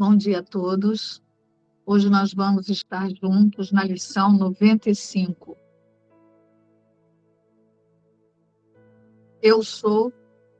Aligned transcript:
Bom 0.00 0.16
dia 0.16 0.38
a 0.38 0.42
todos. 0.42 1.22
Hoje 1.84 2.08
nós 2.08 2.32
vamos 2.32 2.70
estar 2.70 3.10
juntos 3.10 3.70
na 3.70 3.84
lição 3.84 4.32
95. 4.32 5.58
Eu 9.42 9.62
sou 9.62 10.10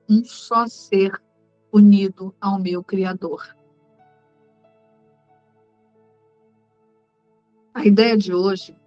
um 0.06 0.22
só 0.22 0.66
ser 0.66 1.18
unido 1.72 2.34
ao 2.38 2.58
meu 2.58 2.84
Criador. 2.84 3.56
A 7.72 7.86
ideia 7.86 8.18
de 8.18 8.34
hoje 8.34 8.78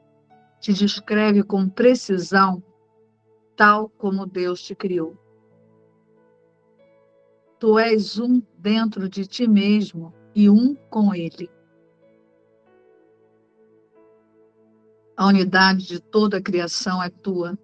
te 0.60 0.72
descreve 0.72 1.42
com 1.42 1.68
precisão 1.68 2.62
tal 3.56 3.90
como 3.90 4.28
Deus 4.28 4.62
te 4.62 4.76
criou. 4.76 5.18
Tu 7.58 7.80
és 7.80 8.20
um 8.20 8.40
dentro 8.60 9.10
de 9.10 9.26
ti 9.26 9.48
mesmo 9.48 10.14
e 10.36 10.50
um 10.50 10.76
com 10.90 11.14
Ele. 11.14 11.50
A 15.16 15.28
unidade 15.28 15.88
de 15.88 16.00
toda 16.00 16.38
a 16.38 16.42
criação 16.42 17.02
é 17.02 17.10
tua. 17.10 17.58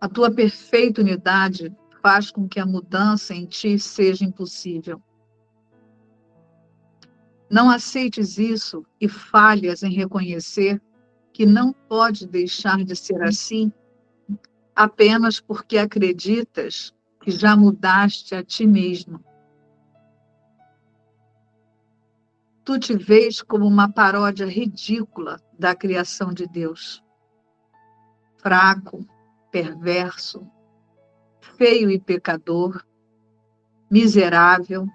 A 0.00 0.08
tua 0.08 0.30
perfeita 0.30 1.00
unidade 1.00 1.74
faz 2.02 2.30
com 2.30 2.48
que 2.48 2.58
a 2.58 2.66
mudança 2.66 3.34
em 3.34 3.46
ti 3.46 3.78
seja 3.78 4.24
impossível. 4.24 5.00
Não 7.50 7.68
aceites 7.68 8.38
isso 8.38 8.84
e 9.00 9.08
falhas 9.08 9.82
em 9.82 9.92
reconhecer 9.92 10.80
que 11.32 11.44
não 11.46 11.72
pode 11.72 12.26
deixar 12.26 12.84
de 12.84 12.96
ser 12.96 13.22
assim 13.22 13.72
apenas 14.74 15.40
porque 15.40 15.76
acreditas 15.78 16.94
que 17.22 17.30
já 17.30 17.56
mudaste 17.56 18.34
a 18.34 18.42
ti 18.42 18.66
mesmo. 18.66 19.22
Tu 22.70 22.78
te 22.78 22.96
vês 22.96 23.42
como 23.42 23.66
uma 23.66 23.90
paródia 23.90 24.46
ridícula 24.46 25.40
da 25.58 25.74
criação 25.74 26.32
de 26.32 26.46
Deus. 26.46 27.02
Fraco, 28.36 29.04
perverso, 29.50 30.46
feio 31.40 31.90
e 31.90 31.98
pecador, 31.98 32.86
miserável 33.90 34.86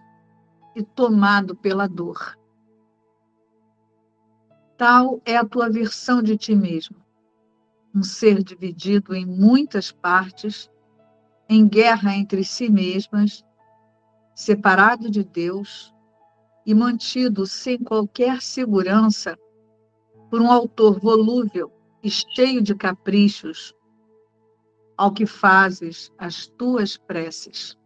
e 0.73 0.83
tomado 0.83 1.53
pela 1.53 1.85
dor. 1.85 2.37
Tal 4.77 5.21
é 5.25 5.35
a 5.35 5.43
tua 5.43 5.69
versão 5.69 6.23
de 6.23 6.37
ti 6.37 6.55
mesmo, 6.55 6.95
um 7.93 8.03
ser 8.03 8.41
dividido 8.41 9.13
em 9.13 9.25
muitas 9.25 9.91
partes, 9.91 10.71
em 11.49 11.67
guerra 11.67 12.15
entre 12.15 12.41
si 12.45 12.69
mesmas, 12.69 13.43
separado 14.33 15.11
de 15.11 15.25
Deus 15.25 15.93
e 16.65 16.73
mantido 16.73 17.45
sem 17.45 17.77
qualquer 17.77 18.41
segurança 18.41 19.37
por 20.29 20.41
um 20.41 20.51
autor 20.51 20.99
volúvel 20.99 21.71
e 22.01 22.09
cheio 22.09 22.61
de 22.61 22.73
caprichos, 22.73 23.73
ao 24.97 25.11
que 25.11 25.25
fazes 25.25 26.11
as 26.17 26.47
tuas 26.47 26.97
preces. 26.97 27.77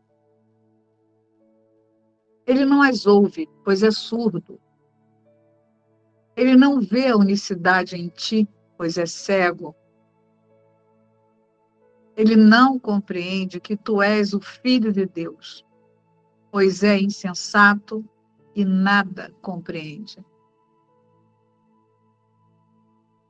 Ele 2.45 2.66
não 2.66 2.81
as 2.81 3.05
ouve, 3.05 3.47
pois 3.63 3.83
é 3.83 3.91
surdo. 3.91 4.59
Ele 6.35 6.55
não 6.55 6.80
vê 6.80 7.07
a 7.07 7.17
unicidade 7.17 7.95
em 7.95 8.07
ti, 8.09 8.47
pois 8.77 8.97
é 8.97 9.05
cego. 9.05 9.75
Ele 12.16 12.35
não 12.35 12.80
compreende 12.80 13.59
que 13.59 13.77
tu 13.77 14.02
és 14.02 14.33
o 14.33 14.41
Filho 14.41 14.91
de 14.91 15.05
Deus, 15.05 15.66
pois 16.52 16.83
é 16.83 17.00
insensato 17.00 18.03
e 18.55 18.66
nada 18.66 19.34
compreende. 19.41 20.23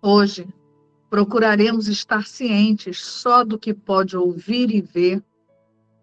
Hoje, 0.02 0.48
procuraremos 1.10 1.88
estar 1.88 2.26
cientes 2.26 3.04
só 3.06 3.44
do 3.44 3.58
que 3.60 3.74
pode 3.74 4.16
ouvir 4.16 4.72
e 4.72 4.82
ver 4.82 5.24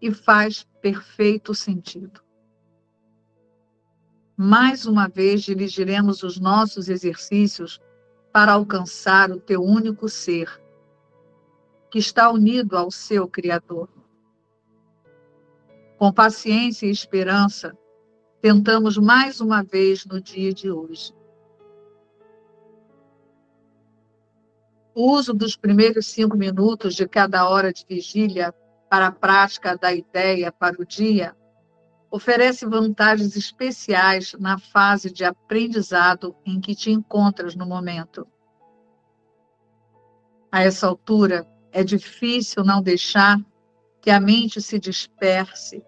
e 0.01 0.11
faz 0.11 0.67
perfeito 0.81 1.53
sentido. 1.55 2.21
Mais 4.35 4.85
uma 4.85 5.07
vez, 5.07 5.41
dirigiremos 5.41 6.21
os 6.21 6.39
nossos 6.39 6.89
exercícios 6.89 7.81
para 8.31 8.53
alcançar 8.53 9.31
o 9.31 9.39
teu 9.39 9.63
único 9.63 10.07
ser, 10.07 10.61
que 11.89 11.97
está 11.97 12.29
unido 12.29 12.77
ao 12.77 12.91
seu 12.91 13.27
Criador. 13.27 13.89
Com 15.97 16.13
paciência 16.13 16.85
e 16.85 16.91
esperança, 16.91 17.75
tentamos 18.41 18.97
mais 18.97 19.41
uma 19.41 19.63
vez 19.63 20.05
no 20.05 20.21
dia 20.21 20.53
de 20.53 20.71
hoje. 20.71 21.13
O 24.93 25.11
uso 25.11 25.33
dos 25.33 25.55
primeiros 25.55 26.07
cinco 26.07 26.35
minutos 26.35 26.95
de 26.95 27.07
cada 27.07 27.47
hora 27.47 27.71
de 27.71 27.85
vigília 27.87 28.53
para 28.89 29.07
a 29.07 29.11
prática 29.11 29.77
da 29.77 29.93
ideia 29.93 30.51
para 30.51 30.81
o 30.81 30.85
dia 30.85 31.35
oferece 32.09 32.65
vantagens 32.65 33.35
especiais 33.35 34.33
na 34.39 34.57
fase 34.57 35.11
de 35.11 35.25
aprendizado 35.25 36.35
em 36.45 36.59
que 36.59 36.73
te 36.73 36.89
encontras 36.89 37.55
no 37.55 37.65
momento. 37.65 38.25
A 40.51 40.63
essa 40.63 40.87
altura, 40.87 41.45
é 41.71 41.83
difícil 41.83 42.63
não 42.63 42.81
deixar 42.81 43.37
que 44.01 44.09
a 44.09 44.19
mente 44.19 44.61
se 44.61 44.79
disperse 44.79 45.83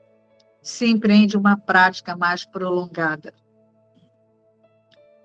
se 0.70 0.86
empreende 0.88 1.38
uma 1.38 1.58
prática 1.58 2.16
mais 2.16 2.46
prolongada. 2.46 3.34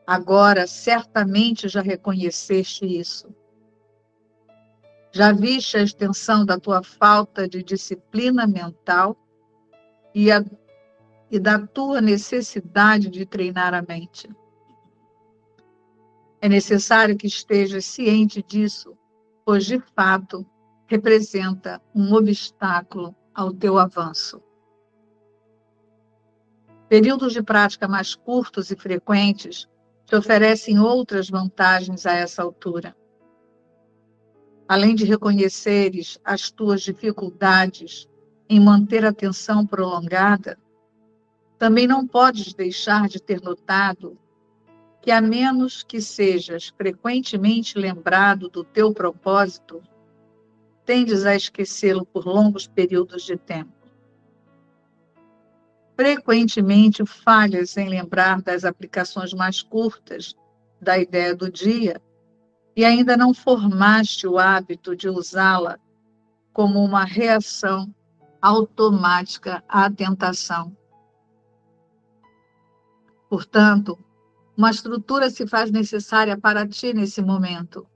Agora, 0.07 0.67
certamente 0.67 1.69
já 1.69 1.81
reconheceste 1.81 2.85
isso. 2.85 3.35
Já 5.13 5.33
viste 5.33 5.77
a 5.77 5.83
extensão 5.83 6.45
da 6.45 6.59
tua 6.59 6.83
falta 6.83 7.49
de 7.49 7.63
disciplina 7.63 8.47
mental 8.47 9.17
e, 10.15 10.31
a, 10.31 10.45
e 11.31 11.39
da 11.39 11.59
tua 11.59 12.01
necessidade 12.01 13.09
de 13.09 13.25
treinar 13.25 13.73
a 13.73 13.83
mente. 13.83 14.29
É 16.41 16.49
necessário 16.49 17.17
que 17.17 17.27
estejas 17.27 17.87
ciente 17.87 18.43
disso, 18.43 18.95
pois 19.45 19.65
de 19.65 19.79
fato 19.95 20.45
representa 20.87 21.81
um 21.95 22.13
obstáculo 22.13 23.15
ao 23.33 23.53
teu 23.53 23.79
avanço. 23.79 24.43
Períodos 26.89 27.33
de 27.33 27.43
prática 27.43 27.89
mais 27.89 28.15
curtos 28.15 28.71
e 28.71 28.77
frequentes 28.77 29.67
te 30.05 30.15
oferecem 30.15 30.79
outras 30.79 31.31
vantagens 31.31 32.05
a 32.05 32.13
essa 32.13 32.43
altura. 32.43 32.95
Além 34.69 34.95
de 34.95 35.05
reconheceres 35.05 36.19
as 36.23 36.51
tuas 36.51 36.83
dificuldades 36.83 38.07
em 38.49 38.61
manter 38.61 39.05
a 39.05 39.09
atenção 39.09 39.67
prolongada, 39.67 40.59
também 41.59 41.87
não 41.87 42.07
podes 42.07 42.53
deixar 42.53 43.09
de 43.09 43.21
ter 43.21 43.41
notado 43.41 44.19
que, 45.01 45.11
a 45.11 45.23
menos 45.23 45.83
que 45.83 46.03
sejas 46.03 46.69
frequentemente 46.77 47.79
lembrado 47.79 48.51
do 48.51 48.63
teu 48.63 48.93
propósito, 48.93 49.83
tendes 50.85 51.25
a 51.25 51.35
esquecê-lo 51.35 52.05
por 52.05 52.27
longos 52.27 52.67
períodos 52.67 53.23
de 53.23 53.37
tempo 53.39 53.84
frequentemente 55.97 57.05
falhas 57.07 57.77
em 57.77 57.89
lembrar 57.89 58.43
das 58.43 58.65
aplicações 58.65 59.33
mais 59.33 59.63
curtas 59.63 60.35
da 60.81 60.99
ideia 60.99 61.35
do 61.35 61.51
dia 61.51 62.01
e 62.77 62.85
ainda 62.85 63.17
não 63.17 63.33
formaste 63.33 64.27
o 64.27 64.39
hábito 64.39 64.97
de 64.97 65.09
usá-la 65.09 65.79
como 66.53 66.85
uma 66.85 67.05
reação 67.05 67.95
automática 68.43 69.63
à 69.69 69.91
tentação. 69.91 70.77
Portanto, 73.29 73.99
uma 74.57 74.71
estrutura 74.71 75.31
se 75.31 75.47
faz 75.47 75.71
necessária 75.71 76.39
para 76.39 76.67
ti 76.67 76.93
nesse 76.93 77.23
momento, 77.23 77.87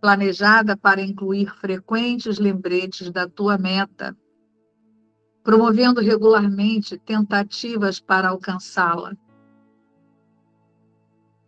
planejada 0.00 0.76
para 0.76 1.00
incluir 1.00 1.54
frequentes 1.54 2.38
lembretes 2.38 3.10
da 3.10 3.28
tua 3.28 3.56
meta 3.56 4.16
promovendo 5.42 6.00
regularmente 6.00 6.98
tentativas 6.98 7.98
para 7.98 8.28
alcançá-la. 8.28 9.16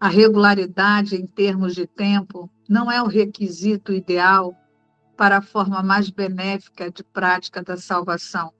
A 0.01 0.09
regularidade 0.09 1.15
em 1.15 1.27
termos 1.27 1.75
de 1.75 1.87
tempo 1.87 2.51
não 2.69 2.91
é 2.91 3.01
o 3.03 3.07
requisito 3.07 3.93
ideal 3.93 4.57
para 5.17 5.39
a 5.39 5.43
forma 5.43 5.83
mais 5.83 6.11
benéfica 6.11 6.91
de 6.91 7.05
prática 7.05 7.63
da 7.63 7.77
salvação, 7.77 8.53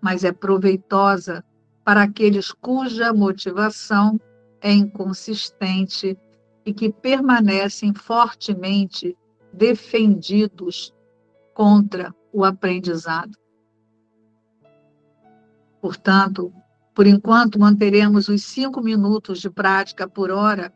mas 0.00 0.24
é 0.24 0.32
proveitosa 0.32 1.44
para 1.84 2.02
aqueles 2.02 2.52
cuja 2.52 3.12
motivação 3.12 4.18
é 4.60 4.72
inconsistente 4.72 6.16
e 6.64 6.72
que 6.72 6.90
permanecem 6.90 7.92
fortemente 7.92 9.16
defendidos 9.52 10.94
contra 11.52 12.14
o 12.32 12.44
aprendizado. 12.44 13.41
Portanto, 15.82 16.54
Por 16.94 17.06
enquanto, 17.06 17.58
manteremos 17.58 18.28
os 18.28 18.44
cinco 18.44 18.82
minutos 18.82 19.40
de 19.40 19.48
prática 19.48 20.06
por 20.06 20.30
hora 20.30 20.72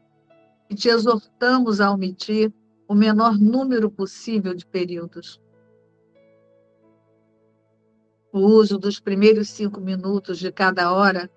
e 0.70 0.75
te 0.75 0.88
exortamos 0.88 1.81
a 1.81 1.91
omitir 1.91 2.53
o 2.88 2.94
menor 2.94 3.38
número 3.38 3.91
possível 3.91 4.55
de 4.55 4.64
períodos. 4.67 5.41
O 8.32 8.41
uso 8.41 8.79
dos 8.79 8.99
primeiros 8.99 9.50
cinco 9.50 9.81
minutos 9.81 10.38
de 10.38 10.50
cada 10.50 10.93
hora 10.93 11.31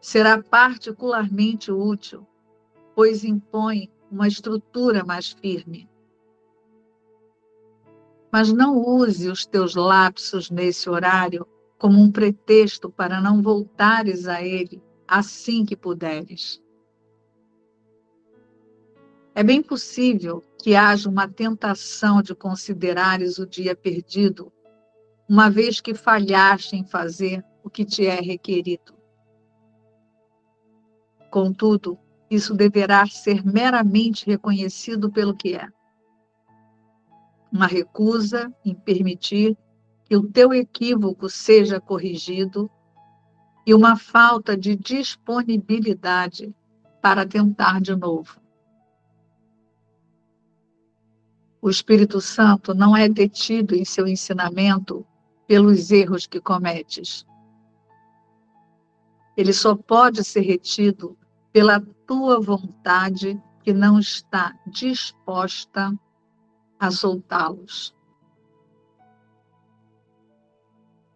será 0.00 0.42
particularmente 0.42 1.72
útil, 1.72 2.26
pois 2.94 3.24
impõe 3.24 3.90
uma 4.10 4.28
estrutura 4.28 5.04
mais 5.04 5.30
firme. 5.32 5.88
Mas 8.30 8.52
não 8.52 8.76
use 8.76 9.28
os 9.30 9.46
teus 9.46 9.74
lapsos 9.74 10.50
nesse 10.50 10.90
horário 10.90 11.46
como 11.78 12.00
um 12.00 12.10
pretexto 12.10 12.90
para 12.90 13.20
não 13.20 13.42
voltares 13.42 14.26
a 14.26 14.42
ele 14.42 14.82
assim 15.06 15.64
que 15.64 15.76
puderes. 15.76 16.62
É 19.34 19.42
bem 19.42 19.62
possível 19.62 20.42
que 20.58 20.74
haja 20.74 21.08
uma 21.08 21.28
tentação 21.28 22.22
de 22.22 22.34
considerares 22.34 23.38
o 23.38 23.46
dia 23.46 23.76
perdido, 23.76 24.50
uma 25.28 25.50
vez 25.50 25.80
que 25.80 25.94
falhaste 25.94 26.74
em 26.74 26.84
fazer 26.84 27.44
o 27.62 27.68
que 27.68 27.84
te 27.84 28.06
é 28.06 28.18
requerido. 28.20 28.94
Contudo, 31.30 31.98
isso 32.30 32.54
deverá 32.54 33.06
ser 33.06 33.44
meramente 33.44 34.24
reconhecido 34.24 35.12
pelo 35.12 35.36
que 35.36 35.54
é. 35.54 35.68
Uma 37.52 37.66
recusa 37.66 38.50
em 38.64 38.74
permitir 38.74 39.56
que 40.06 40.16
o 40.16 40.22
teu 40.30 40.54
equívoco 40.54 41.28
seja 41.28 41.80
corrigido 41.80 42.70
e 43.66 43.74
uma 43.74 43.96
falta 43.96 44.56
de 44.56 44.76
disponibilidade 44.76 46.54
para 47.02 47.26
tentar 47.26 47.80
de 47.80 47.94
novo. 47.96 48.40
O 51.60 51.68
Espírito 51.68 52.20
Santo 52.20 52.72
não 52.72 52.96
é 52.96 53.08
detido 53.08 53.74
em 53.74 53.84
seu 53.84 54.06
ensinamento 54.06 55.04
pelos 55.48 55.90
erros 55.90 56.24
que 56.24 56.40
cometes. 56.40 57.26
Ele 59.36 59.52
só 59.52 59.74
pode 59.74 60.22
ser 60.22 60.42
retido 60.42 61.18
pela 61.52 61.80
tua 62.06 62.40
vontade 62.40 63.40
que 63.64 63.72
não 63.72 63.98
está 63.98 64.56
disposta 64.68 65.92
a 66.78 66.90
soltá-los. 66.92 67.95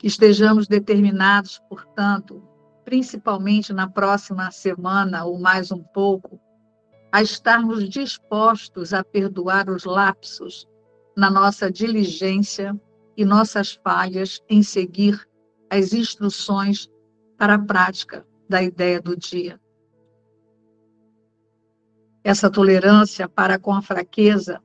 Que 0.01 0.07
estejamos 0.07 0.67
determinados, 0.67 1.61
portanto, 1.69 2.43
principalmente 2.87 3.71
na 3.71 3.87
próxima 3.87 4.51
semana 4.51 5.27
ou 5.27 5.39
mais 5.39 5.71
um 5.71 5.83
pouco, 5.83 6.41
a 7.13 7.21
estarmos 7.21 7.87
dispostos 7.87 8.95
a 8.95 9.05
perdoar 9.05 9.69
os 9.69 9.85
lapsos 9.85 10.67
na 11.15 11.31
nossa 11.31 11.71
diligência 11.71 12.75
e 13.15 13.27
nossas 13.27 13.79
falhas 13.85 14.41
em 14.49 14.63
seguir 14.63 15.29
as 15.69 15.93
instruções 15.93 16.89
para 17.37 17.57
a 17.57 17.59
prática 17.59 18.27
da 18.49 18.63
ideia 18.63 19.03
do 19.03 19.15
dia. 19.15 19.61
Essa 22.25 22.51
tolerância 22.51 23.29
para 23.29 23.59
com 23.59 23.75
a 23.75 23.83
fraqueza 23.83 24.63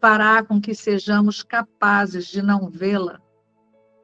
fará 0.00 0.40
com 0.44 0.60
que 0.60 0.72
sejamos 0.72 1.42
capazes 1.42 2.26
de 2.26 2.42
não 2.42 2.70
vê-la, 2.70 3.20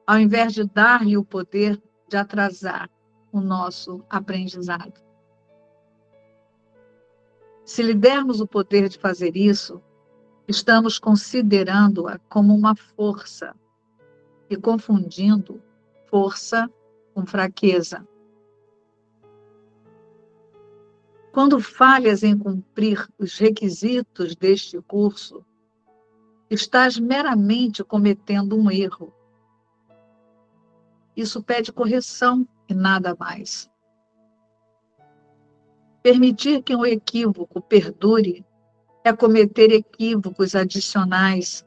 ao 0.09 0.19
invés 0.19 0.55
de 0.55 0.65
dar-lhe 0.65 1.19
o 1.19 1.23
poder 1.23 1.79
de 2.09 2.17
atrasar 2.17 2.89
o 3.31 3.43
nosso 3.43 4.03
aprendizado. 4.09 5.03
Se 7.63 7.83
lhe 7.83 7.93
dermos 7.93 8.41
o 8.41 8.47
poder 8.47 8.89
de 8.89 8.97
fazer 8.97 9.37
isso, 9.37 9.83
estamos 10.49 10.99
considerando-a 10.99 12.19
como 12.21 12.55
uma 12.55 12.75
força 12.75 13.55
e 14.49 14.57
confundindo 14.57 15.63
força 16.07 16.71
com 17.13 17.27
fraqueza. 17.27 18.03
Quando 21.33 21.61
falhas 21.61 22.23
em 22.23 22.39
cumprir 22.39 23.07
os 23.19 23.37
requisitos 23.37 24.35
deste 24.35 24.81
curso, 24.81 25.45
estás 26.49 26.99
meramente 26.99 27.85
cometendo 27.85 28.57
um 28.57 28.71
erro. 28.71 29.13
Isso 31.19 31.43
pede 31.43 31.73
correção 31.73 32.47
e 32.69 32.75
nada 32.75 33.17
mais. 33.19 33.69
Permitir 36.01 36.63
que 36.63 36.77
um 36.77 36.87
equívoco 36.87 37.61
perdure 37.61 38.47
é 39.03 39.13
cometer 39.13 39.73
equívocos 39.73 40.55
adicionais 40.55 41.67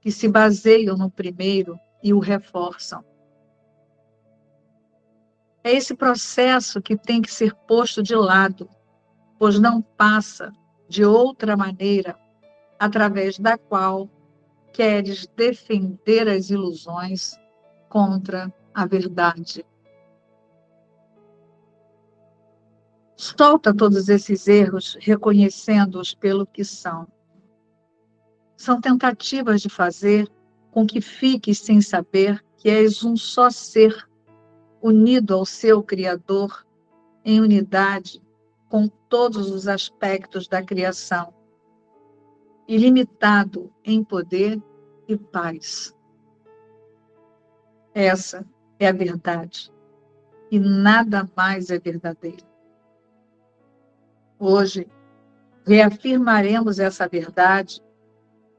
que 0.00 0.12
se 0.12 0.28
baseiam 0.28 0.96
no 0.96 1.10
primeiro 1.10 1.76
e 2.00 2.14
o 2.14 2.20
reforçam. 2.20 3.04
É 5.64 5.72
esse 5.72 5.92
processo 5.92 6.80
que 6.80 6.96
tem 6.96 7.20
que 7.20 7.32
ser 7.32 7.52
posto 7.66 8.04
de 8.04 8.14
lado, 8.14 8.70
pois 9.36 9.58
não 9.58 9.82
passa 9.82 10.52
de 10.88 11.04
outra 11.04 11.56
maneira 11.56 12.16
através 12.78 13.36
da 13.36 13.58
qual 13.58 14.08
queres 14.72 15.26
defender 15.34 16.28
as 16.28 16.50
ilusões 16.50 17.36
contra 17.88 18.54
a 18.82 18.86
verdade. 18.86 19.64
Solta 23.16 23.74
todos 23.74 24.08
esses 24.08 24.46
erros, 24.48 24.96
reconhecendo-os 25.00 26.14
pelo 26.14 26.46
que 26.46 26.64
são. 26.64 27.06
São 28.56 28.80
tentativas 28.80 29.60
de 29.60 29.68
fazer 29.68 30.28
com 30.70 30.86
que 30.86 31.00
fiques 31.00 31.58
sem 31.58 31.80
saber 31.80 32.42
que 32.56 32.68
és 32.68 33.04
um 33.04 33.16
só 33.16 33.50
ser, 33.50 34.08
unido 34.82 35.34
ao 35.34 35.44
seu 35.44 35.82
Criador, 35.82 36.66
em 37.24 37.40
unidade 37.40 38.22
com 38.68 38.88
todos 38.88 39.50
os 39.50 39.68
aspectos 39.68 40.48
da 40.48 40.62
criação 40.62 41.34
ilimitado 42.70 43.68
em 43.84 44.04
poder 44.04 44.62
e 45.08 45.16
paz. 45.16 45.92
Essa 47.92 48.46
é 48.80 48.88
a 48.88 48.92
verdade. 48.92 49.70
E 50.50 50.58
nada 50.58 51.30
mais 51.36 51.70
é 51.70 51.78
verdadeiro. 51.78 52.44
Hoje, 54.38 54.88
reafirmaremos 55.66 56.78
essa 56.78 57.06
verdade 57.06 57.80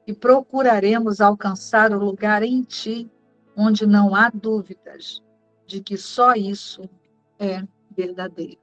e 0.05 0.13
procuraremos 0.13 1.19
alcançar 1.19 1.91
o 1.91 1.97
lugar 1.97 2.43
em 2.43 2.61
ti 2.61 3.11
onde 3.57 3.85
não 3.85 4.15
há 4.15 4.29
dúvidas 4.29 5.21
de 5.65 5.81
que 5.81 5.97
só 5.97 6.33
isso 6.33 6.87
é 7.39 7.63
verdadeiro. 7.95 8.61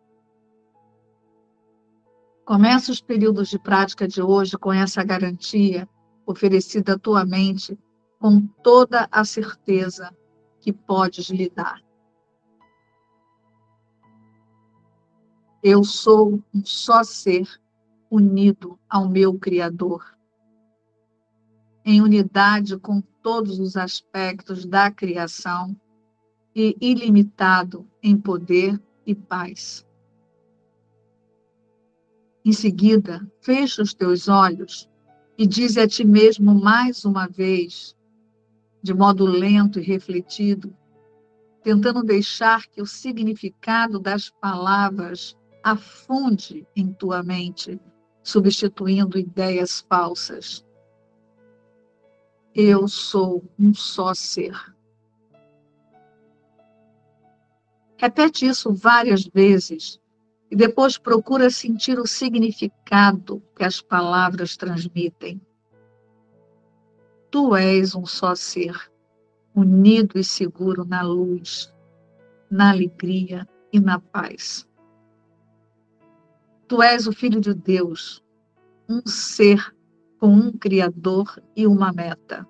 Começa 2.45 2.91
os 2.91 3.01
períodos 3.01 3.49
de 3.49 3.59
prática 3.59 4.09
de 4.09 4.23
hoje 4.23 4.57
com 4.57 4.73
essa 4.73 5.05
garantia 5.05 5.87
oferecida 6.25 6.95
à 6.95 6.99
tua 6.99 7.25
mente, 7.25 7.79
com 8.19 8.47
toda 8.63 9.07
a 9.11 9.25
certeza 9.25 10.11
que 10.69 10.73
podes 10.75 11.31
lhe 11.31 11.49
dar. 11.49 11.83
Eu 15.63 15.83
sou 15.83 16.45
um 16.55 16.63
só 16.63 17.03
ser 17.03 17.49
unido 18.11 18.79
ao 18.87 19.09
meu 19.09 19.39
Criador, 19.39 20.15
em 21.87 22.03
unidade 22.03 22.79
com 22.79 23.01
todos 23.23 23.59
os 23.59 23.79
aspectos 23.79 24.67
da 24.67 24.91
criação 24.91 25.75
e 26.55 26.77
ilimitado 26.83 27.89
em 28.03 28.15
poder 28.15 28.79
e 29.07 29.15
paz. 29.15 29.87
Em 32.45 32.53
seguida, 32.53 33.27
fecha 33.41 33.81
os 33.81 33.95
teus 33.95 34.29
olhos 34.29 34.87
e 35.39 35.47
diz 35.47 35.79
a 35.79 35.89
ti 35.89 36.05
mesmo 36.05 36.55
mais 36.55 37.07
uma 37.07 37.27
vez, 37.27 37.97
de 38.83 38.95
modo 38.95 39.25
lento 39.25 39.79
e 39.79 39.83
refletido, 39.83 40.75
tentando 41.63 42.03
deixar 42.03 42.67
que 42.67 42.81
o 42.81 42.87
significado 42.87 43.99
das 43.99 44.31
palavras 44.31 45.37
afunde 45.63 46.67
em 46.75 46.93
tua 46.93 47.23
mente, 47.23 47.81
substituindo 48.23 49.19
ideias 49.19 49.81
falsas. 49.89 50.65
Eu 52.55 52.89
sou 52.89 53.45
um 53.59 53.75
só 53.75 54.15
ser. 54.15 54.55
Repete 57.97 58.47
isso 58.47 58.73
várias 58.73 59.25
vezes 59.25 60.01
e 60.51 60.57
depois 60.57 60.97
procura 60.97 61.51
sentir 61.51 61.99
o 61.99 62.07
significado 62.07 63.43
que 63.55 63.65
as 63.65 63.81
palavras 63.81 64.57
transmitem. 64.57 65.41
Tu 67.31 67.55
és 67.57 67.95
um 67.95 68.07
só 68.07 68.35
ser, 68.35 68.91
unido 69.55 70.19
e 70.19 70.25
seguro 70.25 70.85
na 70.85 71.03
luz, 71.03 71.73
na 72.51 72.71
alegria, 72.71 73.47
e 73.73 73.81
na 73.81 73.99
paz. 73.99 74.67
Tu 76.67 76.83
és 76.83 77.07
o 77.07 77.13
Filho 77.13 77.41
de 77.41 77.55
Deus, 77.55 78.23
um 78.89 79.03
ser 79.07 79.75
com 80.19 80.29
um 80.29 80.53
Criador 80.53 81.43
e 81.55 81.67
uma 81.67 81.93
meta. 81.93 82.47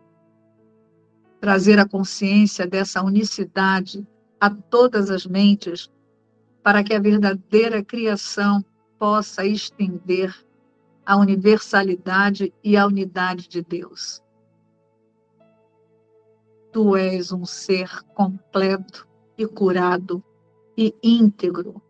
Trazer 1.40 1.78
a 1.78 1.88
consciência 1.88 2.66
dessa 2.66 3.02
unicidade 3.02 4.06
a 4.40 4.50
todas 4.50 5.10
as 5.10 5.26
mentes, 5.26 5.90
para 6.62 6.82
que 6.82 6.94
a 6.94 7.00
verdadeira 7.00 7.84
criação 7.84 8.64
possa 8.98 9.44
estender 9.44 10.34
a 11.06 11.16
universalidade 11.16 12.52
e 12.62 12.76
a 12.76 12.86
unidade 12.86 13.48
de 13.48 13.62
Deus. 13.62 14.22
Tu 16.72 16.96
és 16.96 17.32
um 17.32 17.44
ser 17.44 18.04
completo 18.14 19.08
e 19.36 19.46
curado 19.46 20.22
e 20.76 20.94
íntegro, 21.02 21.82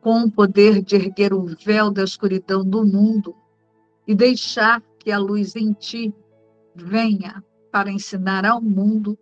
com 0.00 0.24
o 0.24 0.30
poder 0.30 0.82
de 0.82 0.96
erguer 0.96 1.32
o 1.32 1.44
véu 1.44 1.90
da 1.90 2.04
escuridão 2.04 2.64
do 2.64 2.84
mundo 2.84 3.34
e 4.06 4.14
deixar 4.14 4.80
que 4.98 5.10
a 5.10 5.18
luz 5.18 5.56
em 5.56 5.72
ti 5.72 6.14
venha 6.74 7.42
para 7.70 7.90
ensinar 7.90 8.44
ao 8.44 8.60
mundo 8.60 9.18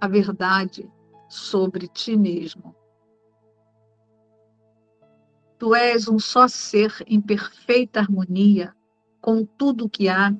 a 0.00 0.08
verdade 0.08 0.90
sobre 1.28 1.86
ti 1.88 2.16
mesmo. 2.16 2.74
Tu 5.58 5.74
és 5.74 6.08
um 6.08 6.18
só 6.18 6.48
ser 6.48 6.92
em 7.06 7.20
perfeita 7.20 8.00
harmonia 8.00 8.74
com 9.20 9.44
tudo 9.44 9.84
o 9.84 9.90
que 9.90 10.08
há 10.08 10.34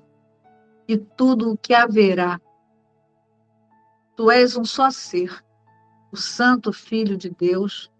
e 0.88 0.96
tudo 0.96 1.52
o 1.52 1.58
que 1.58 1.74
haverá. 1.74 2.40
Tu 4.20 4.30
és 4.30 4.54
um 4.54 4.66
só 4.66 4.90
ser, 4.90 5.42
o 6.12 6.16
Santo 6.18 6.74
Filho 6.74 7.16
de 7.16 7.30
Deus, 7.30 7.90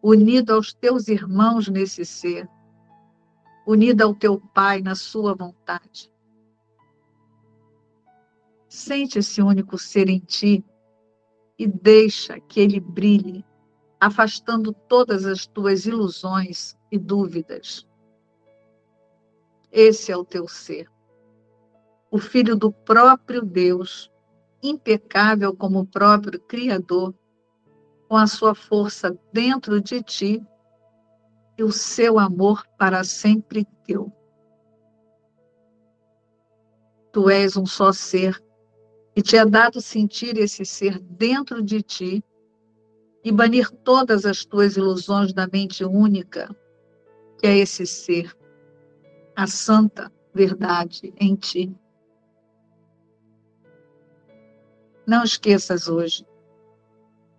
unido 0.00 0.54
aos 0.54 0.72
teus 0.72 1.08
irmãos 1.08 1.66
nesse 1.66 2.04
ser, 2.04 2.48
unido 3.66 4.02
ao 4.02 4.14
teu 4.14 4.40
Pai 4.54 4.80
na 4.80 4.94
sua 4.94 5.34
vontade. 5.34 6.08
Sente 8.68 9.18
esse 9.18 9.42
único 9.42 9.76
ser 9.76 10.08
em 10.08 10.20
ti 10.20 10.64
e 11.58 11.66
deixa 11.66 12.38
que 12.38 12.60
ele 12.60 12.78
brilhe 12.78 13.44
afastando 13.98 14.72
todas 14.72 15.26
as 15.26 15.48
tuas 15.48 15.84
ilusões 15.84 16.78
e 16.92 16.96
dúvidas. 16.96 17.84
Esse 19.72 20.12
é 20.12 20.16
o 20.16 20.24
teu 20.24 20.46
ser. 20.46 20.88
O 22.08 22.18
filho 22.20 22.54
do 22.54 22.70
próprio 22.70 23.44
Deus, 23.44 24.12
impecável 24.62 25.54
como 25.54 25.80
o 25.80 25.86
próprio 25.86 26.40
Criador, 26.40 27.14
com 28.08 28.16
a 28.16 28.26
sua 28.26 28.54
força 28.54 29.16
dentro 29.32 29.80
de 29.80 30.02
ti 30.02 30.42
e 31.56 31.62
o 31.62 31.70
seu 31.70 32.18
amor 32.18 32.66
para 32.78 33.04
sempre 33.04 33.66
teu. 33.84 34.12
Tu 37.12 37.28
és 37.28 37.56
um 37.56 37.66
só 37.66 37.92
ser 37.92 38.42
e 39.14 39.22
te 39.22 39.36
é 39.36 39.44
dado 39.44 39.80
sentir 39.80 40.36
esse 40.38 40.64
ser 40.64 40.98
dentro 40.98 41.62
de 41.62 41.82
ti 41.82 42.24
e 43.22 43.30
banir 43.30 43.70
todas 43.70 44.24
as 44.24 44.44
tuas 44.44 44.76
ilusões 44.76 45.32
da 45.32 45.46
mente 45.46 45.84
única, 45.84 46.48
que 47.38 47.46
é 47.46 47.58
esse 47.58 47.86
ser, 47.86 48.34
a 49.36 49.46
santa 49.46 50.10
verdade 50.32 51.12
em 51.18 51.34
ti. 51.34 51.74
Não 55.06 55.24
esqueças 55.24 55.88
hoje. 55.88 56.26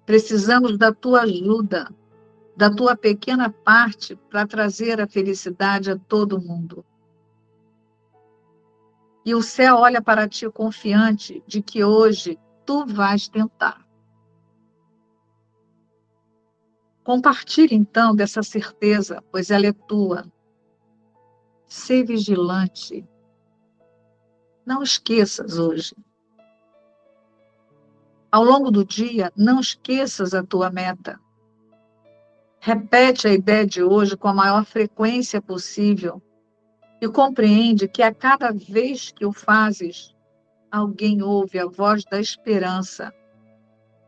Precisamos 0.05 0.77
da 0.77 0.93
tua 0.93 1.21
ajuda, 1.21 1.89
da 2.55 2.69
tua 2.69 2.95
pequena 2.95 3.49
parte 3.49 4.15
para 4.29 4.45
trazer 4.45 4.99
a 4.99 5.07
felicidade 5.07 5.91
a 5.91 5.97
todo 5.97 6.41
mundo. 6.41 6.85
E 9.23 9.35
o 9.35 9.41
céu 9.41 9.75
olha 9.75 10.01
para 10.01 10.27
ti 10.27 10.49
confiante 10.49 11.43
de 11.45 11.61
que 11.61 11.83
hoje 11.83 12.39
tu 12.65 12.85
vais 12.85 13.27
tentar. 13.29 13.85
Compartilhe 17.03 17.75
então 17.75 18.15
dessa 18.15 18.43
certeza, 18.43 19.23
pois 19.31 19.49
ela 19.51 19.67
é 19.67 19.73
tua. 19.73 20.25
Ser 21.67 22.03
vigilante. 22.03 23.07
Não 24.65 24.83
esqueças 24.83 25.57
hoje. 25.57 25.95
Ao 28.31 28.43
longo 28.43 28.71
do 28.71 28.85
dia, 28.85 29.31
não 29.35 29.59
esqueças 29.59 30.33
a 30.33 30.43
tua 30.43 30.69
meta. 30.69 31.19
Repete 32.59 33.27
a 33.27 33.33
ideia 33.33 33.65
de 33.65 33.83
hoje 33.83 34.15
com 34.15 34.27
a 34.27 34.33
maior 34.33 34.63
frequência 34.65 35.41
possível 35.41 36.21
e 37.01 37.07
compreende 37.09 37.87
que 37.87 38.03
a 38.03 38.13
cada 38.13 38.51
vez 38.51 39.11
que 39.11 39.25
o 39.25 39.33
fazes, 39.33 40.15
alguém 40.71 41.21
ouve 41.21 41.59
a 41.59 41.65
voz 41.65 42.05
da 42.05 42.19
esperança 42.19 43.11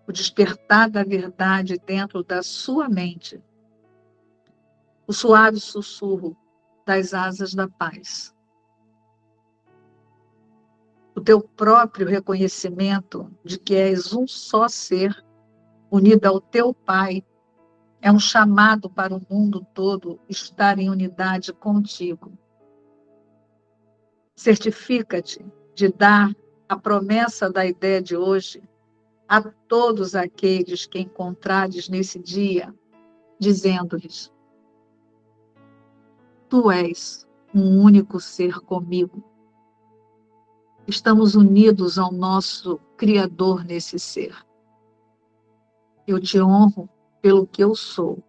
o 0.08 0.12
despertar 0.12 0.90
da 0.90 1.04
verdade 1.04 1.78
dentro 1.86 2.24
da 2.24 2.44
sua 2.44 2.90
mente, 2.90 3.42
o 5.08 5.14
suave 5.14 5.60
sussurro 5.60 6.36
das 6.86 7.14
asas 7.14 7.54
da 7.54 7.68
paz. 7.68 8.34
O 11.16 11.22
teu 11.22 11.42
próprio 11.42 12.08
reconhecimento 12.08 13.32
de 13.44 13.60
que 13.60 13.76
és 13.76 14.14
um 14.14 14.28
só 14.28 14.68
ser, 14.68 15.16
unido 15.92 16.26
ao 16.26 16.42
teu 16.42 16.74
Pai, 16.74 17.24
é 18.02 18.12
um 18.12 18.20
chamado 18.20 18.90
para 18.90 19.16
o 19.16 19.22
mundo 19.30 19.66
todo 19.74 20.20
estar 20.28 20.80
em 20.80 20.90
unidade 20.90 21.54
contigo. 21.54 22.34
Certifica-te 24.36 25.46
de 25.76 25.90
dar 25.90 26.36
a 26.68 26.76
promessa 26.76 27.50
da 27.50 27.66
ideia 27.66 28.02
de 28.02 28.18
hoje 28.18 28.62
a 29.30 29.42
todos 29.42 30.16
aqueles 30.16 30.86
que 30.86 31.00
encontrares 31.00 31.88
nesse 31.88 32.20
dia, 32.20 32.74
dizendo-lhes: 33.40 34.34
Tu 36.50 36.72
és 36.72 37.28
um 37.54 37.80
único 37.80 38.20
ser 38.20 38.60
comigo. 38.62 39.24
Estamos 40.86 41.34
unidos 41.34 41.98
ao 41.98 42.12
nosso 42.12 42.78
Criador 42.98 43.64
nesse 43.64 43.98
ser. 43.98 44.36
Eu 46.06 46.20
te 46.20 46.42
honro 46.42 46.90
pelo 47.22 47.48
que 47.48 47.64
eu 47.64 47.74
sou 47.74 48.22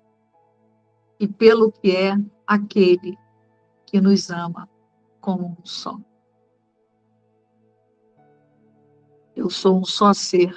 e 1.18 1.26
pelo 1.26 1.73
que 1.73 1.90
é 1.90 2.16
aquele 2.46 3.18
que 3.84 4.00
nos 4.00 4.30
ama 4.30 4.68
como 5.20 5.46
um 5.46 5.66
só. 5.66 5.99
Eu 9.34 9.50
sou 9.50 9.80
um 9.80 9.84
só 9.84 10.14
ser 10.14 10.54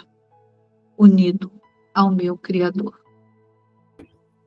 unido 0.96 1.52
ao 1.96 2.12
meu 2.12 2.38
Criador. 2.38 3.02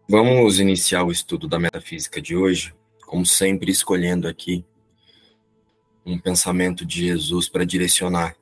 Vamos 0.09 0.61
iniciar 0.61 1.03
o 1.03 1.11
estudo 1.11 1.49
da 1.49 1.59
metafísica 1.59 2.23
de 2.23 2.37
hoje, 2.37 2.73
como 3.07 3.27
sempre, 3.27 3.73
escolhendo 3.73 4.29
aqui 4.29 4.65
um 6.11 6.19
pensamento 6.19 6.85
de 6.85 7.07
Jesus 7.07 7.49
para 7.49 7.65
direcionar 7.65 8.37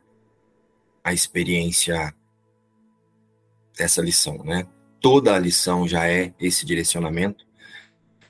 a 1.05 1.13
experiência 1.13 2.15
dessa 3.77 4.03
lição, 4.03 4.43
né? 4.45 4.67
Toda 5.01 5.35
a 5.35 5.39
lição 5.39 5.87
já 5.87 6.09
é 6.09 6.35
esse 6.41 6.67
direcionamento, 6.67 7.47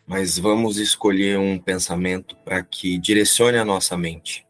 mas 0.07 0.38
vamos 0.38 0.76
escolher 0.76 1.38
um 1.38 1.59
pensamento 1.59 2.37
para 2.38 2.62
que 2.62 2.99
direcione 2.99 3.57
a 3.57 3.64
nossa 3.64 3.97
mente 3.97 4.47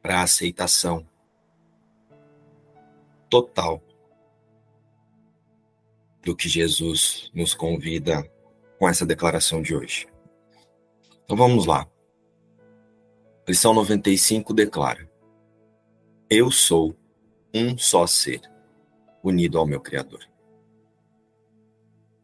para 0.00 0.20
a 0.20 0.22
aceitação 0.22 1.06
total 3.28 3.82
do 6.22 6.36
que 6.36 6.48
Jesus 6.48 7.30
nos 7.34 7.54
convida 7.54 8.22
com 8.78 8.88
essa 8.88 9.04
declaração 9.04 9.60
de 9.60 9.74
hoje. 9.74 10.06
Então 11.24 11.36
vamos 11.36 11.66
lá. 11.66 11.88
Lição 13.46 13.74
95 13.74 14.54
declara: 14.54 15.06
Eu 16.30 16.50
sou 16.50 16.96
um 17.52 17.76
só 17.76 18.06
ser, 18.06 18.40
unido 19.22 19.58
ao 19.58 19.66
meu 19.66 19.82
Criador. 19.82 20.26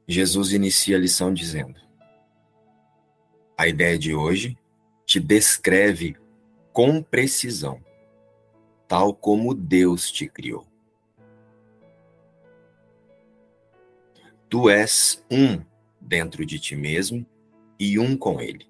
Jesus 0.08 0.54
inicia 0.54 0.96
a 0.96 0.98
lição 0.98 1.34
dizendo: 1.34 1.78
A 3.54 3.68
ideia 3.68 3.98
de 3.98 4.14
hoje 4.14 4.56
te 5.04 5.20
descreve 5.20 6.16
com 6.72 7.02
precisão, 7.02 7.84
tal 8.88 9.12
como 9.14 9.54
Deus 9.54 10.10
te 10.10 10.26
criou. 10.26 10.66
Tu 14.48 14.70
és 14.70 15.22
um 15.30 15.62
dentro 16.00 16.46
de 16.46 16.58
ti 16.58 16.74
mesmo 16.74 17.26
e 17.78 17.98
um 17.98 18.16
com 18.16 18.40
ele. 18.40 18.69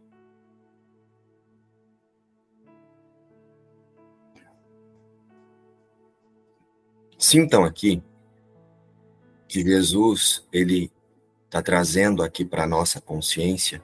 Sintam 7.21 7.65
aqui 7.65 8.03
que 9.47 9.61
Jesus, 9.61 10.49
ele 10.51 10.91
está 11.45 11.63
trazendo 11.63 12.23
aqui 12.23 12.47
para 12.47 12.65
a 12.65 12.67
nossa 12.67 12.99
consciência 12.99 13.83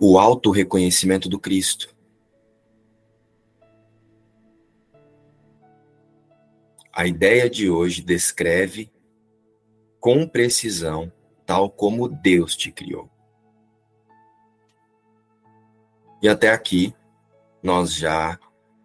o 0.00 0.18
auto-reconhecimento 0.18 1.28
do 1.28 1.38
Cristo. 1.38 1.94
A 6.90 7.06
ideia 7.06 7.50
de 7.50 7.68
hoje 7.68 8.00
descreve 8.00 8.90
com 10.00 10.26
precisão 10.26 11.12
tal 11.44 11.68
como 11.68 12.08
Deus 12.08 12.56
te 12.56 12.72
criou. 12.72 13.10
E 16.22 16.30
até 16.30 16.50
aqui 16.50 16.94
nós 17.62 17.94
já 17.94 18.40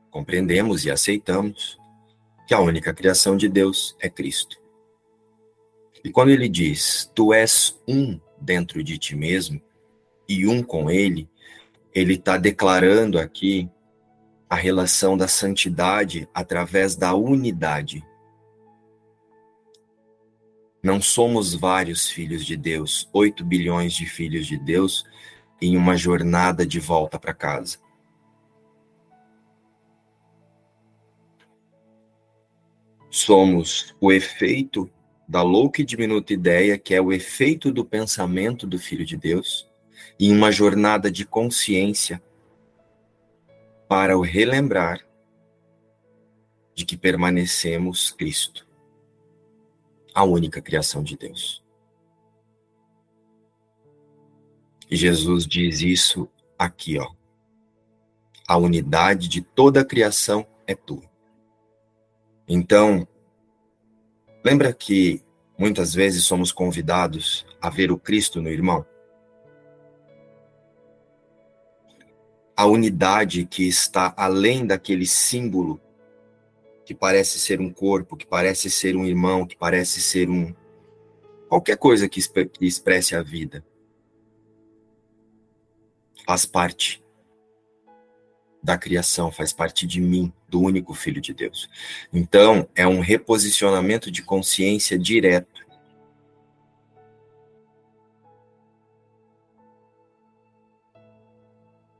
compreendemos 0.09 0.83
e 0.83 0.91
aceitamos 0.91 1.80
que 2.51 2.55
a 2.55 2.59
única 2.59 2.93
criação 2.93 3.37
de 3.37 3.47
Deus 3.47 3.95
é 3.97 4.09
Cristo. 4.09 4.61
E 6.03 6.11
quando 6.11 6.31
ele 6.31 6.49
diz, 6.49 7.09
tu 7.15 7.33
és 7.33 7.81
um 7.87 8.19
dentro 8.41 8.83
de 8.83 8.97
ti 8.97 9.15
mesmo 9.15 9.61
e 10.27 10.45
um 10.45 10.61
com 10.61 10.91
ele, 10.91 11.29
ele 11.95 12.15
está 12.15 12.35
declarando 12.35 13.17
aqui 13.17 13.69
a 14.49 14.55
relação 14.57 15.15
da 15.15 15.29
santidade 15.29 16.27
através 16.33 16.93
da 16.93 17.15
unidade. 17.15 18.05
Não 20.83 21.01
somos 21.01 21.53
vários 21.53 22.09
filhos 22.09 22.45
de 22.45 22.57
Deus, 22.57 23.07
8 23.13 23.45
bilhões 23.45 23.93
de 23.93 24.05
filhos 24.05 24.45
de 24.45 24.57
Deus, 24.57 25.05
em 25.61 25.77
uma 25.77 25.95
jornada 25.95 26.65
de 26.65 26.81
volta 26.81 27.17
para 27.17 27.33
casa. 27.33 27.77
Somos 33.11 33.93
o 33.99 34.09
efeito 34.09 34.89
da 35.27 35.41
louca 35.41 35.81
e 35.81 35.85
diminuta 35.85 36.31
ideia, 36.31 36.77
que 36.77 36.95
é 36.95 37.01
o 37.01 37.11
efeito 37.11 37.69
do 37.69 37.83
pensamento 37.83 38.65
do 38.65 38.79
Filho 38.79 39.05
de 39.05 39.17
Deus, 39.17 39.69
em 40.17 40.31
uma 40.31 40.49
jornada 40.49 41.11
de 41.11 41.25
consciência 41.25 42.23
para 43.89 44.17
o 44.17 44.21
relembrar 44.21 45.05
de 46.73 46.85
que 46.85 46.95
permanecemos 46.95 48.11
Cristo, 48.11 48.65
a 50.15 50.23
única 50.23 50.61
criação 50.61 51.03
de 51.03 51.17
Deus. 51.17 51.61
E 54.89 54.95
Jesus 54.95 55.45
diz 55.45 55.81
isso 55.81 56.29
aqui, 56.57 56.97
ó. 56.97 57.11
A 58.47 58.55
unidade 58.55 59.27
de 59.27 59.41
toda 59.41 59.81
a 59.81 59.85
criação 59.85 60.47
é 60.65 60.75
tua. 60.75 61.10
Então, 62.53 63.07
lembra 64.43 64.73
que 64.73 65.23
muitas 65.57 65.93
vezes 65.93 66.25
somos 66.25 66.51
convidados 66.51 67.45
a 67.61 67.69
ver 67.69 67.93
o 67.93 67.97
Cristo 67.97 68.41
no 68.41 68.49
irmão? 68.49 68.85
A 72.53 72.65
unidade 72.65 73.45
que 73.45 73.65
está 73.65 74.13
além 74.17 74.67
daquele 74.67 75.07
símbolo 75.07 75.79
que 76.83 76.93
parece 76.93 77.39
ser 77.39 77.61
um 77.61 77.71
corpo, 77.71 78.17
que 78.17 78.25
parece 78.25 78.69
ser 78.69 78.97
um 78.97 79.05
irmão, 79.05 79.47
que 79.47 79.55
parece 79.55 80.01
ser 80.01 80.29
um 80.29 80.53
qualquer 81.47 81.77
coisa 81.77 82.09
que 82.09 82.19
expresse 82.59 83.15
a 83.15 83.23
vida. 83.23 83.65
Faz 86.25 86.45
parte 86.45 87.00
da 88.63 88.77
criação, 88.77 89.31
faz 89.31 89.51
parte 89.51 89.87
de 89.87 89.99
mim, 89.99 90.31
do 90.47 90.61
único 90.61 90.93
Filho 90.93 91.19
de 91.19 91.33
Deus. 91.33 91.69
Então, 92.13 92.67
é 92.75 92.87
um 92.87 92.99
reposicionamento 92.99 94.11
de 94.11 94.21
consciência 94.21 94.97
direto. 94.99 95.65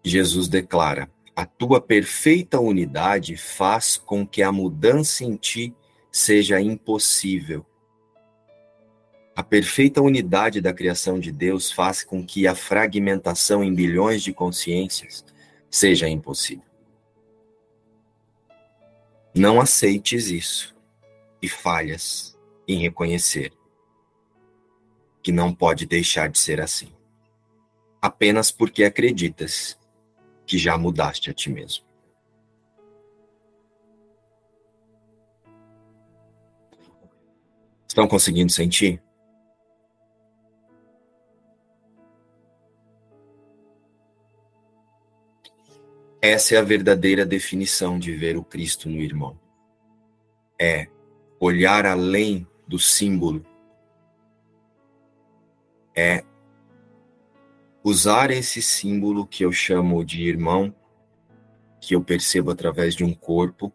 Jesus 0.03 0.47
declara: 0.47 1.09
a 1.35 1.45
tua 1.45 1.81
perfeita 1.81 2.59
unidade 2.59 3.37
faz 3.37 3.97
com 3.97 4.25
que 4.25 4.43
a 4.43 4.51
mudança 4.51 5.23
em 5.23 5.35
ti 5.35 5.73
seja 6.11 6.59
impossível. 6.59 7.65
A 9.33 9.41
perfeita 9.41 10.01
unidade 10.01 10.59
da 10.59 10.73
criação 10.73 11.17
de 11.17 11.31
Deus 11.31 11.71
faz 11.71 12.03
com 12.03 12.23
que 12.23 12.45
a 12.45 12.53
fragmentação 12.53 13.63
em 13.63 13.73
bilhões 13.73 14.21
de 14.21 14.33
consciências 14.33 15.25
seja 15.71 16.09
impossível. 16.09 16.65
Não 19.33 19.61
aceites 19.61 20.27
isso 20.27 20.75
e 21.41 21.47
falhas 21.47 22.37
em 22.67 22.77
reconhecer 22.79 23.53
que 25.23 25.31
não 25.31 25.53
pode 25.53 25.85
deixar 25.85 26.29
de 26.29 26.37
ser 26.37 26.59
assim, 26.59 26.91
apenas 28.01 28.51
porque 28.51 28.83
acreditas 28.83 29.79
que 30.45 30.57
já 30.57 30.77
mudaste 30.77 31.29
a 31.29 31.33
ti 31.33 31.49
mesmo. 31.49 31.85
Estão 37.87 38.07
conseguindo 38.07 38.51
sentir? 38.51 39.01
Essa 46.21 46.53
é 46.53 46.57
a 46.59 46.61
verdadeira 46.61 47.25
definição 47.25 47.97
de 47.97 48.11
ver 48.11 48.37
o 48.37 48.43
Cristo 48.43 48.87
no 48.87 49.01
irmão. 49.01 49.39
É 50.59 50.87
olhar 51.39 51.87
além 51.87 52.47
do 52.67 52.77
símbolo. 52.77 53.43
É 55.95 56.23
usar 57.83 58.29
esse 58.29 58.61
símbolo 58.61 59.25
que 59.25 59.43
eu 59.43 59.51
chamo 59.51 60.05
de 60.05 60.21
irmão, 60.21 60.71
que 61.81 61.95
eu 61.95 62.03
percebo 62.03 62.51
através 62.51 62.93
de 62.93 63.03
um 63.03 63.15
corpo, 63.15 63.73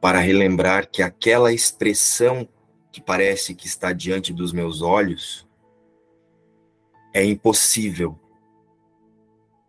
para 0.00 0.18
relembrar 0.18 0.90
que 0.90 1.02
aquela 1.02 1.52
expressão 1.52 2.48
que 2.90 3.00
parece 3.00 3.54
que 3.54 3.68
está 3.68 3.92
diante 3.92 4.32
dos 4.32 4.52
meus 4.52 4.82
olhos 4.82 5.46
é 7.14 7.24
impossível. 7.24 8.18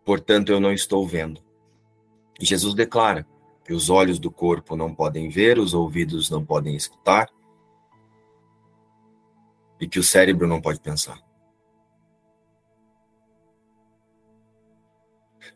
Portanto, 0.04 0.50
eu 0.50 0.58
não 0.58 0.72
estou 0.72 1.06
vendo. 1.06 1.48
Jesus 2.46 2.74
declara 2.74 3.26
que 3.64 3.72
os 3.72 3.90
olhos 3.90 4.18
do 4.18 4.30
corpo 4.30 4.74
não 4.74 4.94
podem 4.94 5.28
ver, 5.28 5.58
os 5.58 5.74
ouvidos 5.74 6.30
não 6.30 6.44
podem 6.44 6.74
escutar 6.74 7.28
e 9.78 9.86
que 9.86 9.98
o 9.98 10.02
cérebro 10.02 10.46
não 10.46 10.60
pode 10.60 10.80
pensar. 10.80 11.20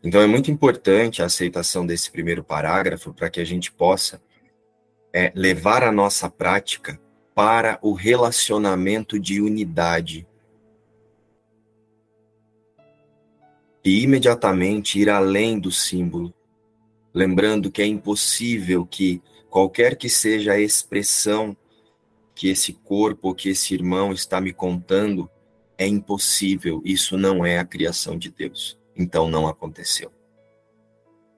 Então 0.03 0.21
é 0.21 0.27
muito 0.27 0.51
importante 0.51 1.21
a 1.21 1.25
aceitação 1.25 1.85
desse 1.85 2.11
primeiro 2.11 2.43
parágrafo 2.43 3.13
para 3.13 3.29
que 3.29 3.39
a 3.39 3.45
gente 3.45 3.71
possa 3.71 4.21
é, 5.11 5.31
levar 5.35 5.83
a 5.83 5.91
nossa 5.91 6.29
prática 6.29 6.99
para 7.33 7.79
o 7.81 7.93
relacionamento 7.93 9.19
de 9.19 9.41
unidade 9.41 10.27
e 13.83 14.03
imediatamente 14.03 14.99
ir 14.99 15.09
além 15.09 15.59
do 15.59 15.71
símbolo 15.71 16.33
lembrando 17.15 17.71
que 17.71 17.81
é 17.81 17.85
impossível 17.85 18.85
que 18.85 19.23
qualquer 19.49 19.95
que 19.95 20.09
seja 20.09 20.51
a 20.51 20.59
expressão 20.59 21.55
que 22.35 22.49
esse 22.49 22.73
corpo, 22.73 23.33
que 23.33 23.47
esse 23.47 23.73
irmão 23.73 24.11
está 24.11 24.41
me 24.41 24.51
contando, 24.51 25.29
é 25.77 25.87
impossível, 25.87 26.81
isso 26.83 27.17
não 27.17 27.45
é 27.45 27.57
a 27.57 27.65
criação 27.65 28.17
de 28.17 28.29
Deus. 28.29 28.77
Então 28.93 29.29
não 29.29 29.47
aconteceu. 29.47 30.11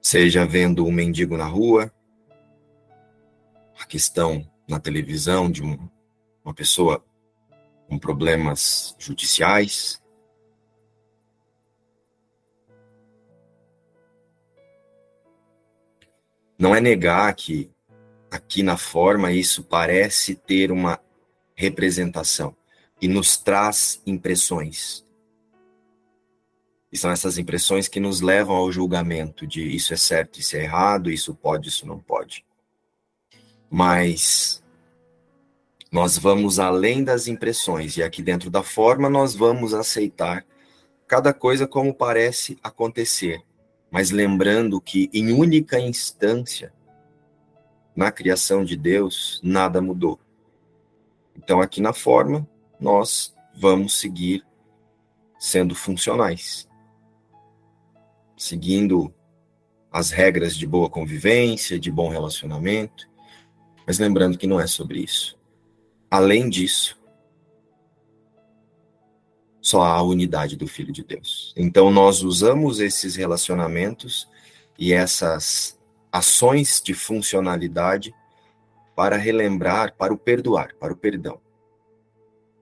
Seja 0.02 0.44
vendo 0.44 0.84
um 0.84 0.90
mendigo 0.90 1.36
na 1.36 1.46
rua, 1.46 1.92
a 3.80 3.86
questão 3.86 4.44
na 4.68 4.80
televisão 4.80 5.48
de 5.48 5.62
um, 5.62 5.88
uma 6.44 6.52
pessoa 6.52 7.04
com 7.88 7.96
problemas 7.98 8.96
judiciais, 8.98 10.02
Não 16.58 16.74
é 16.74 16.80
negar 16.80 17.32
que 17.34 17.70
aqui 18.28 18.64
na 18.64 18.76
forma 18.76 19.30
isso 19.30 19.62
parece 19.62 20.34
ter 20.34 20.72
uma 20.72 21.00
representação 21.54 22.56
e 23.00 23.06
nos 23.06 23.36
traz 23.36 24.02
impressões. 24.04 25.06
E 26.90 26.98
são 26.98 27.12
essas 27.12 27.38
impressões 27.38 27.86
que 27.86 28.00
nos 28.00 28.20
levam 28.20 28.56
ao 28.56 28.72
julgamento 28.72 29.46
de 29.46 29.62
isso 29.62 29.94
é 29.94 29.96
certo, 29.96 30.40
isso 30.40 30.56
é 30.56 30.64
errado, 30.64 31.10
isso 31.10 31.32
pode, 31.32 31.68
isso 31.68 31.86
não 31.86 32.00
pode. 32.00 32.44
Mas 33.70 34.62
nós 35.92 36.18
vamos 36.18 36.58
além 36.58 37.04
das 37.04 37.28
impressões 37.28 37.96
e 37.96 38.02
aqui 38.02 38.20
dentro 38.20 38.50
da 38.50 38.64
forma 38.64 39.08
nós 39.08 39.34
vamos 39.34 39.74
aceitar 39.74 40.44
cada 41.06 41.32
coisa 41.32 41.66
como 41.68 41.94
parece 41.94 42.58
acontecer 42.62 43.42
mas 43.90 44.10
lembrando 44.10 44.80
que 44.80 45.08
em 45.12 45.32
única 45.32 45.78
instância, 45.80 46.72
na 47.96 48.12
criação 48.12 48.64
de 48.64 48.76
Deus, 48.76 49.40
nada 49.42 49.80
mudou. 49.80 50.20
Então, 51.36 51.60
aqui 51.60 51.80
na 51.80 51.92
forma, 51.92 52.48
nós 52.78 53.34
vamos 53.54 53.98
seguir 53.98 54.44
sendo 55.38 55.74
funcionais, 55.74 56.68
seguindo 58.36 59.12
as 59.90 60.10
regras 60.10 60.54
de 60.54 60.66
boa 60.66 60.90
convivência, 60.90 61.78
de 61.78 61.90
bom 61.90 62.08
relacionamento, 62.08 63.08
mas 63.86 63.98
lembrando 63.98 64.36
que 64.36 64.46
não 64.46 64.60
é 64.60 64.66
sobre 64.66 65.00
isso. 65.00 65.38
Além 66.10 66.48
disso, 66.48 66.97
só 69.68 69.82
há 69.82 69.92
a 69.92 70.02
unidade 70.02 70.56
do 70.56 70.66
Filho 70.66 70.92
de 70.92 71.04
Deus. 71.04 71.52
Então 71.54 71.90
nós 71.90 72.22
usamos 72.22 72.80
esses 72.80 73.16
relacionamentos 73.16 74.26
e 74.78 74.94
essas 74.94 75.78
ações 76.10 76.80
de 76.82 76.94
funcionalidade 76.94 78.14
para 78.96 79.16
relembrar, 79.16 79.94
para 79.94 80.12
o 80.12 80.16
perdoar, 80.16 80.74
para 80.80 80.92
o 80.92 80.96
perdão. 80.96 81.38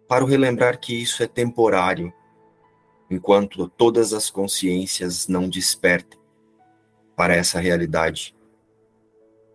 Para 0.08 0.24
o 0.24 0.26
relembrar 0.26 0.80
que 0.80 1.00
isso 1.00 1.22
é 1.22 1.28
temporário, 1.28 2.12
enquanto 3.08 3.68
todas 3.68 4.12
as 4.12 4.28
consciências 4.28 5.28
não 5.28 5.48
despertem 5.48 6.18
para 7.14 7.34
essa 7.34 7.60
realidade 7.60 8.34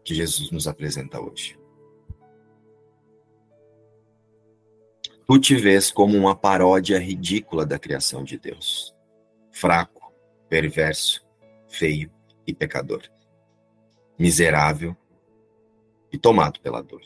que 0.06 0.16
Jesus 0.16 0.52
nos 0.52 0.68
apresenta 0.68 1.20
hoje. 1.20 1.61
Tu 5.32 5.40
te 5.40 5.56
vês 5.56 5.90
como 5.90 6.18
uma 6.18 6.36
paródia 6.36 7.00
ridícula 7.00 7.66
da 7.66 7.80
criação 7.80 8.22
de 8.22 8.38
Deus, 8.38 8.94
fraco, 9.50 10.12
perverso, 10.50 11.26
feio 11.70 12.12
e 12.46 12.54
pecador, 12.54 13.02
miserável 14.20 14.94
e 16.12 16.18
tomado 16.18 16.60
pela 16.60 16.84
dor. 16.84 17.02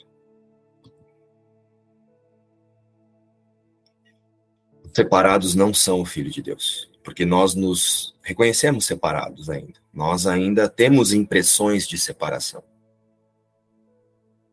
Separados 4.92 5.54
não 5.54 5.72
são 5.72 6.02
o 6.02 6.06
Filho 6.06 6.32
de 6.32 6.42
Deus, 6.42 6.92
porque 7.04 7.28
nós 7.28 7.54
nos 7.54 8.16
reconhecemos 8.24 8.88
separados 8.88 9.52
ainda. 9.52 9.80
Nós 9.94 10.26
ainda 10.26 10.68
temos 10.68 11.14
impressões 11.14 11.88
de 11.88 12.00
separação. 12.00 12.64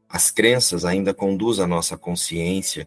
As 0.07 0.31
crenças 0.31 0.85
ainda 0.85 1.15
conduzem 1.15 1.65
a 1.65 1.67
nossa 1.67 1.97
consciência 1.97 2.87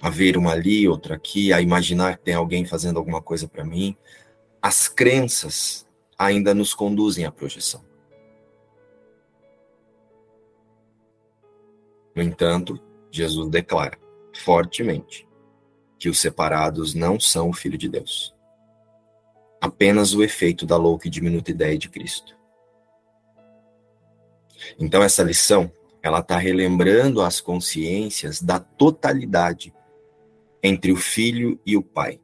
a 0.00 0.10
ver 0.10 0.36
uma 0.36 0.52
ali, 0.52 0.86
outra 0.86 1.14
aqui, 1.14 1.52
a 1.52 1.60
imaginar 1.60 2.18
que 2.18 2.24
tem 2.24 2.34
alguém 2.34 2.64
fazendo 2.64 2.98
alguma 2.98 3.22
coisa 3.22 3.48
para 3.48 3.64
mim. 3.64 3.96
As 4.60 4.88
crenças 4.88 5.86
ainda 6.18 6.54
nos 6.54 6.74
conduzem 6.74 7.24
à 7.24 7.32
projeção. 7.32 7.84
No 12.14 12.22
entanto, 12.22 12.80
Jesus 13.10 13.48
declara 13.50 13.98
fortemente 14.34 15.26
que 15.98 16.08
os 16.08 16.18
separados 16.18 16.94
não 16.94 17.18
são 17.18 17.50
o 17.50 17.52
Filho 17.52 17.78
de 17.78 17.88
Deus. 17.88 18.34
Apenas 19.60 20.14
o 20.14 20.22
efeito 20.22 20.66
da 20.66 20.76
louca 20.76 21.08
e 21.08 21.10
diminuta 21.10 21.50
ideia 21.50 21.76
de 21.76 21.88
Cristo. 21.88 22.36
Então, 24.78 25.02
essa 25.02 25.22
lição, 25.22 25.70
ela 26.02 26.20
está 26.20 26.36
relembrando 26.36 27.20
as 27.20 27.40
consciências 27.40 28.40
da 28.40 28.58
totalidade 28.58 29.74
entre 30.62 30.92
o 30.92 30.96
Filho 30.96 31.60
e 31.64 31.76
o 31.76 31.82
Pai, 31.82 32.20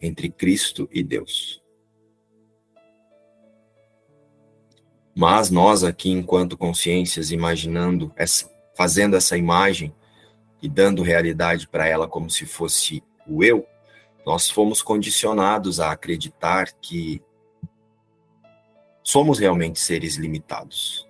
entre 0.00 0.30
Cristo 0.30 0.88
e 0.92 1.02
Deus. 1.02 1.62
Mas 5.14 5.50
nós 5.50 5.84
aqui, 5.84 6.10
enquanto 6.10 6.56
consciências, 6.56 7.30
imaginando, 7.30 8.12
essa, 8.16 8.50
fazendo 8.74 9.16
essa 9.16 9.36
imagem 9.36 9.94
e 10.60 10.68
dando 10.68 11.02
realidade 11.02 11.68
para 11.68 11.86
ela 11.86 12.08
como 12.08 12.30
se 12.30 12.46
fosse 12.46 13.02
o 13.26 13.44
eu, 13.44 13.66
nós 14.24 14.48
fomos 14.48 14.80
condicionados 14.82 15.80
a 15.80 15.92
acreditar 15.92 16.72
que 16.80 17.20
somos 19.02 19.38
realmente 19.38 19.80
seres 19.80 20.16
limitados 20.16 21.06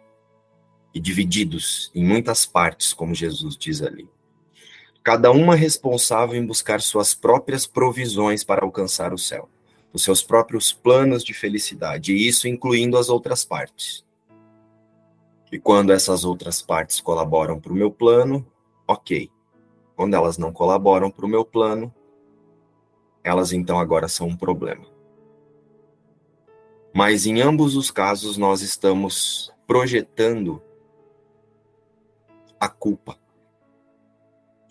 e 0.95 0.99
divididos 0.99 1.91
em 1.95 2.05
muitas 2.05 2.45
partes, 2.45 2.93
como 2.93 3.15
Jesus 3.15 3.57
diz 3.57 3.83
ali 3.83 4.12
cada 5.03 5.33
uma 5.33 5.57
responsável 5.57 6.37
em 6.37 6.47
buscar 6.47 6.81
suas 6.81 7.15
próprias 7.15 7.67
provisões 7.67 8.45
para 8.45 8.65
alcançar 8.65 9.13
o 9.13 9.19
céu, 9.19 9.49
os 9.93 10.05
seus 10.05 10.23
próprios 10.23 10.73
planos 10.73 11.25
de 11.25 11.35
felicidade, 11.35 12.13
e 12.13 12.29
isso 12.29 12.47
incluindo 12.47 12.97
as 12.97 13.09
outras 13.09 13.45
partes. 13.45 14.05
E 15.51 15.59
quando 15.59 15.93
essas 15.93 16.25
outras 16.25 16.63
partes 16.63 17.01
colaboram 17.01 17.61
para 17.61 17.73
o 17.73 17.77
meu 17.77 17.91
plano, 17.91 18.47
ok. 18.87 19.31
Quando 19.97 20.15
elas 20.15 20.39
não 20.39 20.53
colaboram 20.53 21.11
para 21.11 21.27
o 21.27 21.29
meu 21.29 21.45
plano, 21.45 21.93
elas 23.23 23.53
então 23.53 23.79
agora 23.79 24.09
são 24.09 24.29
um 24.29 24.37
problema. 24.37 24.87
Mas 26.95 27.27
em 27.27 27.41
ambos 27.41 27.77
os 27.77 27.91
casos, 27.91 28.37
nós 28.37 28.63
estamos 28.63 29.53
projetando 29.67 30.63
a 32.59 32.69
culpa 32.69 33.22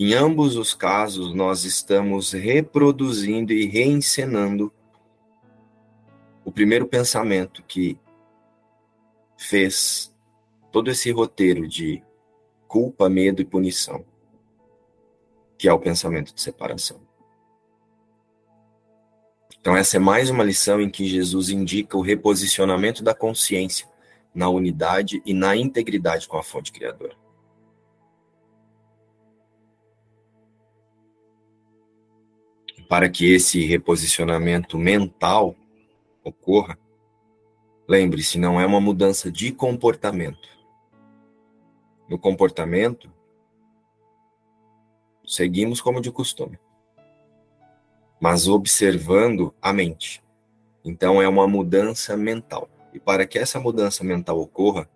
em 0.04 0.16
ambos 0.16 0.56
os 0.56 0.74
casos, 0.74 1.32
nós 1.32 1.64
estamos 1.64 2.32
reproduzindo 2.32 3.54
e 3.54 3.68
reencenando 3.68 4.74
o 6.44 6.52
primeiro 6.52 6.88
pensamento 6.88 7.62
que 7.68 8.00
fez 9.38 10.12
todo 10.72 10.90
esse 10.90 11.12
roteiro 11.12 11.68
de 11.68 12.04
culpa, 12.68 13.08
medo 13.08 13.44
e 13.44 13.46
punição, 13.46 14.04
que 15.56 15.68
é 15.68 15.74
o 15.74 15.78
pensamento 15.78 16.34
de 16.34 16.42
separação. 16.42 17.00
Então, 19.60 19.78
essa 19.78 19.98
é 19.98 20.00
mais 20.00 20.32
uma 20.32 20.44
lição 20.44 20.82
em 20.82 20.90
que 20.90 21.06
Jesus 21.06 21.50
indica 21.50 21.96
o 21.96 22.02
reposicionamento 22.02 23.04
da 23.04 23.14
consciência 23.14 23.88
na 24.34 24.50
unidade 24.50 25.22
e 25.24 25.32
na 25.32 25.56
integridade 25.56 26.28
com 26.28 26.38
a 26.38 26.44
fonte 26.44 26.72
criadora. 26.72 27.21
Para 32.92 33.08
que 33.08 33.34
esse 33.34 33.66
reposicionamento 33.66 34.78
mental 34.78 35.56
ocorra, 36.26 36.78
lembre-se, 37.88 38.38
não 38.38 38.60
é 38.60 38.66
uma 38.66 38.82
mudança 38.82 39.32
de 39.32 39.54
comportamento. 39.54 40.50
No 42.10 42.20
comportamento, 42.20 43.10
seguimos 45.26 45.80
como 45.80 46.02
de 46.02 46.12
costume, 46.12 46.60
mas 48.20 48.50
observando 48.50 49.56
a 49.62 49.72
mente. 49.72 50.22
Então, 50.84 51.22
é 51.22 51.30
uma 51.30 51.48
mudança 51.48 52.18
mental. 52.18 52.70
E 52.94 53.00
para 53.00 53.26
que 53.26 53.40
essa 53.40 53.58
mudança 53.58 54.04
mental 54.04 54.38
ocorra, 54.38 54.90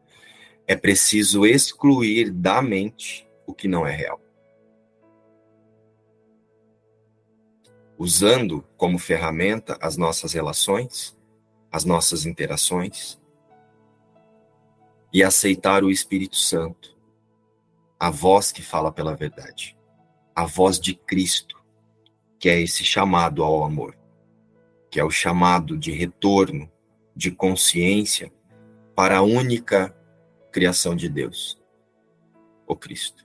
é 0.68 0.76
preciso 0.76 1.46
excluir 1.46 2.30
da 2.30 2.62
mente 2.62 3.26
o 3.48 3.54
que 3.54 3.70
não 3.70 3.88
é 3.88 3.96
real. 3.96 4.25
Usando 7.98 8.64
como 8.78 9.00
ferramenta 9.00 9.78
as 9.82 9.98
nossas 9.98 10.34
relações, 10.34 11.18
as 11.72 11.86
nossas 11.86 12.26
interações, 12.26 13.20
e 15.12 15.24
aceitar 15.24 15.84
o 15.84 15.90
Espírito 15.90 16.36
Santo, 16.36 16.96
a 18.00 18.10
voz 18.10 18.52
que 18.52 18.62
fala 18.62 18.92
pela 18.92 19.16
verdade, 19.16 19.78
a 20.36 20.46
voz 20.46 20.80
de 20.80 20.94
Cristo, 20.94 21.64
que 22.38 22.50
é 22.50 22.62
esse 22.62 22.84
chamado 22.84 23.44
ao 23.44 23.64
amor, 23.64 23.98
que 24.92 25.00
é 25.00 25.04
o 25.04 25.10
chamado 25.10 25.78
de 25.78 25.92
retorno, 25.92 26.70
de 27.16 27.32
consciência 27.32 28.32
para 28.94 29.18
a 29.18 29.22
única 29.22 29.96
criação 30.52 30.96
de 30.96 31.08
Deus, 31.08 31.58
o 32.68 32.76
Cristo. 32.76 33.25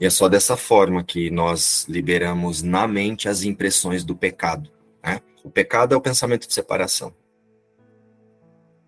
E 0.00 0.06
é 0.06 0.10
só 0.10 0.30
dessa 0.30 0.56
forma 0.56 1.04
que 1.04 1.30
nós 1.30 1.84
liberamos 1.86 2.62
na 2.62 2.88
mente 2.88 3.28
as 3.28 3.42
impressões 3.42 4.02
do 4.02 4.16
pecado. 4.16 4.72
Né? 5.04 5.20
O 5.44 5.50
pecado 5.50 5.94
é 5.94 5.96
o 5.96 6.00
pensamento 6.00 6.48
de 6.48 6.54
separação. 6.54 7.14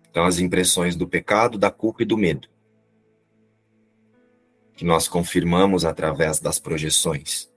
Então, 0.09 0.25
as 0.25 0.39
impressões 0.39 0.95
do 0.95 1.07
pecado, 1.07 1.55
da 1.55 1.69
culpa 1.69 2.01
e 2.01 2.05
do 2.05 2.17
medo. 2.17 2.47
Que 4.75 4.83
nós 4.83 5.07
confirmamos 5.07 5.85
através 5.85 6.39
das 6.39 6.57
projeções. 6.57 7.47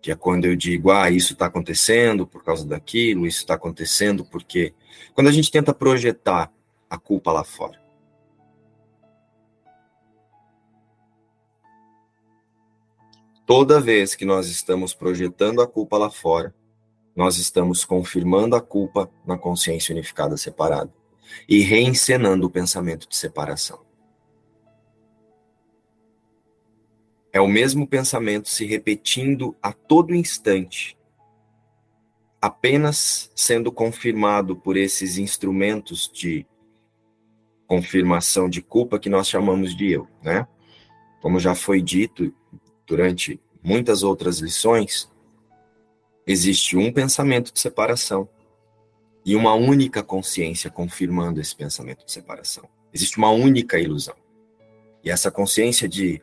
Que 0.00 0.10
é 0.10 0.14
quando 0.14 0.46
eu 0.46 0.56
digo, 0.56 0.90
ah, 0.90 1.10
isso 1.10 1.34
está 1.34 1.46
acontecendo 1.46 2.26
por 2.26 2.42
causa 2.42 2.66
daquilo, 2.66 3.26
isso 3.26 3.40
está 3.40 3.54
acontecendo 3.54 4.24
porque. 4.24 4.72
Quando 5.12 5.28
a 5.28 5.32
gente 5.32 5.50
tenta 5.50 5.74
projetar 5.74 6.50
a 6.88 6.98
culpa 6.98 7.30
lá 7.30 7.44
fora. 7.44 7.83
Toda 13.46 13.78
vez 13.78 14.14
que 14.14 14.24
nós 14.24 14.48
estamos 14.48 14.94
projetando 14.94 15.60
a 15.60 15.66
culpa 15.66 15.98
lá 15.98 16.10
fora, 16.10 16.54
nós 17.14 17.36
estamos 17.36 17.84
confirmando 17.84 18.56
a 18.56 18.60
culpa 18.60 19.10
na 19.26 19.36
consciência 19.36 19.92
unificada 19.92 20.36
separada 20.36 20.92
e 21.46 21.60
reencenando 21.60 22.46
o 22.46 22.50
pensamento 22.50 23.06
de 23.08 23.16
separação. 23.16 23.84
É 27.30 27.40
o 27.40 27.46
mesmo 27.46 27.86
pensamento 27.86 28.48
se 28.48 28.64
repetindo 28.64 29.54
a 29.60 29.72
todo 29.72 30.14
instante, 30.14 30.96
apenas 32.40 33.30
sendo 33.34 33.70
confirmado 33.70 34.56
por 34.56 34.76
esses 34.76 35.18
instrumentos 35.18 36.10
de 36.12 36.46
confirmação 37.66 38.48
de 38.48 38.62
culpa 38.62 38.98
que 38.98 39.10
nós 39.10 39.28
chamamos 39.28 39.76
de 39.76 39.90
eu, 39.90 40.08
né? 40.22 40.46
Como 41.20 41.40
já 41.40 41.54
foi 41.54 41.82
dito 41.82 42.32
durante 42.86 43.40
muitas 43.62 44.02
outras 44.02 44.38
lições, 44.38 45.10
existe 46.26 46.76
um 46.76 46.92
pensamento 46.92 47.52
de 47.52 47.60
separação 47.60 48.28
e 49.24 49.34
uma 49.34 49.54
única 49.54 50.02
consciência 50.02 50.70
confirmando 50.70 51.40
esse 51.40 51.56
pensamento 51.56 52.04
de 52.04 52.12
separação. 52.12 52.68
Existe 52.92 53.16
uma 53.16 53.30
única 53.30 53.78
ilusão. 53.78 54.14
E 55.02 55.10
essa 55.10 55.30
consciência 55.30 55.88
de 55.88 56.22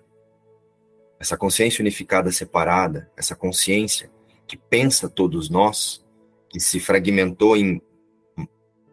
essa 1.19 1.38
consciência 1.38 1.84
unificada 1.84 2.32
separada, 2.32 3.12
essa 3.15 3.36
consciência 3.36 4.10
que 4.47 4.58
pensa 4.58 5.08
todos 5.08 5.52
nós, 5.52 6.04
que 6.50 6.60
se 6.60 6.80
fragmentou 6.80 7.56
em 7.56 7.80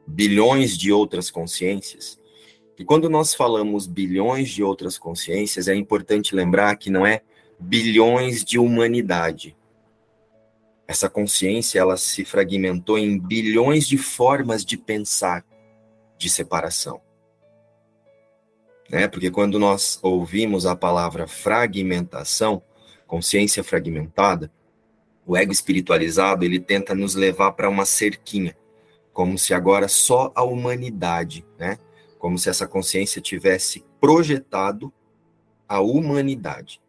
bilhões 0.06 0.76
de 0.76 0.92
outras 0.92 1.30
consciências. 1.30 2.20
E 2.78 2.84
quando 2.84 3.08
nós 3.08 3.34
falamos 3.34 3.86
bilhões 3.86 4.50
de 4.50 4.62
outras 4.62 4.98
consciências, 4.98 5.68
é 5.68 5.74
importante 5.74 6.34
lembrar 6.34 6.76
que 6.76 6.90
não 6.90 7.06
é 7.06 7.22
bilhões 7.58 8.44
de 8.44 8.58
humanidade. 8.58 9.56
Essa 10.86 11.10
consciência, 11.10 11.78
ela 11.78 11.96
se 11.96 12.24
fragmentou 12.24 12.98
em 12.98 13.18
bilhões 13.18 13.86
de 13.86 13.98
formas 13.98 14.64
de 14.64 14.76
pensar 14.76 15.44
de 16.16 16.30
separação. 16.30 17.00
Né? 18.88 19.06
Porque 19.06 19.30
quando 19.30 19.58
nós 19.58 19.98
ouvimos 20.02 20.64
a 20.64 20.74
palavra 20.74 21.26
fragmentação, 21.26 22.62
consciência 23.06 23.62
fragmentada, 23.62 24.50
o 25.26 25.36
ego 25.36 25.52
espiritualizado, 25.52 26.44
ele 26.44 26.58
tenta 26.58 26.94
nos 26.94 27.14
levar 27.14 27.52
para 27.52 27.68
uma 27.68 27.84
cerquinha, 27.84 28.56
como 29.12 29.36
se 29.36 29.52
agora 29.52 29.88
só 29.88 30.32
a 30.34 30.42
humanidade, 30.42 31.44
né? 31.58 31.78
Como 32.18 32.38
se 32.38 32.48
essa 32.48 32.66
consciência 32.66 33.20
tivesse 33.20 33.84
projetado 34.00 34.90
a 35.68 35.80
humanidade 35.80 36.80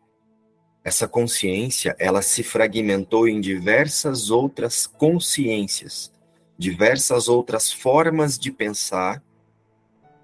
essa 0.83 1.07
consciência, 1.07 1.95
ela 1.99 2.21
se 2.21 2.41
fragmentou 2.41 3.27
em 3.27 3.41
diversas 3.41 4.31
outras 4.31 4.87
consciências, 4.87 6.11
diversas 6.57 7.27
outras 7.27 7.71
formas 7.71 8.37
de 8.39 8.51
pensar, 8.51 9.21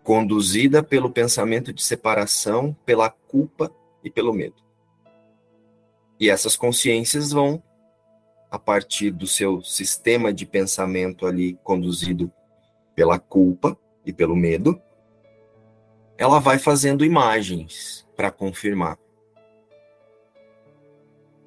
conduzida 0.03 0.83
pelo 0.83 1.09
pensamento 1.09 1.73
de 1.73 1.83
separação, 1.83 2.75
pela 2.85 3.09
culpa 3.09 3.73
e 4.03 4.09
pelo 4.09 4.31
medo. 4.31 4.63
E 6.19 6.29
essas 6.29 6.55
consciências 6.55 7.31
vão, 7.31 7.61
a 8.49 8.57
partir 8.57 9.11
do 9.11 9.27
seu 9.27 9.61
sistema 9.61 10.31
de 10.31 10.45
pensamento 10.45 11.25
ali 11.25 11.59
conduzido 11.63 12.31
pela 12.95 13.19
culpa 13.19 13.77
e 14.05 14.13
pelo 14.13 14.35
medo, 14.35 14.81
ela 16.17 16.39
vai 16.39 16.57
fazendo 16.57 17.03
imagens 17.03 18.07
para 18.15 18.31
confirmar. 18.31 18.97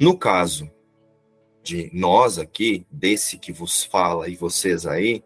No 0.00 0.16
caso 0.16 0.70
de 1.62 1.90
nós 1.92 2.38
aqui, 2.38 2.86
desse 2.90 3.36
que 3.36 3.52
vos 3.52 3.82
fala 3.82 4.28
e 4.28 4.36
vocês 4.36 4.86
aí, 4.86 5.24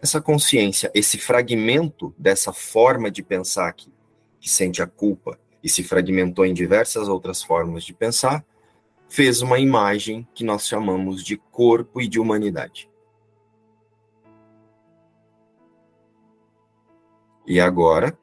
essa 0.00 0.20
consciência, 0.20 0.90
esse 0.94 1.18
fragmento 1.18 2.14
dessa 2.16 2.52
forma 2.52 3.10
de 3.10 3.22
pensar 3.22 3.72
que, 3.72 3.92
que 4.38 4.48
sente 4.48 4.82
a 4.82 4.86
culpa 4.86 5.38
e 5.62 5.68
se 5.68 5.82
fragmentou 5.82 6.46
em 6.46 6.54
diversas 6.54 7.08
outras 7.08 7.42
formas 7.42 7.84
de 7.84 7.92
pensar, 7.92 8.44
fez 9.08 9.42
uma 9.42 9.58
imagem 9.58 10.28
que 10.34 10.44
nós 10.44 10.66
chamamos 10.66 11.24
de 11.24 11.36
corpo 11.36 12.00
e 12.00 12.06
de 12.06 12.20
humanidade. 12.20 12.88
E 17.46 17.60
agora, 17.60 18.16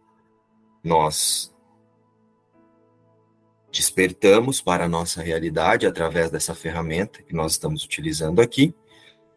nós 0.84 1.51
despertamos 3.72 4.62
para 4.62 4.86
a 4.86 4.90
nossa 4.90 5.22
realidade 5.22 5.88
através 5.88 6.30
dessa 6.30 6.54
ferramenta 6.54 7.24
que 7.24 7.34
nós 7.34 7.54
estamos 7.54 7.84
utilizando 7.84 8.42
aqui. 8.42 8.76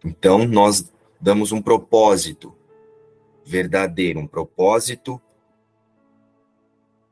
Então, 0.04 0.46
nós 0.46 0.92
damos 1.20 1.52
um 1.52 1.62
propósito 1.62 2.54
verdadeiro, 3.46 4.18
um 4.18 4.26
propósito 4.26 5.20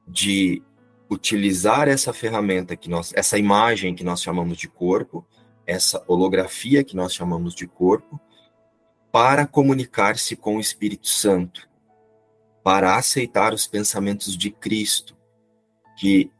de 0.06 0.62
utilizar 1.08 1.88
essa 1.88 2.12
ferramenta 2.12 2.76
que 2.76 2.90
nós, 2.90 3.12
essa 3.14 3.38
imagem 3.38 3.94
que 3.94 4.02
nós 4.02 4.22
chamamos 4.22 4.58
de 4.58 4.68
corpo, 4.68 5.24
essa 5.66 6.02
holografia 6.08 6.82
que 6.82 6.96
nós 6.96 7.14
chamamos 7.14 7.54
de 7.54 7.66
corpo, 7.66 8.20
para 9.12 9.46
comunicar-se 9.46 10.34
com 10.34 10.56
o 10.56 10.60
Espírito 10.60 11.06
Santo, 11.06 11.68
para 12.64 12.96
aceitar 12.96 13.52
os 13.52 13.66
pensamentos 13.66 14.36
de 14.36 14.50
Cristo, 14.50 15.16
que 15.96 16.30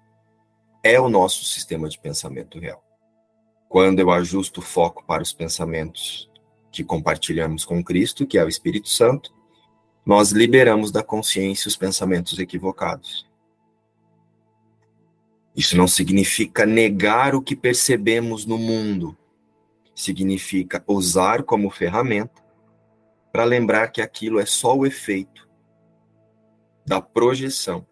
é 0.83 1.01
o 1.01 1.09
nosso 1.09 1.45
sistema 1.45 1.88
de 1.88 1.99
pensamento 1.99 2.59
real. 2.59 2.83
Quando 3.68 4.01
eu 4.01 4.11
ajusto 4.11 4.59
o 4.59 4.62
foco 4.62 5.05
para 5.07 5.23
os 5.23 5.33
pensamentos 5.33 6.31
que 6.71 6.83
compartilhamos 6.83 7.64
com 7.64 7.83
Cristo, 7.83 8.27
que 8.27 8.37
é 8.37 8.45
o 8.45 8.49
Espírito 8.49 8.88
Santo, 8.88 9.33
nós 10.05 10.33
liberamos 10.33 10.90
da 10.90 11.03
consciência 11.03 11.68
os 11.68 11.77
pensamentos 11.77 12.38
equivocados. 12.38 13.31
Isso 15.55 15.77
não 15.77 15.87
significa 15.87 16.66
negar 16.66 17.35
o 17.35 17.42
que 17.42 17.55
percebemos 17.55 18.45
no 18.45 18.59
mundo, 18.59 19.16
significa 19.95 20.83
usar 20.87 21.45
como 21.45 21.71
ferramenta 21.71 22.42
para 23.31 23.45
lembrar 23.45 23.88
que 23.88 24.03
aquilo 24.03 24.40
é 24.40 24.47
só 24.47 24.77
o 24.77 24.85
efeito 24.85 25.49
da 26.85 27.01
projeção 27.01 27.87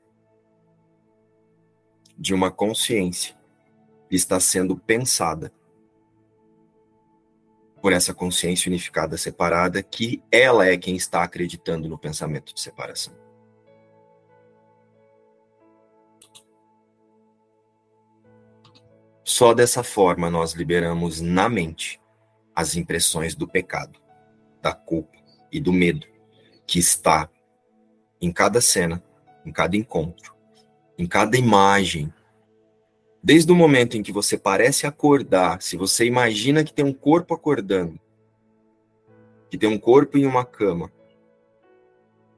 de 2.20 2.34
uma 2.34 2.50
consciência 2.50 3.34
está 4.10 4.38
sendo 4.38 4.76
pensada 4.76 5.50
por 7.80 7.94
essa 7.94 8.12
consciência 8.12 8.68
unificada 8.68 9.16
separada, 9.16 9.82
que 9.82 10.22
ela 10.30 10.66
é 10.66 10.76
quem 10.76 10.96
está 10.96 11.22
acreditando 11.22 11.88
no 11.88 11.96
pensamento 11.96 12.54
de 12.54 12.60
separação. 12.60 13.14
Só 19.24 19.54
dessa 19.54 19.82
forma 19.82 20.28
nós 20.28 20.52
liberamos 20.52 21.22
na 21.22 21.48
mente 21.48 21.98
as 22.54 22.76
impressões 22.76 23.34
do 23.34 23.48
pecado, 23.48 23.98
da 24.60 24.74
culpa 24.74 25.16
e 25.50 25.58
do 25.58 25.72
medo 25.72 26.06
que 26.66 26.78
está 26.78 27.30
em 28.20 28.30
cada 28.30 28.60
cena, 28.60 29.02
em 29.46 29.50
cada 29.50 29.74
encontro, 29.74 30.39
em 31.00 31.06
cada 31.06 31.34
imagem. 31.38 32.12
Desde 33.22 33.50
o 33.50 33.56
momento 33.56 33.96
em 33.96 34.02
que 34.02 34.12
você 34.12 34.36
parece 34.36 34.86
acordar, 34.86 35.62
se 35.62 35.74
você 35.74 36.04
imagina 36.04 36.62
que 36.62 36.74
tem 36.74 36.84
um 36.84 36.92
corpo 36.92 37.32
acordando, 37.32 37.98
que 39.48 39.56
tem 39.56 39.68
um 39.68 39.78
corpo 39.78 40.18
em 40.18 40.26
uma 40.26 40.44
cama, 40.44 40.92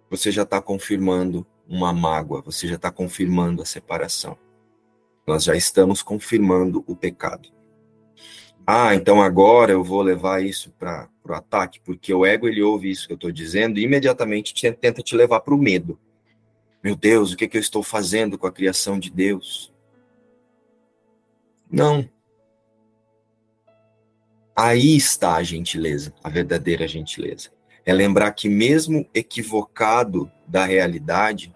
você 0.08 0.30
já 0.30 0.42
está 0.42 0.62
confirmando 0.62 1.44
uma 1.68 1.92
mágoa, 1.92 2.40
você 2.40 2.68
já 2.68 2.76
está 2.76 2.90
confirmando 2.90 3.62
a 3.62 3.66
separação. 3.66 4.38
Nós 5.26 5.42
já 5.42 5.56
estamos 5.56 6.00
confirmando 6.00 6.84
o 6.86 6.94
pecado. 6.94 7.48
Ah, 8.64 8.94
então 8.94 9.20
agora 9.20 9.72
eu 9.72 9.82
vou 9.82 10.02
levar 10.02 10.40
isso 10.44 10.72
para 10.78 11.08
o 11.28 11.32
ataque, 11.32 11.80
porque 11.80 12.14
o 12.14 12.24
ego 12.24 12.46
ele 12.46 12.62
ouve 12.62 12.90
isso 12.90 13.08
que 13.08 13.12
eu 13.12 13.16
estou 13.16 13.32
dizendo 13.32 13.78
e 13.78 13.82
imediatamente 13.82 14.54
tenta 14.74 15.02
te 15.02 15.16
levar 15.16 15.40
para 15.40 15.54
o 15.54 15.58
medo. 15.58 15.98
Meu 16.82 16.96
Deus, 16.96 17.32
o 17.32 17.36
que, 17.36 17.44
é 17.44 17.48
que 17.48 17.56
eu 17.56 17.60
estou 17.60 17.82
fazendo 17.82 18.36
com 18.36 18.46
a 18.46 18.52
criação 18.52 18.98
de 18.98 19.08
Deus? 19.08 19.72
Não. 21.70 22.08
Aí 24.54 24.96
está 24.96 25.36
a 25.36 25.42
gentileza, 25.42 26.12
a 26.22 26.28
verdadeira 26.28 26.88
gentileza. 26.88 27.50
É 27.86 27.92
lembrar 27.92 28.32
que, 28.32 28.48
mesmo 28.48 29.08
equivocado 29.14 30.30
da 30.46 30.64
realidade, 30.64 31.54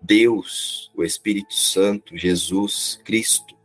Deus, 0.00 0.90
o 0.94 1.02
Espírito 1.02 1.52
Santo, 1.52 2.16
Jesus, 2.16 3.00
Cristo. 3.04 3.56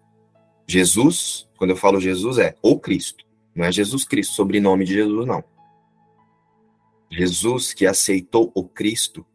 Jesus, 0.68 1.48
quando 1.58 1.70
eu 1.70 1.78
falo 1.78 2.02
Jesus, 2.02 2.40
é 2.40 2.56
o 2.62 2.80
Cristo. 2.80 3.26
Não 3.56 3.66
é 3.66 3.72
Jesus 3.72 4.04
Cristo, 4.04 4.34
sobrenome 4.34 4.86
de 4.86 4.94
Jesus, 4.94 5.28
não. 5.28 5.44
Jesus 7.12 7.74
que 7.74 7.86
aceitou 7.86 8.52
o 8.56 8.64
Cristo 8.64 9.26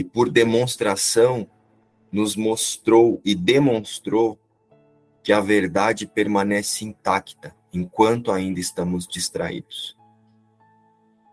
e 0.00 0.04
por 0.04 0.30
demonstração 0.30 1.46
nos 2.10 2.34
mostrou 2.34 3.20
e 3.22 3.34
demonstrou 3.34 4.40
que 5.22 5.30
a 5.30 5.40
verdade 5.40 6.06
permanece 6.06 6.86
intacta 6.86 7.54
enquanto 7.70 8.32
ainda 8.32 8.58
estamos 8.58 9.06
distraídos. 9.06 9.94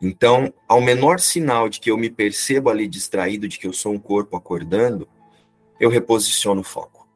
Então, 0.01 0.53
ao 0.67 0.81
menor 0.81 1.21
sinal 1.21 1.69
de 1.69 1.79
que 1.79 1.89
eu 1.89 1.97
me 1.97 2.09
percebo 2.09 2.69
ali 2.69 2.89
distraído, 2.89 3.47
de 3.47 3.57
que 3.57 3.65
eu 3.65 3.71
sou 3.71 3.93
um 3.93 3.99
corpo 3.99 4.35
acordando, 4.35 5.07
eu 5.79 5.89
reposiciono 5.89 6.59
o 6.59 6.65
foco. 6.65 7.07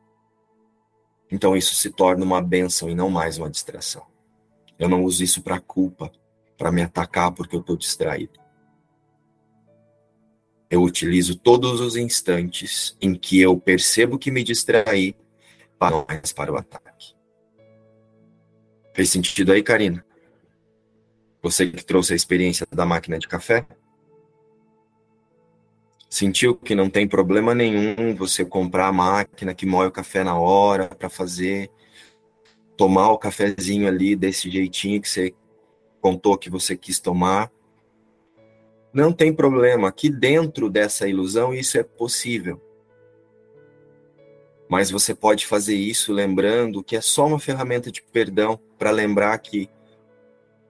Então 1.29 1.55
isso 1.55 1.75
se 1.75 1.89
torna 1.89 2.23
uma 2.23 2.41
benção 2.41 2.89
e 2.89 2.95
não 2.95 3.09
mais 3.09 3.37
uma 3.37 3.49
distração. 3.49 4.05
Eu 4.79 4.87
não 4.87 5.03
uso 5.03 5.21
isso 5.21 5.41
para 5.41 5.59
culpa, 5.59 6.09
para 6.57 6.71
me 6.71 6.81
atacar 6.81 7.33
porque 7.33 7.57
eu 7.57 7.59
estou 7.59 7.75
distraído. 7.75 8.40
Eu 10.71 10.81
utilizo 10.83 11.37
todos 11.37 11.81
os 11.81 11.97
instantes 11.97 12.95
em 13.01 13.13
que 13.13 13.41
eu 13.41 13.59
percebo 13.59 14.17
que 14.17 14.31
me 14.31 14.41
distraí 14.41 15.13
para 15.77 16.05
mais 16.07 16.31
para 16.31 16.53
o 16.53 16.57
ataque. 16.57 17.13
Fez 18.93 19.09
sentido 19.09 19.51
aí, 19.51 19.61
Karina? 19.61 20.05
Você 21.43 21.69
que 21.69 21.83
trouxe 21.83 22.13
a 22.13 22.15
experiência 22.15 22.65
da 22.71 22.85
máquina 22.85 23.19
de 23.19 23.27
café? 23.27 23.67
Sentiu 26.09 26.55
que 26.55 26.73
não 26.73 26.89
tem 26.89 27.05
problema 27.05 27.53
nenhum 27.53 28.15
você 28.15 28.45
comprar 28.45 28.87
a 28.87 28.93
máquina 28.93 29.53
que 29.53 29.65
moe 29.65 29.87
o 29.87 29.91
café 29.91 30.23
na 30.23 30.37
hora 30.37 30.87
para 30.87 31.09
fazer, 31.09 31.69
tomar 32.77 33.11
o 33.11 33.17
cafezinho 33.17 33.87
ali 33.87 34.15
desse 34.15 34.49
jeitinho 34.49 35.01
que 35.01 35.09
você 35.09 35.33
contou 35.99 36.37
que 36.37 36.49
você 36.49 36.77
quis 36.77 36.99
tomar. 36.99 37.51
Não 38.93 39.13
tem 39.13 39.33
problema. 39.33 39.87
Aqui 39.87 40.09
dentro 40.09 40.69
dessa 40.69 41.07
ilusão 41.07 41.53
isso 41.53 41.77
é 41.77 41.83
possível. 41.83 42.61
Mas 44.69 44.89
você 44.89 45.13
pode 45.13 45.45
fazer 45.45 45.75
isso 45.75 46.13
lembrando 46.13 46.83
que 46.83 46.95
é 46.95 47.01
só 47.01 47.25
uma 47.25 47.39
ferramenta 47.39 47.91
de 47.91 48.01
perdão 48.01 48.59
para 48.77 48.91
lembrar 48.91 49.37
que 49.39 49.69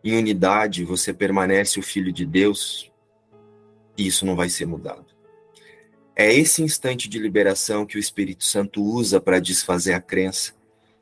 em 0.04 0.18
unidade 0.18 0.84
você 0.84 1.14
permanece 1.14 1.80
o 1.80 1.84
filho 1.84 2.12
de 2.12 2.26
Deus 2.26 2.92
e 3.98 4.08
isso 4.08 4.26
não 4.26 4.36
vai 4.36 4.50
ser 4.50 4.66
mudado. 4.66 5.06
É 6.16 6.34
esse 6.34 6.62
instante 6.62 7.08
de 7.08 7.20
liberação 7.20 7.86
que 7.86 7.98
o 7.98 8.00
Espírito 8.00 8.44
Santo 8.44 8.84
usa 8.84 9.22
para 9.22 9.40
desfazer 9.40 9.94
a 9.94 10.02
crença, 10.02 10.54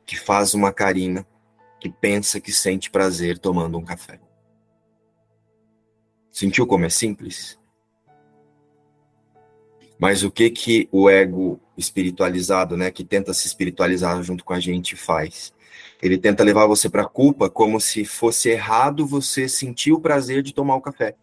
que 0.06 0.18
faz 0.18 0.54
uma 0.54 0.72
carina, 0.72 1.26
que 1.80 1.88
pensa 1.88 2.40
que 2.40 2.52
sente 2.52 2.90
prazer 2.90 3.38
tomando 3.38 3.78
um 3.78 3.84
café. 3.84 4.20
Sentiu 6.30 6.66
como 6.66 6.84
é 6.84 6.88
simples? 6.88 7.58
Mas 9.98 10.22
o 10.22 10.30
que 10.30 10.48
que 10.50 10.88
o 10.90 11.10
ego 11.10 11.60
espiritualizado, 11.76 12.76
né, 12.76 12.90
que 12.90 13.04
tenta 13.04 13.34
se 13.34 13.46
espiritualizar 13.46 14.22
junto 14.22 14.44
com 14.44 14.54
a 14.54 14.60
gente 14.60 14.96
faz? 14.96 15.52
Ele 16.00 16.16
tenta 16.16 16.42
levar 16.42 16.66
você 16.66 16.88
para 16.88 17.04
culpa 17.04 17.50
como 17.50 17.78
se 17.80 18.04
fosse 18.04 18.48
errado 18.48 19.06
você 19.06 19.48
sentir 19.48 19.92
o 19.92 20.00
prazer 20.00 20.42
de 20.42 20.54
tomar 20.54 20.76
o 20.76 20.80
café 20.80 21.14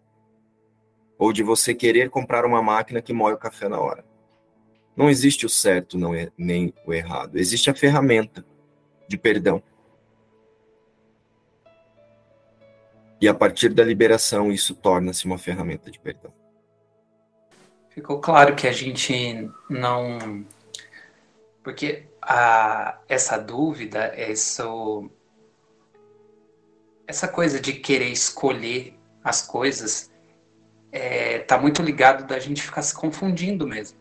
ou 1.18 1.34
de 1.34 1.42
você 1.42 1.74
querer 1.74 2.10
comprar 2.10 2.46
uma 2.46 2.62
máquina 2.62 3.02
que 3.02 3.14
moe 3.14 3.34
o 3.34 3.38
café 3.38 3.68
na 3.68 3.80
hora. 3.80 4.06
Não 4.96 5.10
existe 5.10 5.46
o 5.46 5.50
certo 5.50 5.98
não 5.98 6.14
é, 6.14 6.30
nem 6.38 6.74
o 6.86 6.94
errado. 6.94 7.38
Existe 7.38 7.70
a 7.70 7.74
ferramenta 7.74 8.46
de 9.08 9.18
perdão. 9.18 9.62
E 13.20 13.28
a 13.28 13.34
partir 13.34 13.70
da 13.70 13.84
liberação, 13.84 14.52
isso 14.52 14.76
torna-se 14.76 15.26
uma 15.26 15.38
ferramenta 15.38 15.90
de 15.90 16.00
perdão. 16.00 16.32
Ficou 17.90 18.20
claro 18.20 18.56
que 18.56 18.68
a 18.68 18.72
gente 18.72 19.50
não. 19.68 20.46
Porque 21.64 22.06
a, 22.22 23.00
essa 23.10 23.38
dúvida, 23.38 24.14
essa 24.16 24.88
coisa 27.28 27.60
de 27.60 27.74
querer 27.74 28.10
escolher 28.10 28.94
as 29.24 29.42
coisas, 29.42 30.12
é, 30.92 31.40
tá 31.40 31.58
muito 31.58 31.82
ligado 31.82 32.28
da 32.28 32.38
gente 32.38 32.62
ficar 32.62 32.84
se 32.84 32.94
confundindo 32.94 33.68
mesmo. 33.68 33.98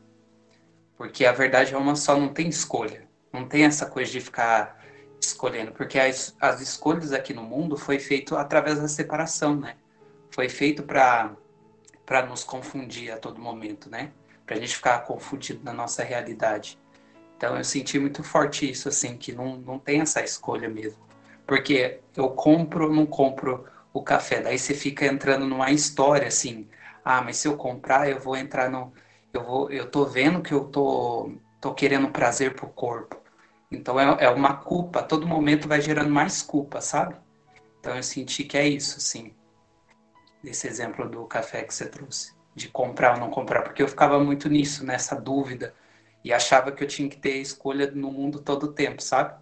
Porque 0.97 1.25
a 1.25 1.33
verdade 1.33 1.75
é 1.75 1.79
uma 1.79 1.97
só, 1.97 2.19
não 2.19 2.29
tem 2.29 2.49
escolha. 2.49 3.09
Não 3.33 3.49
tem 3.49 3.65
essa 3.65 3.87
coisa 3.87 4.11
de 4.11 4.21
ficar 4.21 4.76
escolhendo. 5.21 5.73
Porque 5.73 5.99
as, 5.99 6.35
as 6.41 6.61
escolhas 6.61 7.13
aqui 7.13 7.33
no 7.33 7.43
mundo 7.43 7.77
foi 7.77 7.99
feito 7.99 8.37
através 8.37 8.81
da 8.81 8.89
separação, 8.89 9.57
né? 9.57 9.77
Foi 10.31 10.49
feito 10.49 10.83
para 10.83 11.37
nos 12.29 12.45
confundir 12.45 13.13
a 13.13 13.19
todo 13.19 13.41
momento, 13.41 13.89
né? 13.91 14.13
Pra 14.45 14.57
gente 14.57 14.77
ficar 14.77 15.01
confundido 15.01 15.65
na 15.65 15.73
nossa 15.73 16.03
realidade. 16.03 16.79
Então 17.37 17.57
eu 17.57 17.65
senti 17.65 17.99
muito 17.99 18.23
forte 18.23 18.71
isso, 18.71 18.89
assim, 18.89 19.17
que 19.17 19.33
não, 19.33 19.57
não 19.57 19.79
tem 19.79 20.01
essa 20.01 20.23
escolha 20.23 20.69
mesmo. 20.69 21.05
Porque 21.47 22.01
eu 22.17 22.31
compro 22.31 22.89
ou 22.89 22.95
não 22.95 23.07
compro 23.07 23.67
o 23.93 24.03
café. 24.03 24.41
Daí 24.41 24.59
você 24.59 24.75
fica 24.75 25.07
entrando 25.07 25.47
numa 25.47 25.71
história 25.71 26.29
assim. 26.29 26.69
Ah, 27.05 27.23
mas 27.23 27.37
se 27.37 27.49
eu 27.49 27.57
comprar, 27.57 28.09
eu 28.09 28.19
vou 28.19 28.37
entrar 28.37 28.71
no. 28.71 28.93
Eu, 29.33 29.45
vou, 29.45 29.71
eu 29.71 29.91
tô 29.91 30.05
vendo 30.07 30.43
que 30.43 30.53
eu 30.53 30.65
tô, 30.65 31.31
tô 31.61 31.75
querendo 31.75 32.11
prazer 32.11 32.55
pro 32.55 32.69
corpo. 32.69 33.21
Então 33.71 33.99
é, 33.99 34.25
é 34.25 34.31
uma 34.31 34.55
culpa, 34.55 35.03
todo 35.03 35.27
momento 35.27 35.67
vai 35.67 35.81
gerando 35.81 36.11
mais 36.11 36.43
culpa, 36.43 36.81
sabe? 36.81 37.17
Então 37.81 37.97
eu 37.97 38.03
senti 38.03 38.45
que 38.45 38.57
é 38.57 38.67
isso, 38.67 39.01
sim. 39.01 39.35
Desse 40.43 40.69
exemplo 40.69 41.09
do 41.09 41.25
café 41.25 41.63
que 41.63 41.75
você 41.75 41.87
trouxe. 41.87 42.35
De 42.55 42.69
comprar 42.69 43.15
ou 43.15 43.21
não 43.21 43.31
comprar. 43.31 43.63
Porque 43.63 43.83
eu 43.83 43.89
ficava 43.89 44.19
muito 44.19 44.49
nisso, 44.49 44.85
nessa 44.85 45.15
dúvida. 45.15 45.75
E 46.25 46.33
achava 46.33 46.73
que 46.73 46.83
eu 46.83 46.89
tinha 46.89 47.09
que 47.09 47.17
ter 47.17 47.37
escolha 47.37 47.91
no 47.91 48.11
mundo 48.11 48.41
todo 48.41 48.65
o 48.65 48.73
tempo, 48.73 49.03
sabe? 49.03 49.35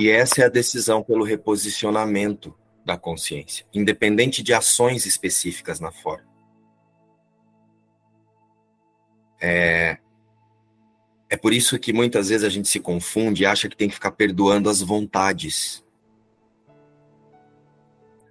E 0.00 0.08
essa 0.08 0.42
é 0.42 0.44
a 0.46 0.48
decisão 0.48 1.02
pelo 1.02 1.24
reposicionamento 1.24 2.56
da 2.84 2.96
consciência, 2.96 3.66
independente 3.74 4.42
de 4.42 4.54
ações 4.54 5.04
específicas 5.04 5.78
na 5.78 5.92
forma. 5.92 6.26
É, 9.40 9.98
é 11.30 11.36
por 11.36 11.52
isso 11.52 11.78
que 11.78 11.92
muitas 11.92 12.30
vezes 12.30 12.44
a 12.44 12.48
gente 12.48 12.68
se 12.68 12.80
confunde 12.80 13.42
e 13.42 13.46
acha 13.46 13.68
que 13.68 13.76
tem 13.76 13.88
que 13.88 13.94
ficar 13.94 14.12
perdoando 14.12 14.70
as 14.70 14.80
vontades. 14.80 15.84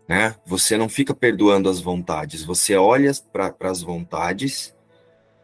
Né? 0.08 0.36
Você 0.46 0.78
não 0.78 0.90
fica 0.90 1.14
perdoando 1.14 1.70
as 1.70 1.80
vontades, 1.80 2.44
você 2.44 2.76
olha 2.76 3.12
para 3.32 3.54
as 3.70 3.82
vontades 3.82 4.76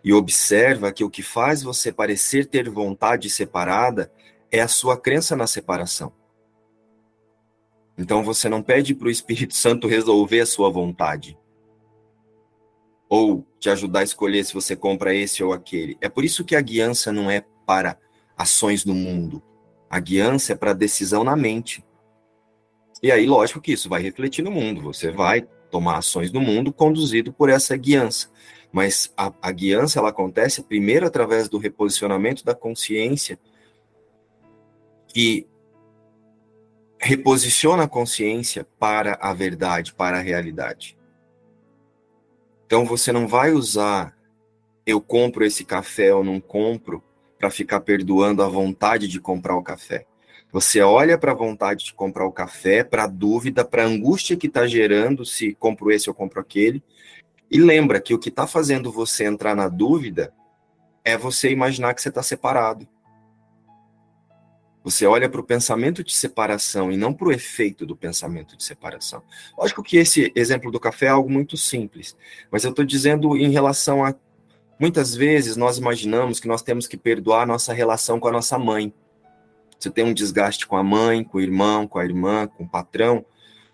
e 0.03 0.11
observa 0.13 0.91
que 0.91 1.03
o 1.03 1.09
que 1.09 1.21
faz 1.21 1.61
você 1.61 1.91
parecer 1.91 2.45
ter 2.45 2.69
vontade 2.69 3.29
separada 3.29 4.11
é 4.51 4.59
a 4.59 4.67
sua 4.67 4.97
crença 4.97 5.35
na 5.35 5.47
separação. 5.47 6.11
Então 7.97 8.23
você 8.23 8.49
não 8.49 8.63
pede 8.63 8.95
para 8.95 9.07
o 9.07 9.11
Espírito 9.11 9.53
Santo 9.55 9.87
resolver 9.87 10.39
a 10.39 10.45
sua 10.45 10.69
vontade. 10.69 11.37
Ou 13.07 13.45
te 13.63 13.69
ajudar 13.69 14.01
a 14.01 14.03
escolher 14.03 14.43
se 14.43 14.53
você 14.53 14.75
compra 14.75 15.15
esse 15.15 15.41
ou 15.41 15.53
aquele. 15.53 15.97
É 16.01 16.09
por 16.09 16.25
isso 16.25 16.43
que 16.43 16.53
a 16.53 16.59
guiança 16.59 17.13
não 17.13 17.31
é 17.31 17.45
para 17.65 17.97
ações 18.37 18.83
no 18.83 18.93
mundo. 18.93 19.41
A 19.89 20.01
guiança 20.01 20.51
é 20.51 20.55
para 20.55 20.73
decisão 20.73 21.23
na 21.23 21.33
mente. 21.33 21.81
E 23.01 23.09
aí, 23.09 23.25
lógico 23.25 23.61
que 23.61 23.71
isso 23.71 23.87
vai 23.87 24.01
refletir 24.01 24.43
no 24.43 24.51
mundo. 24.51 24.81
Você 24.81 25.11
vai 25.11 25.47
tomar 25.71 25.97
ações 25.97 26.29
no 26.29 26.41
mundo 26.41 26.73
conduzido 26.73 27.31
por 27.31 27.49
essa 27.49 27.77
guiança. 27.77 28.29
Mas 28.69 29.13
a, 29.15 29.31
a 29.41 29.49
guiança 29.53 29.97
ela 29.97 30.09
acontece 30.09 30.61
primeiro 30.61 31.07
através 31.07 31.47
do 31.47 31.57
reposicionamento 31.57 32.43
da 32.43 32.53
consciência 32.53 33.39
que 35.07 35.47
reposiciona 36.99 37.83
a 37.83 37.87
consciência 37.87 38.67
para 38.77 39.17
a 39.21 39.33
verdade, 39.33 39.93
para 39.93 40.17
a 40.17 40.21
realidade. 40.21 40.97
Então 42.65 42.85
você 42.85 43.11
não 43.11 43.27
vai 43.27 43.51
usar 43.51 44.15
eu 44.85 44.99
compro 44.99 45.45
esse 45.45 45.63
café 45.63 46.13
ou 46.13 46.23
não 46.23 46.39
compro 46.39 47.03
para 47.39 47.49
ficar 47.49 47.79
perdoando 47.81 48.43
a 48.43 48.47
vontade 48.47 49.07
de 49.07 49.19
comprar 49.19 49.55
o 49.55 49.63
café. 49.63 50.05
Você 50.51 50.81
olha 50.81 51.17
para 51.17 51.31
a 51.31 51.35
vontade 51.35 51.85
de 51.85 51.93
comprar 51.93 52.25
o 52.25 52.31
café, 52.31 52.83
para 52.83 53.05
a 53.05 53.07
dúvida, 53.07 53.65
para 53.65 53.83
a 53.83 53.87
angústia 53.87 54.37
que 54.37 54.47
está 54.47 54.67
gerando 54.67 55.25
se 55.25 55.55
compro 55.55 55.91
esse 55.91 56.09
ou 56.09 56.13
compro 56.13 56.39
aquele, 56.39 56.83
e 57.49 57.59
lembra 57.59 57.99
que 57.99 58.13
o 58.13 58.19
que 58.19 58.29
está 58.29 58.45
fazendo 58.45 58.91
você 58.91 59.25
entrar 59.25 59.55
na 59.55 59.67
dúvida 59.67 60.33
é 61.03 61.17
você 61.17 61.49
imaginar 61.49 61.93
que 61.93 62.01
você 62.01 62.09
está 62.09 62.21
separado. 62.21 62.87
Você 64.83 65.05
olha 65.05 65.29
para 65.29 65.39
o 65.39 65.43
pensamento 65.43 66.03
de 66.03 66.13
separação 66.13 66.91
e 66.91 66.97
não 66.97 67.13
para 67.13 67.29
o 67.29 67.31
efeito 67.31 67.85
do 67.85 67.95
pensamento 67.95 68.57
de 68.57 68.63
separação. 68.63 69.23
Lógico 69.57 69.81
que 69.81 69.95
esse 69.95 70.31
exemplo 70.35 70.69
do 70.71 70.79
café 70.79 71.05
é 71.05 71.09
algo 71.09 71.29
muito 71.29 71.55
simples, 71.55 72.17
mas 72.51 72.65
eu 72.65 72.71
estou 72.71 72.83
dizendo 72.83 73.37
em 73.37 73.49
relação 73.49 74.03
a. 74.03 74.13
Muitas 74.77 75.15
vezes 75.15 75.55
nós 75.55 75.77
imaginamos 75.77 76.39
que 76.39 76.47
nós 76.47 76.61
temos 76.61 76.87
que 76.87 76.97
perdoar 76.97 77.47
nossa 77.47 77.71
relação 77.71 78.19
com 78.19 78.27
a 78.27 78.31
nossa 78.31 78.59
mãe. 78.59 78.93
Você 79.79 79.89
tem 79.89 80.03
um 80.03 80.13
desgaste 80.13 80.67
com 80.67 80.75
a 80.75 80.83
mãe, 80.83 81.23
com 81.23 81.37
o 81.37 81.41
irmão, 81.41 81.87
com 81.87 81.99
a 81.99 82.05
irmã, 82.05 82.47
com 82.47 82.63
o 82.63 82.69
patrão. 82.69 83.25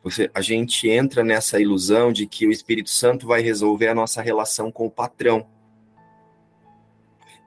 Você, 0.04 0.30
a 0.34 0.42
gente 0.42 0.88
entra 0.90 1.24
nessa 1.24 1.60
ilusão 1.60 2.12
de 2.12 2.28
que 2.28 2.46
o 2.46 2.52
Espírito 2.52 2.90
Santo 2.90 3.26
vai 3.26 3.42
resolver 3.42 3.88
a 3.88 3.96
nossa 3.96 4.22
relação 4.22 4.72
com 4.72 4.86
o 4.86 4.92
patrão 4.92 5.48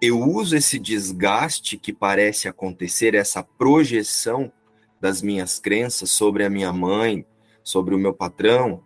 eu 0.03 0.21
uso 0.21 0.57
esse 0.57 0.81
desgaste 0.81 1.79
que 1.79 1.93
parece 1.93 2.49
acontecer, 2.49 3.15
essa 3.15 3.41
projeção 3.41 4.53
das 5.01 5.23
minhas 5.23 5.61
crenças 5.61 6.11
sobre 6.11 6.45
a 6.45 6.51
minha 6.51 6.73
mãe, 6.73 7.25
sobre 7.63 7.95
o 7.95 7.99
meu 7.99 8.13
patrão, 8.13 8.83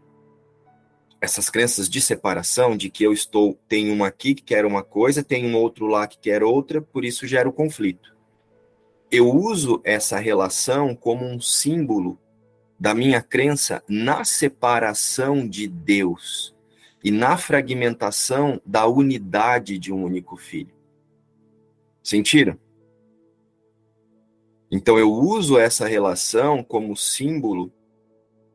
essas 1.18 1.48
crenças 1.48 1.88
de 1.88 2.02
separação, 2.02 2.76
de 2.76 2.90
que 2.90 3.02
eu 3.02 3.14
estou, 3.14 3.58
tem 3.66 3.90
um 3.90 4.04
aqui 4.04 4.34
que 4.34 4.42
quer 4.42 4.66
uma 4.66 4.82
coisa, 4.82 5.24
tem 5.24 5.46
um 5.46 5.56
outro 5.56 5.86
lá 5.86 6.06
que 6.06 6.18
quer 6.18 6.42
outra, 6.42 6.82
por 6.82 7.02
isso 7.02 7.26
gera 7.26 7.48
o 7.48 7.52
conflito. 7.52 8.14
eu 9.10 9.30
uso 9.30 9.80
essa 9.84 10.18
relação 10.18 10.94
como 10.94 11.24
um 11.24 11.40
símbolo 11.40 12.18
da 12.78 12.92
minha 12.94 13.22
crença 13.22 13.82
na 13.88 14.22
separação 14.22 15.48
de 15.48 15.66
Deus 15.66 16.54
e 17.02 17.10
na 17.10 17.38
fragmentação 17.38 18.60
da 18.66 18.86
unidade 18.86 19.78
de 19.78 19.90
um 19.90 20.04
único 20.04 20.36
filho. 20.36 20.75
Sentiram? 22.06 22.56
Então 24.70 24.96
eu 24.96 25.12
uso 25.12 25.58
essa 25.58 25.88
relação 25.88 26.62
como 26.62 26.96
símbolo 26.96 27.72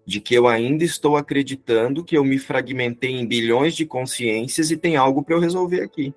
de 0.06 0.22
que 0.22 0.34
eu 0.34 0.48
ainda 0.48 0.86
estou 0.86 1.18
acreditando 1.18 2.02
que 2.06 2.18
eu 2.18 2.24
me 2.24 2.40
fragmentei 2.40 3.12
em 3.12 3.28
bilhões 3.28 3.76
de 3.76 3.86
consciências 3.86 4.72
e 4.72 4.78
tem 4.78 4.96
algo 4.96 5.22
para 5.22 5.36
eu 5.36 5.42
resolver 5.42 5.82
aqui. 5.82 6.14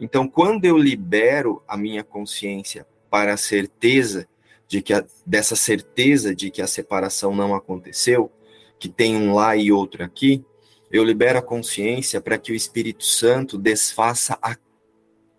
Então, 0.00 0.28
quando 0.28 0.66
eu 0.66 0.78
libero 0.78 1.60
a 1.66 1.76
minha 1.76 2.04
consciência 2.04 2.86
para 3.10 3.32
a 3.32 3.36
certeza 3.36 4.28
de 4.68 4.80
que 4.80 4.92
a, 4.92 5.04
dessa 5.26 5.56
certeza 5.56 6.32
de 6.32 6.48
que 6.48 6.62
a 6.62 6.68
separação 6.68 7.34
não 7.34 7.56
aconteceu, 7.56 8.30
que 8.78 8.88
tem 8.88 9.16
um 9.16 9.34
lá 9.34 9.56
e 9.56 9.72
outro 9.72 10.04
aqui, 10.04 10.44
eu 10.92 11.02
libero 11.02 11.40
a 11.40 11.42
consciência 11.42 12.20
para 12.20 12.38
que 12.38 12.52
o 12.52 12.54
Espírito 12.54 13.04
Santo 13.04 13.58
desfaça 13.58 14.38
a, 14.40 14.56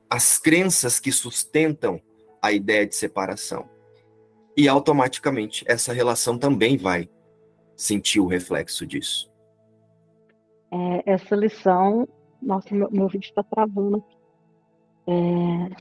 as 0.10 0.40
crenças 0.40 1.00
que 1.00 1.12
sustentam 1.12 2.02
a 2.42 2.52
ideia 2.52 2.86
de 2.86 2.96
separação. 2.96 3.70
E 4.58 4.68
automaticamente 4.68 5.64
essa 5.68 5.94
relação 5.94 6.38
também 6.38 6.78
vai 6.78 7.10
sentir 7.76 8.20
o 8.20 8.28
reflexo 8.28 8.86
disso. 8.86 9.32
É, 10.72 11.14
essa 11.14 11.36
lição, 11.36 12.08
nossa, 12.42 12.74
meu, 12.74 12.90
meu 12.92 13.08
vídeo 13.08 13.28
está 13.28 13.44
travando. 13.44 14.04
É, 15.08 15.14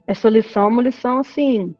essa 0.07 0.29
lição 0.29 0.65
é 0.65 0.69
uma 0.69 0.83
lição 0.83 1.19
assim. 1.19 1.75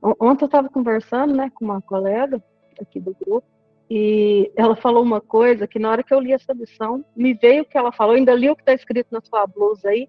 Ontem 0.00 0.44
eu 0.44 0.46
estava 0.46 0.68
conversando 0.68 1.34
né, 1.34 1.50
com 1.54 1.64
uma 1.64 1.82
colega 1.82 2.42
aqui 2.80 3.00
do 3.00 3.14
grupo 3.14 3.46
e 3.90 4.52
ela 4.56 4.76
falou 4.76 5.02
uma 5.02 5.20
coisa 5.20 5.66
que 5.66 5.78
na 5.78 5.90
hora 5.90 6.02
que 6.02 6.12
eu 6.12 6.20
li 6.20 6.32
essa 6.32 6.52
lição, 6.52 7.04
me 7.16 7.34
veio 7.34 7.62
o 7.62 7.66
que 7.66 7.76
ela 7.76 7.90
falou, 7.90 8.14
ainda 8.14 8.34
li 8.34 8.48
o 8.50 8.56
que 8.56 8.62
está 8.62 8.74
escrito 8.74 9.08
na 9.10 9.20
sua 9.20 9.46
blusa 9.46 9.88
aí. 9.88 10.08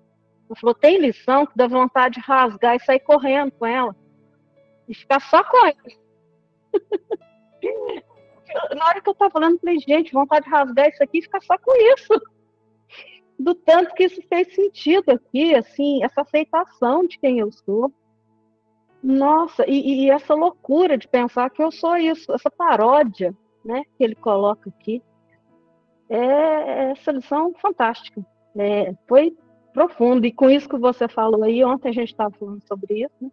Ela 0.50 0.60
falou: 0.60 0.76
tem 0.76 0.98
lição 0.98 1.46
que 1.46 1.56
dá 1.56 1.68
vontade 1.68 2.16
de 2.16 2.22
rasgar 2.22 2.76
e 2.76 2.80
sair 2.80 3.00
correndo 3.00 3.52
com 3.52 3.66
ela 3.66 3.96
e 4.88 4.96
ficar 4.96 5.20
só 5.20 5.44
com 5.44 5.66
ela. 5.66 5.76
na 8.76 8.88
hora 8.88 9.02
que 9.02 9.10
eu 9.10 9.14
estava 9.14 9.32
falando, 9.32 9.54
eu 9.54 9.60
falei: 9.60 9.80
gente, 9.80 10.12
vontade 10.12 10.46
de 10.46 10.52
rasgar 10.52 10.90
isso 10.90 11.04
aqui 11.04 11.20
e 11.20 11.24
ficar 11.24 11.42
só 11.42 11.58
com 11.58 11.74
isso 11.94 12.20
do 13.40 13.56
tanto 13.56 13.96
que 13.96 14.04
isso 14.04 14.22
fez 14.28 14.54
sentido 14.54 15.12
aqui, 15.12 15.56
assim, 15.56 16.04
essa 16.04 16.22
aceitação 16.22 17.08
de 17.08 17.18
quem 17.18 17.40
eu 17.40 17.50
sou. 17.52 17.92
Nossa, 19.02 19.64
e, 19.66 20.04
e, 20.04 20.10
essa 20.10 20.34
loucura 20.34 20.98
de 20.98 21.08
pensar 21.08 21.50
que 21.50 21.64
eu 21.64 21.72
sou 21.72 21.96
isso, 21.96 22.34
essa 22.34 22.52
paródia, 22.52 23.34
né, 23.64 23.84
que 23.98 24.04
ele 24.04 24.16
coloca 24.16 24.70
aqui, 24.70 25.02
é 26.10 26.92
essa 26.92 27.14
lição 27.14 27.54
fantástica. 27.62 28.22
É, 28.58 28.94
foi 29.08 29.38
profundo, 29.80 30.26
e 30.26 30.32
com 30.34 30.50
isso 30.50 30.68
que 30.68 30.78
você 30.78 31.08
falou 31.08 31.42
aí, 31.42 31.64
ontem 31.64 31.88
a 31.88 31.94
gente 31.94 32.10
estava 32.10 32.32
falando 32.32 32.62
sobre 32.68 33.06
isso, 33.06 33.14
né, 33.22 33.32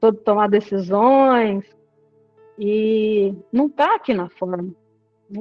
sobre 0.00 0.20
tomar 0.20 0.48
decisões, 0.48 1.64
e 2.56 3.34
não 3.52 3.66
está 3.66 3.96
aqui 3.96 4.14
na 4.14 4.28
forma. 4.28 4.72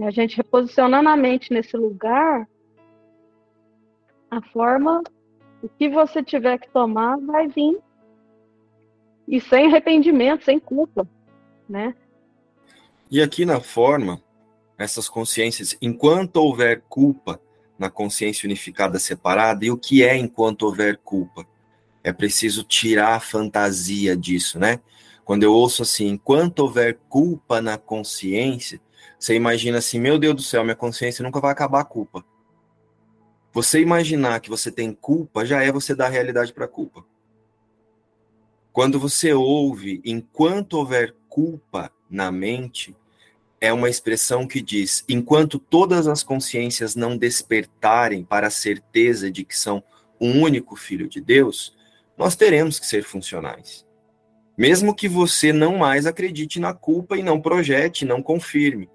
A 0.02 0.10
gente 0.10 0.38
reposicionando 0.38 1.10
a 1.10 1.16
mente 1.16 1.54
nesse 1.54 1.78
lugar, 1.78 2.50
a 4.32 4.42
forma, 4.42 5.04
o 5.62 5.70
que 5.70 5.88
você 5.90 6.24
tiver 6.24 6.58
que 6.58 6.72
tomar 6.72 7.20
vai 7.20 7.48
vir 7.48 7.78
e 9.28 9.40
sem 9.40 9.68
arrependimento, 9.68 10.44
sem 10.44 10.60
culpa, 10.60 11.08
né? 11.70 11.94
E 13.12 13.22
aqui 13.22 13.46
na 13.46 13.60
forma, 13.60 14.20
essas 14.76 15.08
consciências, 15.08 15.78
enquanto 15.80 16.38
houver 16.38 16.82
culpa 16.90 17.40
na 17.82 17.90
consciência 17.90 18.46
unificada 18.46 19.00
separada, 19.00 19.66
e 19.66 19.72
o 19.72 19.78
que 19.78 20.04
é 20.04 20.16
enquanto 20.16 20.62
houver 20.62 20.98
culpa? 20.98 21.48
É 22.04 22.14
preciso 22.14 22.64
tirar 22.64 23.16
a 23.16 23.20
fantasia 23.20 24.16
disso, 24.16 24.60
né? 24.60 24.80
Quando 25.26 25.42
eu 25.42 25.52
ouço 25.52 25.82
assim, 25.82 26.10
enquanto 26.10 26.60
houver 26.60 27.00
culpa 27.10 27.60
na 27.60 27.80
consciência, 27.80 28.80
você 29.20 29.34
imagina 29.34 29.80
assim, 29.80 30.00
meu 30.00 30.20
Deus 30.20 30.36
do 30.36 30.42
céu, 30.44 30.64
minha 30.64 30.76
consciência 30.76 31.24
nunca 31.24 31.40
vai 31.40 31.52
acabar 31.52 31.82
a 31.82 31.86
culpa. 31.86 32.24
Você 33.52 33.82
imaginar 33.82 34.40
que 34.42 34.50
você 34.50 34.72
tem 34.72 34.94
culpa 34.94 35.44
já 35.44 35.64
é 35.64 35.72
você 35.72 35.96
dar 35.96 36.10
realidade 36.10 36.54
para 36.54 36.66
a 36.66 36.68
culpa. 36.68 37.04
Quando 38.72 39.00
você 39.00 39.34
ouve, 39.34 40.02
enquanto 40.06 40.74
houver 40.74 41.16
culpa 41.28 41.92
na 42.08 42.32
mente, 42.32 42.96
é 43.62 43.72
uma 43.72 43.90
expressão 43.90 44.48
que 44.48 44.60
diz: 44.60 45.06
enquanto 45.08 45.60
todas 45.60 46.08
as 46.08 46.24
consciências 46.24 46.96
não 46.96 47.16
despertarem 47.16 48.26
para 48.26 48.48
a 48.48 48.52
certeza 48.52 49.32
de 49.32 49.46
que 49.46 49.58
são 49.58 49.84
um 50.20 50.42
único 50.42 50.76
filho 50.76 51.08
de 51.08 51.22
Deus, 51.22 51.78
nós 52.18 52.36
teremos 52.36 52.80
que 52.80 52.88
ser 52.88 53.04
funcionais. 53.04 53.86
Mesmo 54.58 54.96
que 54.96 55.08
você 55.08 55.54
não 55.54 55.78
mais 55.78 56.06
acredite 56.06 56.60
na 56.60 56.74
culpa 56.74 57.18
e 57.18 57.24
não 57.24 57.40
projete, 57.40 58.04
não 58.04 58.22
confirme. 58.22 58.90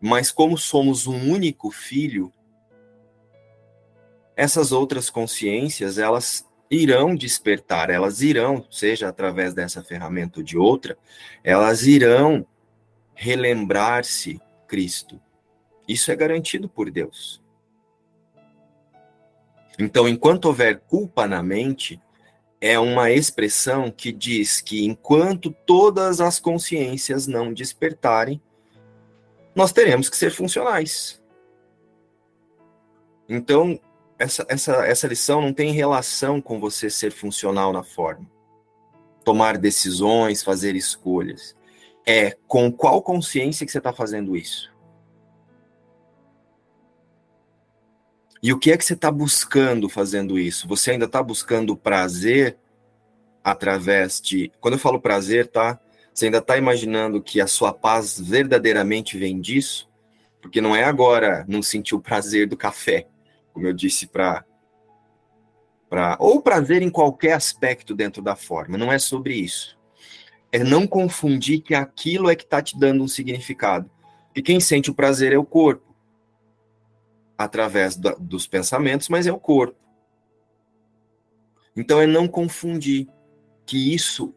Mas 0.00 0.30
como 0.30 0.58
somos 0.58 1.06
um 1.06 1.30
único 1.30 1.70
filho, 1.70 2.32
essas 4.36 4.72
outras 4.72 5.10
consciências, 5.10 5.98
elas 5.98 6.46
irão 6.70 7.16
despertar, 7.16 7.90
elas 7.90 8.22
irão, 8.22 8.64
seja 8.70 9.08
através 9.08 9.52
dessa 9.52 9.82
ferramenta 9.82 10.38
ou 10.38 10.44
de 10.44 10.56
outra, 10.56 10.96
elas 11.42 11.86
irão 11.86 12.46
relembrar-se 13.20 14.40
Cristo. 14.66 15.20
Isso 15.86 16.10
é 16.10 16.16
garantido 16.16 16.70
por 16.70 16.90
Deus. 16.90 17.42
Então, 19.78 20.08
enquanto 20.08 20.46
houver 20.46 20.80
culpa 20.80 21.26
na 21.26 21.42
mente, 21.42 22.00
é 22.62 22.78
uma 22.78 23.10
expressão 23.10 23.90
que 23.90 24.10
diz 24.10 24.62
que 24.62 24.86
enquanto 24.86 25.50
todas 25.66 26.18
as 26.22 26.40
consciências 26.40 27.26
não 27.26 27.52
despertarem, 27.52 28.40
nós 29.54 29.70
teremos 29.70 30.08
que 30.08 30.16
ser 30.16 30.30
funcionais. 30.30 31.22
Então, 33.28 33.78
essa, 34.18 34.46
essa, 34.48 34.86
essa 34.86 35.06
lição 35.06 35.42
não 35.42 35.52
tem 35.52 35.72
relação 35.72 36.40
com 36.40 36.58
você 36.58 36.88
ser 36.88 37.12
funcional 37.12 37.70
na 37.70 37.82
forma. 37.82 38.26
Tomar 39.22 39.58
decisões, 39.58 40.42
fazer 40.42 40.74
escolhas. 40.74 41.54
É 42.06 42.36
com 42.46 42.72
qual 42.72 43.02
consciência 43.02 43.64
que 43.64 43.72
você 43.72 43.78
está 43.78 43.92
fazendo 43.92 44.36
isso? 44.36 44.72
E 48.42 48.52
o 48.52 48.58
que 48.58 48.72
é 48.72 48.76
que 48.76 48.84
você 48.84 48.94
está 48.94 49.10
buscando 49.10 49.88
fazendo 49.88 50.38
isso? 50.38 50.66
Você 50.66 50.92
ainda 50.92 51.04
está 51.04 51.22
buscando 51.22 51.76
prazer 51.76 52.58
através 53.44 54.20
de. 54.20 54.50
Quando 54.60 54.74
eu 54.74 54.80
falo 54.80 55.00
prazer, 55.00 55.48
tá? 55.48 55.78
Você 56.12 56.26
ainda 56.26 56.38
está 56.38 56.56
imaginando 56.56 57.22
que 57.22 57.40
a 57.40 57.46
sua 57.46 57.72
paz 57.72 58.18
verdadeiramente 58.18 59.18
vem 59.18 59.40
disso? 59.40 59.88
Porque 60.40 60.60
não 60.60 60.74
é 60.74 60.84
agora 60.84 61.44
não 61.46 61.62
sentir 61.62 61.94
o 61.94 62.00
prazer 62.00 62.48
do 62.48 62.56
café 62.56 63.06
como 63.52 63.66
eu 63.66 63.72
disse, 63.72 64.06
para 64.06 64.44
para 65.88 66.16
ou 66.20 66.40
prazer 66.40 66.82
em 66.82 66.90
qualquer 66.90 67.32
aspecto 67.32 67.96
dentro 67.96 68.22
da 68.22 68.36
forma, 68.36 68.78
não 68.78 68.92
é 68.92 68.98
sobre 68.98 69.34
isso. 69.34 69.76
É 70.52 70.64
não 70.64 70.86
confundir 70.86 71.60
que 71.60 71.74
aquilo 71.74 72.28
é 72.28 72.34
que 72.34 72.44
está 72.44 72.60
te 72.60 72.78
dando 72.78 73.04
um 73.04 73.08
significado. 73.08 73.90
E 74.34 74.42
quem 74.42 74.60
sente 74.60 74.90
o 74.90 74.94
prazer 74.94 75.32
é 75.32 75.38
o 75.38 75.44
corpo, 75.44 75.94
através 77.36 77.96
da, 77.96 78.14
dos 78.14 78.46
pensamentos, 78.46 79.08
mas 79.08 79.26
é 79.26 79.32
o 79.32 79.38
corpo. 79.38 79.78
Então 81.76 82.00
é 82.00 82.06
não 82.06 82.28
confundir 82.28 83.08
que 83.64 83.94
isso, 83.94 84.34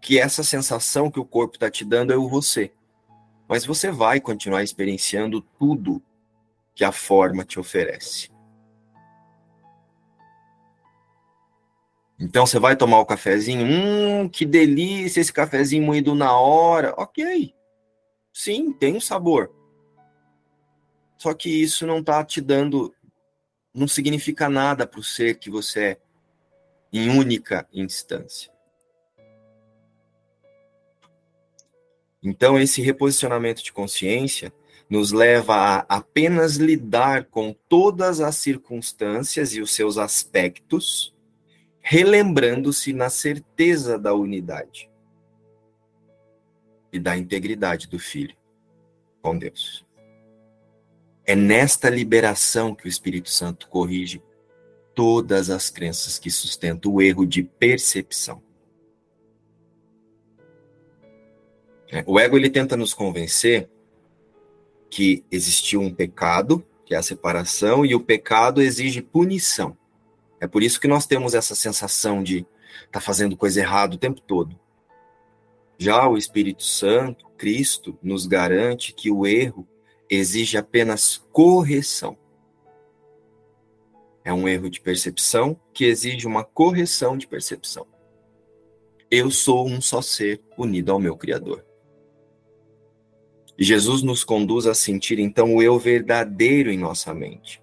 que 0.00 0.18
essa 0.18 0.44
sensação 0.44 1.10
que 1.10 1.18
o 1.18 1.24
corpo 1.24 1.56
está 1.56 1.70
te 1.70 1.84
dando 1.84 2.12
é 2.12 2.16
o 2.16 2.28
você. 2.28 2.72
Mas 3.48 3.64
você 3.64 3.90
vai 3.90 4.20
continuar 4.20 4.62
experienciando 4.62 5.40
tudo 5.58 6.02
que 6.74 6.84
a 6.84 6.92
forma 6.92 7.44
te 7.44 7.58
oferece. 7.58 8.33
Então 12.18 12.46
você 12.46 12.58
vai 12.58 12.76
tomar 12.76 13.00
o 13.00 13.06
cafezinho, 13.06 13.66
hum, 13.66 14.28
que 14.28 14.46
delícia 14.46 15.20
esse 15.20 15.32
cafezinho 15.32 15.82
moído 15.82 16.14
na 16.14 16.36
hora. 16.38 16.94
Ok, 16.96 17.52
sim, 18.32 18.72
tem 18.72 18.96
um 18.96 19.00
sabor. 19.00 19.52
Só 21.18 21.34
que 21.34 21.50
isso 21.50 21.86
não 21.86 21.98
está 21.98 22.24
te 22.24 22.40
dando, 22.40 22.94
não 23.74 23.88
significa 23.88 24.48
nada 24.48 24.86
para 24.86 25.00
o 25.00 25.02
ser 25.02 25.38
que 25.38 25.50
você 25.50 25.80
é 25.80 25.98
em 26.92 27.10
única 27.10 27.66
instância. 27.72 28.52
Então 32.22 32.58
esse 32.58 32.80
reposicionamento 32.80 33.62
de 33.62 33.72
consciência 33.72 34.52
nos 34.88 35.12
leva 35.12 35.54
a 35.56 35.78
apenas 35.96 36.56
lidar 36.56 37.24
com 37.24 37.54
todas 37.68 38.20
as 38.20 38.36
circunstâncias 38.36 39.54
e 39.54 39.60
os 39.60 39.72
seus 39.72 39.98
aspectos 39.98 41.13
relembrando-se 41.86 42.94
na 42.94 43.10
certeza 43.10 43.98
da 43.98 44.14
unidade 44.14 44.90
e 46.90 46.98
da 46.98 47.14
integridade 47.14 47.86
do 47.88 47.98
filho 47.98 48.34
com 49.20 49.36
Deus. 49.36 49.84
É 51.26 51.36
nesta 51.36 51.90
liberação 51.90 52.74
que 52.74 52.86
o 52.86 52.88
Espírito 52.88 53.28
Santo 53.28 53.68
corrige 53.68 54.22
todas 54.94 55.50
as 55.50 55.68
crenças 55.68 56.18
que 56.18 56.30
sustentam 56.30 56.90
o 56.90 57.02
erro 57.02 57.26
de 57.26 57.42
percepção. 57.42 58.42
É, 61.92 62.02
o 62.06 62.18
ego 62.18 62.38
ele 62.38 62.48
tenta 62.48 62.78
nos 62.78 62.94
convencer 62.94 63.68
que 64.88 65.22
existiu 65.30 65.82
um 65.82 65.92
pecado, 65.92 66.66
que 66.86 66.94
é 66.94 66.96
a 66.96 67.02
separação, 67.02 67.84
e 67.84 67.94
o 67.94 68.00
pecado 68.00 68.62
exige 68.62 69.02
punição. 69.02 69.76
É 70.44 70.46
por 70.46 70.62
isso 70.62 70.78
que 70.78 70.86
nós 70.86 71.06
temos 71.06 71.32
essa 71.32 71.54
sensação 71.54 72.22
de 72.22 72.40
estar 72.40 72.90
tá 72.90 73.00
fazendo 73.00 73.34
coisa 73.34 73.60
errada 73.60 73.94
o 73.94 73.98
tempo 73.98 74.20
todo. 74.20 74.60
Já 75.78 76.06
o 76.06 76.18
Espírito 76.18 76.62
Santo, 76.62 77.26
Cristo, 77.38 77.98
nos 78.02 78.26
garante 78.26 78.92
que 78.92 79.10
o 79.10 79.26
erro 79.26 79.66
exige 80.08 80.58
apenas 80.58 81.16
correção. 81.32 82.18
É 84.22 84.34
um 84.34 84.46
erro 84.46 84.68
de 84.68 84.82
percepção 84.82 85.58
que 85.72 85.86
exige 85.86 86.26
uma 86.26 86.44
correção 86.44 87.16
de 87.16 87.26
percepção. 87.26 87.86
Eu 89.10 89.30
sou 89.30 89.66
um 89.66 89.80
só 89.80 90.02
ser 90.02 90.42
unido 90.58 90.92
ao 90.92 91.00
meu 91.00 91.16
Criador. 91.16 91.64
Jesus 93.58 94.02
nos 94.02 94.22
conduz 94.24 94.66
a 94.66 94.74
sentir 94.74 95.18
então 95.18 95.54
o 95.54 95.62
eu 95.62 95.78
verdadeiro 95.78 96.70
em 96.70 96.76
nossa 96.76 97.14
mente 97.14 97.62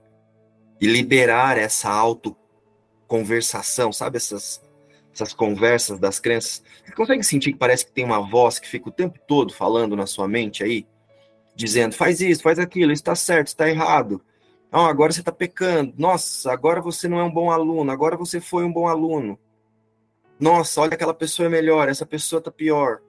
e 0.82 0.88
liberar 0.88 1.60
essa 1.60 1.90
autoconversação, 3.12 3.91
sabe 3.91 4.18
essas 4.18 4.62
essas 5.14 5.34
conversas 5.34 5.99
das 5.99 6.22
crenças. 6.22 6.64
Você 6.86 6.93
consegue 6.93 7.22
sentir 7.24 7.51
que 7.51 7.59
parece 7.59 7.86
que 7.86 7.91
tem 7.91 8.05
uma 8.05 8.22
voz 8.22 8.59
que 8.59 8.68
fica 8.68 8.88
o 8.88 8.93
tempo 8.93 9.20
todo 9.28 9.53
falando 9.53 9.93
na 9.93 10.05
sua 10.05 10.26
mente 10.26 10.64
aí, 10.64 10.88
dizendo: 11.53 11.93
faz 11.93 12.22
isso, 12.22 12.41
faz 12.41 12.57
aquilo, 12.57 12.93
está 12.93 13.14
certo, 13.14 13.47
está 13.47 13.70
errado. 13.70 14.22
Não, 14.72 14.86
agora 14.86 15.12
você 15.12 15.20
está 15.20 15.32
pecando. 15.34 15.93
Nossa, 15.97 16.49
agora 16.53 16.82
você 16.82 17.09
não 17.09 17.20
é 17.20 17.24
um 17.26 17.32
bom 17.32 17.51
aluno. 17.51 17.91
Agora 17.91 18.16
você 18.16 18.39
foi 18.39 18.64
um 18.64 18.72
bom 18.72 18.88
aluno. 18.88 19.38
Nossa, 20.39 20.80
olha 20.80 20.93
aquela 20.93 21.14
pessoa 21.14 21.47
é 21.47 21.49
melhor, 21.49 21.89
essa 21.89 22.05
pessoa 22.05 22.39
está 22.39 22.49
pior. 22.49 23.01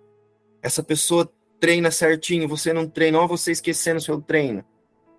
Essa 0.61 0.82
pessoa 0.82 1.32
treina 1.61 1.92
certinho, 1.92 2.48
você 2.48 2.72
não 2.72 2.88
treina, 2.88 3.20
ou 3.20 3.28
você 3.28 3.53
esquecendo 3.53 4.00
seu 4.00 4.20
treino. 4.20 4.64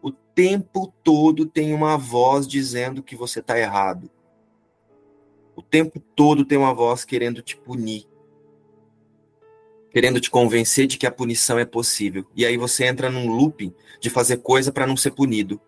O 0.02 0.12
tempo 0.12 0.94
todo 1.02 1.46
tem 1.46 1.74
uma 1.74 1.98
voz 1.98 2.46
dizendo 2.46 3.02
que 3.02 3.16
você 3.16 3.40
está 3.40 3.58
errado. 3.58 4.12
O 5.56 5.62
tempo 5.62 6.00
todo 6.00 6.46
tem 6.46 6.58
uma 6.58 6.74
voz 6.74 7.06
querendo 7.06 7.42
te 7.42 7.56
punir. 7.56 8.06
Querendo 9.92 10.20
te 10.20 10.32
convencer 10.32 10.88
de 10.88 10.98
que 10.98 11.06
a 11.06 11.12
punição 11.12 11.60
é 11.60 11.66
possível. 11.66 12.26
E 12.36 12.46
aí 12.46 12.58
você 12.58 12.86
entra 12.86 13.10
num 13.10 13.28
looping 13.28 13.74
de 14.00 14.10
fazer 14.10 14.38
coisa 14.38 14.72
para 14.72 14.88
não 14.88 14.98
ser 14.98 15.12
punido. 15.12 15.62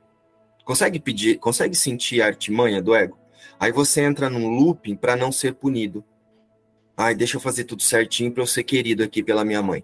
Consegue 0.64 1.00
pedir, 1.00 1.38
consegue 1.38 1.76
sentir 1.76 2.22
a 2.22 2.26
artimanha 2.26 2.82
do 2.82 2.96
ego? 2.96 3.18
Aí 3.60 3.72
você 3.72 4.02
entra 4.02 4.30
num 4.30 4.50
looping 4.50 4.96
para 4.96 5.16
não 5.16 5.32
ser 5.32 5.54
punido. 5.54 6.04
Ai, 6.98 7.14
deixa 7.14 7.38
eu 7.38 7.42
fazer 7.42 7.66
tudo 7.66 7.84
certinho 7.84 8.32
para 8.32 8.42
eu 8.42 8.48
ser 8.48 8.64
querido 8.64 9.04
aqui 9.04 9.22
pela 9.22 9.46
minha 9.46 9.62
mãe. 9.62 9.84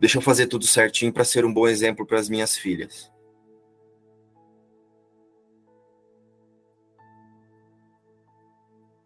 Deixa 0.00 0.18
eu 0.18 0.22
fazer 0.22 0.46
tudo 0.46 0.66
certinho 0.66 1.12
para 1.12 1.24
ser 1.24 1.44
um 1.44 1.52
bom 1.52 1.68
exemplo 1.68 2.06
para 2.06 2.18
as 2.18 2.28
minhas 2.28 2.56
filhas. 2.56 3.10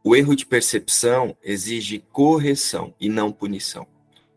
O 0.03 0.17
erro 0.17 0.35
de 0.35 0.47
percepção 0.47 1.37
exige 1.43 2.05
correção 2.11 2.95
e 2.99 3.09
não 3.09 3.31
punição. 3.31 3.87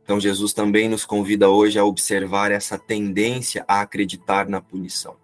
Então, 0.04 0.20
Jesus 0.20 0.52
também 0.52 0.90
nos 0.90 1.06
convida 1.06 1.50
hoje 1.50 1.80
a 1.80 1.86
observar 1.86 2.52
essa 2.52 2.78
tendência 2.78 3.64
a 3.68 3.80
acreditar 3.80 4.50
na 4.50 4.60
punição, 4.60 5.16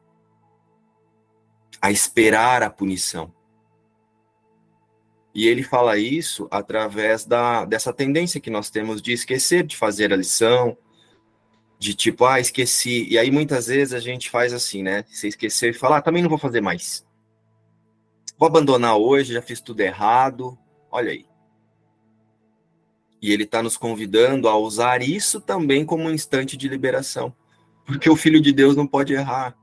a 1.82 1.92
esperar 1.92 2.64
a 2.64 2.70
punição. 2.70 3.34
E 5.36 5.48
ele 5.48 5.64
fala 5.64 5.98
isso 5.98 6.48
através 6.50 7.26
da, 7.26 7.66
dessa 7.66 7.92
tendência 7.92 8.40
que 8.40 8.50
nós 8.50 8.70
temos 8.70 9.02
de 9.02 9.12
esquecer 9.12 9.66
de 9.66 9.76
fazer 9.76 10.14
a 10.14 10.16
lição, 10.16 10.78
de 11.78 11.94
tipo, 11.94 12.26
ah, 12.26 12.40
esqueci. 12.40 13.08
E 13.10 13.18
aí 13.18 13.30
muitas 13.30 13.68
vezes 13.68 13.94
a 13.94 14.00
gente 14.00 14.30
faz 14.30 14.54
assim, 14.54 14.82
né? 14.82 15.04
Você 15.10 15.28
esqueceu 15.28 15.70
e 15.70 15.74
fala, 15.74 15.98
ah, 15.98 16.02
também 16.02 16.22
não 16.24 16.30
vou 16.30 16.40
fazer 16.40 16.62
mais. 16.62 17.06
Vou 18.40 18.48
abandonar 18.48 18.96
hoje, 18.96 19.34
já 19.34 19.42
fiz 19.42 19.60
tudo 19.60 19.82
errado. 19.82 20.58
Olha 20.90 21.12
aí. 21.12 21.26
E 23.22 23.34
ele 23.34 23.44
está 23.44 23.62
nos 23.62 23.76
convidando 23.76 24.48
a 24.48 24.58
usar 24.58 25.02
isso 25.02 25.42
também 25.42 25.86
como 25.86 26.06
um 26.06 26.12
instante 26.12 26.56
de 26.56 26.70
liberação. 26.70 27.36
Porque 27.86 28.10
o 28.10 28.16
Filho 28.16 28.40
de 28.40 28.54
Deus 28.54 28.78
não 28.78 28.88
pode 28.88 29.14
errar. 29.14 29.58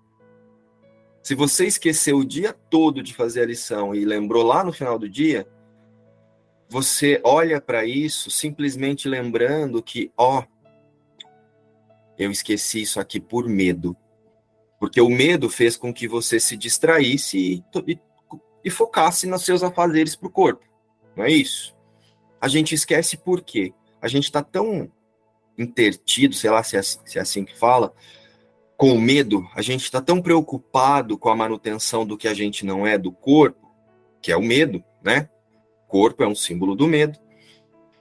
Se 1.22 1.34
você 1.34 1.66
esqueceu 1.66 2.18
o 2.18 2.24
dia 2.24 2.52
todo 2.52 3.02
de 3.02 3.14
fazer 3.14 3.40
a 3.40 3.46
lição 3.46 3.94
e 3.94 4.04
lembrou 4.04 4.44
lá 4.44 4.62
no 4.62 4.74
final 4.74 4.98
do 4.98 5.08
dia, 5.08 5.48
você 6.68 7.18
olha 7.24 7.62
para 7.62 7.86
isso 7.86 8.30
simplesmente 8.30 9.08
lembrando 9.08 9.82
que, 9.82 10.12
ó, 10.18 10.44
eu 12.18 12.30
esqueci 12.30 12.82
isso 12.82 13.00
aqui 13.00 13.18
por 13.18 13.48
medo. 13.48 13.96
Porque 14.78 15.00
o 15.00 15.08
medo 15.08 15.48
fez 15.48 15.78
com 15.78 15.94
que 15.94 16.06
você 16.06 16.38
se 16.38 16.56
distraísse 16.58 17.38
e, 17.38 17.64
e, 17.86 17.98
e 18.66 18.70
focasse 18.70 19.28
nos 19.28 19.44
seus 19.44 19.62
afazeres 19.62 20.16
para 20.16 20.26
o 20.26 20.30
corpo. 20.30 20.66
Não 21.14 21.22
é 21.22 21.30
isso? 21.30 21.72
A 22.40 22.48
gente 22.48 22.74
esquece 22.74 23.16
por 23.16 23.40
quê? 23.40 23.72
A 24.02 24.08
gente 24.08 24.24
está 24.24 24.42
tão 24.42 24.90
intertido, 25.56 26.34
sei 26.34 26.50
lá 26.50 26.64
se 26.64 26.76
é, 26.76 26.82
se 26.82 27.16
é 27.16 27.20
assim 27.20 27.44
que 27.44 27.56
fala, 27.56 27.94
com 28.76 28.92
o 28.92 29.00
medo, 29.00 29.48
a 29.54 29.62
gente 29.62 29.84
está 29.84 30.02
tão 30.02 30.20
preocupado 30.20 31.16
com 31.16 31.28
a 31.28 31.36
manutenção 31.36 32.04
do 32.04 32.18
que 32.18 32.26
a 32.26 32.34
gente 32.34 32.66
não 32.66 32.84
é 32.84 32.98
do 32.98 33.12
corpo, 33.12 33.72
que 34.20 34.32
é 34.32 34.36
o 34.36 34.42
medo, 34.42 34.82
né? 35.00 35.30
Corpo 35.86 36.24
é 36.24 36.26
um 36.26 36.34
símbolo 36.34 36.74
do 36.74 36.88
medo. 36.88 37.20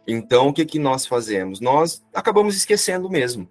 Então, 0.07 0.47
o 0.47 0.53
que, 0.53 0.65
que 0.65 0.79
nós 0.79 1.05
fazemos? 1.05 1.61
Nós 1.61 2.03
acabamos 2.11 2.57
esquecendo 2.57 3.07
mesmo. 3.07 3.47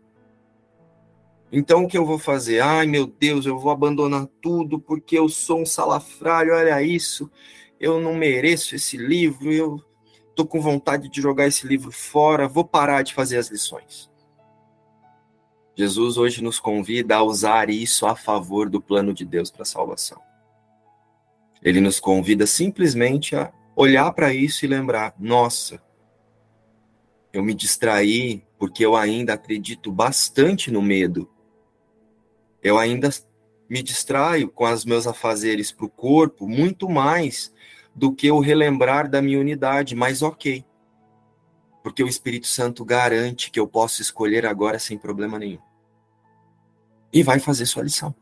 Então 1.53 1.85
o 1.85 1.89
que 1.89 1.97
eu 1.97 2.05
vou 2.05 2.19
fazer? 2.19 2.61
Ai 2.61 2.87
meu 2.87 3.07
Deus, 3.07 3.47
eu 3.47 3.59
vou 3.59 3.71
abandonar 3.71 4.27
tudo 4.41 4.81
porque 4.81 5.19
eu 5.19 5.29
sou 5.29 5.63
um 5.63 5.67
salafrário, 5.67 6.55
olha 6.55 6.83
isso, 6.83 7.31
eu 7.79 8.01
não 8.01 8.15
mereço 8.15 8.75
esse 8.75 8.97
livro, 8.97 9.53
eu 9.53 9.81
tô 10.35 10.45
com 10.45 10.61
vontade 10.61 11.09
de 11.09 11.21
jogar 11.21 11.47
esse 11.47 11.67
livro 11.67 11.93
fora, 11.93 12.49
vou 12.49 12.65
parar 12.65 13.03
de 13.03 13.15
fazer 13.15 13.39
as 13.39 13.49
lições. 13.49 14.11
Jesus 15.77 16.17
hoje 16.17 16.43
nos 16.43 16.61
convida 16.61 17.17
a 17.17 17.23
usar 17.23 17.69
isso 17.69 18.07
a 18.07 18.15
favor 18.15 18.69
do 18.71 18.81
plano 18.81 19.13
de 19.13 19.25
Deus 19.25 19.51
para 19.51 19.63
a 19.63 19.67
salvação. 19.67 20.21
Ele 21.63 21.81
nos 21.81 21.99
convida 21.99 22.47
simplesmente 22.47 23.35
a 23.35 23.53
olhar 23.75 24.13
para 24.13 24.33
isso 24.33 24.65
e 24.65 24.69
lembrar: 24.69 25.15
nossa, 25.19 25.83
eu 27.33 27.43
me 27.43 27.55
distraí 27.55 28.45
porque 28.59 28.85
eu 28.85 28.95
ainda 28.95 29.35
acredito 29.35 29.91
bastante 29.91 30.71
no 30.71 30.81
medo 30.81 31.29
eu 32.65 32.79
ainda 32.79 33.11
me 33.69 33.83
distraio 33.83 34.49
com 34.49 34.65
os 34.65 34.87
meus 34.87 35.07
afazeres 35.07 35.71
para 35.71 35.85
o 35.85 35.91
corpo 35.91 36.49
muito 36.49 36.89
mais 36.89 37.53
do 37.95 38.13
que 38.13 38.31
o 38.31 38.41
relembrar 38.41 39.09
da 39.09 39.21
minha 39.21 39.39
unidade, 39.39 39.95
mas 39.95 40.23
ok. 40.23 40.65
Porque 41.83 42.03
o 42.03 42.09
Espírito 42.09 42.47
Santo 42.47 42.85
garante 42.85 43.51
que 43.51 43.61
eu 43.61 43.69
posso 43.69 44.01
escolher 44.01 44.47
agora 44.47 44.79
sem 44.79 44.97
problema 44.97 45.39
nenhum. 45.39 45.61
E 47.13 47.23
vai 47.23 47.39
fazer 47.39 47.67
sua 47.67 47.83
lição. 47.83 48.15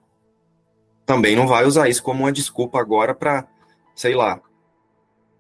Também 1.07 1.37
não 1.37 1.47
vai 1.47 1.65
usar 1.65 1.89
isso 1.89 2.03
como 2.03 2.25
uma 2.25 2.33
desculpa 2.33 2.81
agora 2.81 3.15
para, 3.15 3.47
sei 3.95 4.15
lá, 4.15 4.41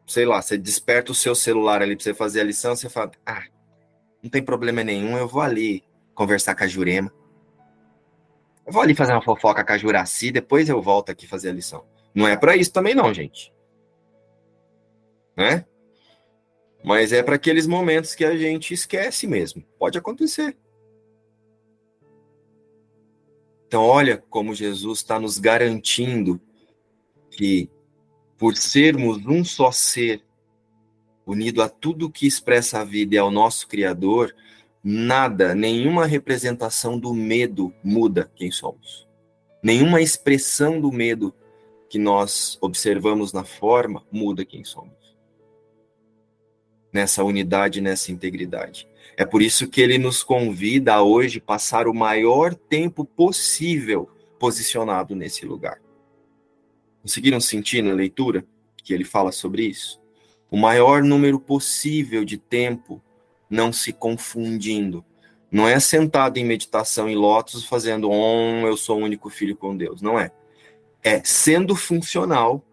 sei 0.07 0.24
lá, 0.24 0.40
você 0.40 0.57
desperta 0.57 1.11
o 1.11 1.14
seu 1.14 1.34
celular 1.34 1.82
ali 1.82 1.96
para 1.96 2.05
você 2.05 2.14
fazer 2.14 2.40
a 2.40 2.44
lição, 2.44 2.76
você 2.76 2.88
fala, 2.88 3.11
ah, 3.26 3.44
não 4.22 4.30
tem 4.30 4.42
problema 4.42 4.84
nenhum, 4.84 5.16
eu 5.18 5.26
vou 5.26 5.42
ali 5.42 5.82
conversar 6.14 6.55
com 6.55 6.64
a 6.64 6.66
Jurema. 6.68 7.12
Eu 8.72 8.74
vou 8.74 8.82
ali 8.84 8.94
fazer 8.94 9.12
uma 9.12 9.20
fofoca 9.20 9.62
com 9.62 9.70
a 9.70 9.76
Juraci, 9.76 10.30
depois 10.30 10.66
eu 10.66 10.80
volto 10.80 11.10
aqui 11.10 11.26
fazer 11.26 11.50
a 11.50 11.52
lição. 11.52 11.84
Não 12.14 12.26
é 12.26 12.38
para 12.38 12.56
isso 12.56 12.72
também 12.72 12.94
não, 12.94 13.12
gente. 13.12 13.52
Né? 15.36 15.66
Mas 16.82 17.12
é 17.12 17.22
para 17.22 17.34
aqueles 17.34 17.66
momentos 17.66 18.14
que 18.14 18.24
a 18.24 18.34
gente 18.34 18.72
esquece 18.72 19.26
mesmo. 19.26 19.62
Pode 19.78 19.98
acontecer. 19.98 20.56
Então, 23.66 23.82
olha 23.82 24.24
como 24.30 24.54
Jesus 24.54 25.00
está 25.00 25.20
nos 25.20 25.36
garantindo 25.38 26.40
que, 27.30 27.68
por 28.38 28.56
sermos 28.56 29.18
um 29.26 29.44
só 29.44 29.70
ser, 29.70 30.24
unido 31.26 31.60
a 31.60 31.68
tudo 31.68 32.10
que 32.10 32.26
expressa 32.26 32.80
a 32.80 32.84
vida 32.84 33.16
e 33.16 33.18
ao 33.18 33.30
nosso 33.30 33.68
Criador, 33.68 34.34
Nada, 34.84 35.54
nenhuma 35.54 36.06
representação 36.06 36.98
do 36.98 37.14
medo 37.14 37.72
muda 37.84 38.30
quem 38.34 38.50
somos. 38.50 39.06
Nenhuma 39.62 40.00
expressão 40.00 40.80
do 40.80 40.90
medo 40.90 41.32
que 41.88 41.98
nós 41.98 42.58
observamos 42.60 43.32
na 43.32 43.44
forma 43.44 44.04
muda 44.10 44.44
quem 44.44 44.64
somos. 44.64 45.00
nessa 46.92 47.24
unidade, 47.24 47.80
nessa 47.80 48.12
integridade. 48.12 48.86
É 49.16 49.24
por 49.24 49.40
isso 49.40 49.66
que 49.68 49.80
ele 49.80 49.96
nos 49.98 50.22
convida 50.22 50.94
a 50.94 51.02
hoje 51.02 51.40
passar 51.40 51.88
o 51.88 51.94
maior 51.94 52.54
tempo 52.54 53.04
possível 53.04 54.10
posicionado 54.38 55.14
nesse 55.14 55.46
lugar. 55.46 55.80
Conseguiram 57.00 57.40
sentir 57.40 57.82
na 57.82 57.94
leitura 57.94 58.44
que 58.84 58.92
ele 58.92 59.04
fala 59.04 59.32
sobre 59.32 59.64
isso? 59.64 60.00
O 60.50 60.56
maior 60.56 61.02
número 61.02 61.40
possível 61.40 62.24
de 62.24 62.36
tempo 62.36 63.02
não 63.53 63.70
se 63.70 63.92
confundindo. 63.92 65.05
Não 65.50 65.68
é 65.68 65.78
sentado 65.78 66.38
em 66.38 66.44
meditação 66.44 67.07
em 67.07 67.14
lótus 67.14 67.66
fazendo 67.66 68.11
om, 68.11 68.66
eu 68.66 68.78
sou 68.78 68.98
o 68.98 69.05
único 69.05 69.28
filho 69.28 69.55
com 69.55 69.76
Deus. 69.76 70.00
Não 70.00 70.18
é. 70.18 70.32
É 71.03 71.22
sendo 71.22 71.76
funcional, 71.76 72.64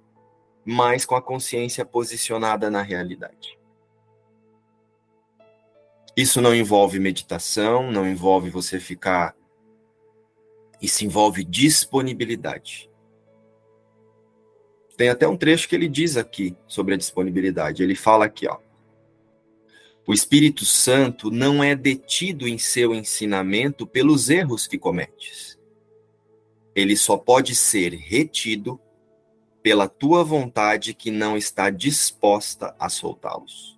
mas 0.63 1.05
com 1.05 1.15
a 1.15 1.21
consciência 1.21 1.83
posicionada 1.83 2.71
na 2.71 2.81
realidade. 2.81 3.59
Isso 6.15 6.39
não 6.39 6.55
envolve 6.55 6.97
meditação, 6.97 7.91
não 7.91 8.07
envolve 8.07 8.49
você 8.49 8.79
ficar. 8.79 9.35
Isso 10.81 11.03
envolve 11.03 11.43
disponibilidade. 11.43 12.89
Tem 14.95 15.09
até 15.09 15.27
um 15.27 15.35
trecho 15.35 15.67
que 15.67 15.75
ele 15.75 15.89
diz 15.89 16.15
aqui 16.15 16.55
sobre 16.67 16.93
a 16.93 16.97
disponibilidade. 16.97 17.83
Ele 17.83 17.95
fala 17.95 18.25
aqui, 18.25 18.47
ó. 18.47 18.59
O 20.09 20.13
Espírito 20.13 20.65
Santo 20.65 21.29
não 21.29 21.63
é 21.63 21.75
detido 21.75 22.47
em 22.47 22.57
seu 22.57 22.95
ensinamento 22.95 23.85
pelos 23.85 24.31
erros 24.31 24.65
que 24.65 24.75
cometes. 24.75 25.55
Ele 26.73 26.97
só 26.97 27.15
pode 27.15 27.53
ser 27.53 27.93
retido 27.93 28.81
pela 29.61 29.87
tua 29.87 30.23
vontade 30.23 30.95
que 30.95 31.11
não 31.11 31.37
está 31.37 31.69
disposta 31.69 32.75
a 32.79 32.89
soltá-los 32.89 33.77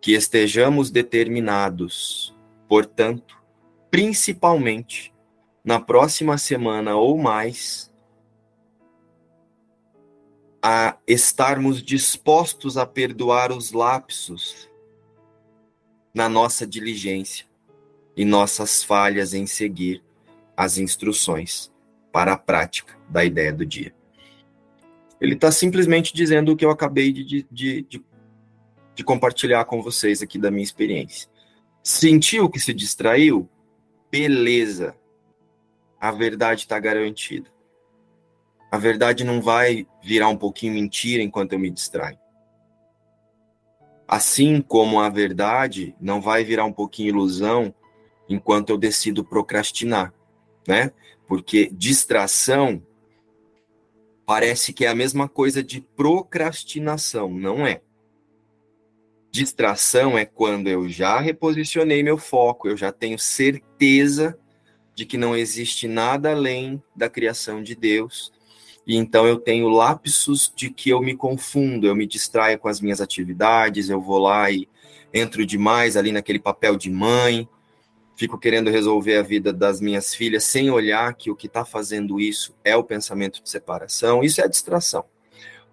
que 0.00 0.14
estejamos 0.14 0.90
determinados, 0.90 2.34
portanto, 2.68 3.40
principalmente 3.88 5.14
na 5.64 5.78
próxima 5.78 6.36
semana 6.38 6.96
ou 6.96 7.16
mais, 7.16 7.93
a 10.64 10.96
estarmos 11.06 11.82
dispostos 11.82 12.78
a 12.78 12.86
perdoar 12.86 13.52
os 13.52 13.72
lapsos 13.72 14.70
na 16.14 16.28
nossa 16.28 16.66
diligência 16.66 17.44
e 18.16 18.24
nossas 18.24 18.82
falhas 18.82 19.34
em 19.34 19.46
seguir 19.46 20.02
as 20.56 20.78
instruções 20.78 21.70
para 22.10 22.32
a 22.32 22.38
prática 22.38 22.96
da 23.08 23.24
ideia 23.24 23.52
do 23.52 23.66
dia. 23.66 23.94
Ele 25.20 25.34
está 25.34 25.52
simplesmente 25.52 26.14
dizendo 26.14 26.52
o 26.52 26.56
que 26.56 26.64
eu 26.64 26.70
acabei 26.70 27.12
de, 27.12 27.46
de, 27.50 27.82
de 27.82 28.04
de 28.94 29.02
compartilhar 29.02 29.64
com 29.64 29.82
vocês 29.82 30.22
aqui 30.22 30.38
da 30.38 30.50
minha 30.50 30.62
experiência. 30.62 31.28
Sentiu 31.82 32.48
que 32.48 32.60
se 32.60 32.72
distraiu? 32.72 33.48
Beleza. 34.10 34.96
A 36.00 36.12
verdade 36.12 36.62
está 36.62 36.78
garantida. 36.78 37.50
A 38.74 38.76
verdade 38.76 39.22
não 39.22 39.40
vai 39.40 39.86
virar 40.02 40.28
um 40.28 40.36
pouquinho 40.36 40.72
mentira 40.72 41.22
enquanto 41.22 41.52
eu 41.52 41.60
me 41.60 41.70
distraio. 41.70 42.18
Assim 44.08 44.60
como 44.60 44.98
a 44.98 45.08
verdade 45.08 45.94
não 46.00 46.20
vai 46.20 46.42
virar 46.42 46.64
um 46.64 46.72
pouquinho 46.72 47.10
ilusão 47.10 47.72
enquanto 48.28 48.70
eu 48.70 48.76
decido 48.76 49.24
procrastinar, 49.24 50.12
né? 50.66 50.90
Porque 51.28 51.70
distração 51.72 52.84
parece 54.26 54.72
que 54.72 54.84
é 54.84 54.88
a 54.88 54.94
mesma 54.94 55.28
coisa 55.28 55.62
de 55.62 55.80
procrastinação, 55.80 57.32
não 57.32 57.64
é? 57.64 57.80
Distração 59.30 60.18
é 60.18 60.24
quando 60.24 60.66
eu 60.66 60.88
já 60.88 61.20
reposicionei 61.20 62.02
meu 62.02 62.18
foco, 62.18 62.66
eu 62.66 62.76
já 62.76 62.90
tenho 62.90 63.20
certeza 63.20 64.36
de 64.96 65.06
que 65.06 65.16
não 65.16 65.36
existe 65.36 65.86
nada 65.86 66.32
além 66.32 66.82
da 66.96 67.08
criação 67.08 67.62
de 67.62 67.76
Deus. 67.76 68.33
E 68.86 68.96
então 68.96 69.26
eu 69.26 69.38
tenho 69.38 69.68
lapsos 69.68 70.52
de 70.54 70.70
que 70.70 70.90
eu 70.90 71.00
me 71.00 71.16
confundo, 71.16 71.86
eu 71.86 71.94
me 71.94 72.06
distraio 72.06 72.58
com 72.58 72.68
as 72.68 72.80
minhas 72.80 73.00
atividades, 73.00 73.88
eu 73.88 74.00
vou 74.00 74.18
lá 74.18 74.50
e 74.50 74.68
entro 75.12 75.46
demais 75.46 75.96
ali 75.96 76.12
naquele 76.12 76.38
papel 76.38 76.76
de 76.76 76.90
mãe, 76.90 77.48
fico 78.16 78.38
querendo 78.38 78.70
resolver 78.70 79.16
a 79.16 79.22
vida 79.22 79.52
das 79.52 79.80
minhas 79.80 80.14
filhas 80.14 80.44
sem 80.44 80.70
olhar 80.70 81.14
que 81.14 81.30
o 81.30 81.36
que 81.36 81.46
está 81.46 81.64
fazendo 81.64 82.20
isso 82.20 82.54
é 82.62 82.76
o 82.76 82.84
pensamento 82.84 83.42
de 83.42 83.48
separação. 83.48 84.22
Isso 84.22 84.40
é 84.40 84.48
distração. 84.48 85.04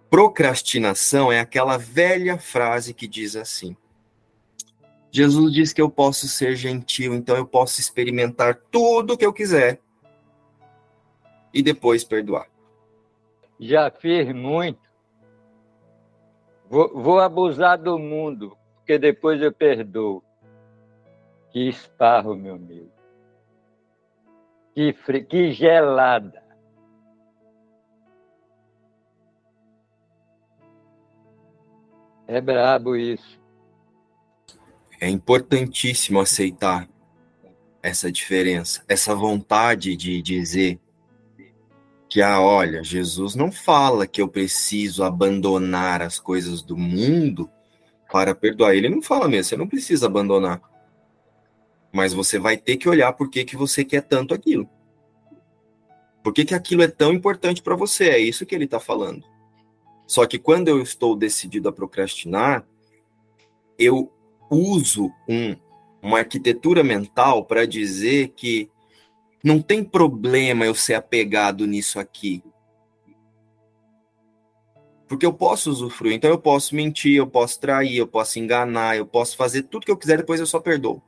Procrastinação 0.10 1.32
é 1.32 1.40
aquela 1.40 1.78
velha 1.78 2.38
frase 2.38 2.94
que 2.94 3.08
diz 3.08 3.36
assim: 3.36 3.76
Jesus 5.12 5.54
diz 5.54 5.74
que 5.74 5.82
eu 5.82 5.90
posso 5.90 6.28
ser 6.28 6.56
gentil, 6.56 7.14
então 7.14 7.36
eu 7.36 7.46
posso 7.46 7.80
experimentar 7.80 8.56
tudo 8.72 9.14
o 9.14 9.18
que 9.18 9.26
eu 9.26 9.34
quiser 9.34 9.80
e 11.54 11.62
depois 11.62 12.04
perdoar. 12.04 12.48
Já 13.62 13.92
fiz 13.92 14.34
muito. 14.34 14.82
Vou, 16.68 17.00
vou 17.00 17.20
abusar 17.20 17.78
do 17.78 18.00
mundo, 18.00 18.58
porque 18.78 18.98
depois 18.98 19.40
eu 19.40 19.54
perdoo. 19.54 20.24
Que 21.52 21.70
esparro, 21.70 22.36
meu 22.36 22.56
amigo. 22.56 22.92
Que, 24.74 24.94
fre... 24.94 25.24
que 25.24 25.52
gelada. 25.52 26.42
É 32.26 32.42
brabo 32.42 32.96
isso. 32.96 33.40
É 35.00 35.08
importantíssimo 35.08 36.20
aceitar 36.20 36.90
essa 37.84 38.12
diferença, 38.12 38.84
essa 38.88 39.14
vontade 39.14 39.96
de 39.96 40.20
dizer 40.22 40.80
que, 42.12 42.22
ah, 42.22 42.42
olha, 42.42 42.84
Jesus 42.84 43.36
não 43.36 43.50
fala 43.54 44.06
que 44.06 44.22
eu 44.22 44.28
preciso 44.28 45.02
abandonar 45.02 46.02
as 46.02 46.20
coisas 46.20 46.62
do 46.62 46.76
mundo 46.76 47.50
para 48.12 48.36
perdoar. 48.36 48.76
Ele 48.76 48.90
não 48.90 49.02
fala 49.02 49.30
mesmo, 49.30 49.46
você 49.46 49.56
não 49.56 49.66
precisa 49.66 50.08
abandonar. 50.08 50.62
Mas 51.90 52.12
você 52.12 52.38
vai 52.38 52.58
ter 52.58 52.76
que 52.76 52.90
olhar 52.90 53.14
por 53.14 53.30
que, 53.30 53.46
que 53.46 53.56
você 53.56 53.86
quer 53.86 54.02
tanto 54.02 54.34
aquilo. 54.34 54.70
Por 56.22 56.34
que, 56.34 56.44
que 56.44 56.54
aquilo 56.54 56.84
é 56.84 56.88
tão 56.90 57.14
importante 57.14 57.62
para 57.62 57.78
você? 57.78 58.10
É 58.10 58.20
isso 58.20 58.46
que 58.46 58.54
ele 58.54 58.66
está 58.66 58.78
falando. 58.78 59.24
Só 60.06 60.26
que 60.26 60.38
quando 60.38 60.68
eu 60.68 60.82
estou 60.82 61.16
decidido 61.16 61.70
a 61.70 61.74
procrastinar, 61.74 62.68
eu 63.80 64.12
uso 64.50 65.10
um, 65.30 65.56
uma 66.02 66.20
arquitetura 66.20 66.84
mental 66.84 67.46
para 67.46 67.66
dizer 67.66 68.34
que 68.36 68.70
não 69.44 69.62
tem 69.62 69.84
problema 69.84 70.66
eu 70.66 70.76
ser 70.76 70.94
apegado 70.94 71.66
nisso 71.66 72.00
aqui. 72.00 72.44
Porque 75.08 75.26
eu 75.26 75.34
posso 75.34 75.70
usufruir, 75.70 76.14
então 76.14 76.30
eu 76.30 76.40
posso 76.40 76.74
mentir, 76.74 77.16
eu 77.16 77.28
posso 77.28 77.60
trair, 77.60 77.98
eu 77.98 78.08
posso 78.08 78.40
enganar, 78.40 78.96
eu 78.96 79.06
posso 79.06 79.36
fazer 79.36 79.64
tudo 79.64 79.86
que 79.86 79.92
eu 79.92 79.98
quiser, 79.98 80.18
depois 80.18 80.40
eu 80.40 80.46
só 80.46 80.60
perdoo. 80.60 81.02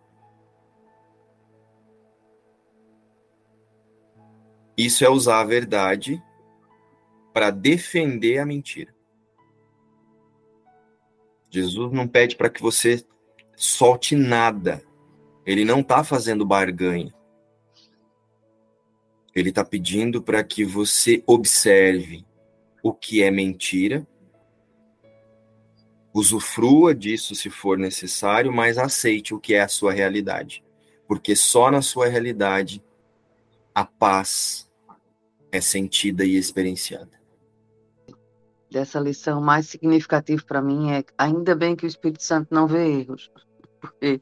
Isso 4.75 5.05
é 5.05 5.09
usar 5.09 5.39
a 5.39 5.45
verdade 5.45 6.21
para 7.31 7.51
defender 7.51 8.39
a 8.39 8.45
mentira. 8.45 8.93
Jesus 11.49 11.91
não 11.91 12.07
pede 12.07 12.35
para 12.35 12.49
que 12.49 12.61
você 12.61 13.05
solte 13.55 14.15
nada. 14.15 14.83
Ele 15.45 15.63
não 15.63 15.81
está 15.81 16.03
fazendo 16.03 16.45
barganha. 16.45 17.13
Ele 19.35 19.49
está 19.49 19.63
pedindo 19.65 20.21
para 20.21 20.43
que 20.43 20.63
você 20.63 21.23
observe 21.25 22.25
o 22.83 22.93
que 22.93 23.23
é 23.23 23.31
mentira, 23.31 24.05
usufrua 26.13 26.93
disso 26.93 27.33
se 27.33 27.49
for 27.49 27.77
necessário, 27.77 28.51
mas 28.53 28.77
aceite 28.77 29.33
o 29.33 29.39
que 29.39 29.53
é 29.53 29.61
a 29.61 29.67
sua 29.67 29.91
realidade. 29.91 30.63
Porque 31.07 31.35
só 31.35 31.71
na 31.71 31.81
sua 31.81 32.07
realidade 32.07 32.83
a 33.73 33.83
paz 33.83 34.69
é 35.51 35.59
sentida 35.59 36.23
e 36.23 36.35
experienciada 36.35 37.23
dessa 38.73 38.99
lição 38.99 39.39
mais 39.39 39.67
significativo 39.67 40.43
para 40.45 40.61
mim 40.61 40.91
é 40.91 41.03
ainda 41.15 41.55
bem 41.55 41.75
que 41.75 41.85
o 41.85 41.87
Espírito 41.87 42.23
Santo 42.23 42.47
não 42.51 42.67
vê 42.67 43.01
erros, 43.01 43.31
porque 43.79 44.19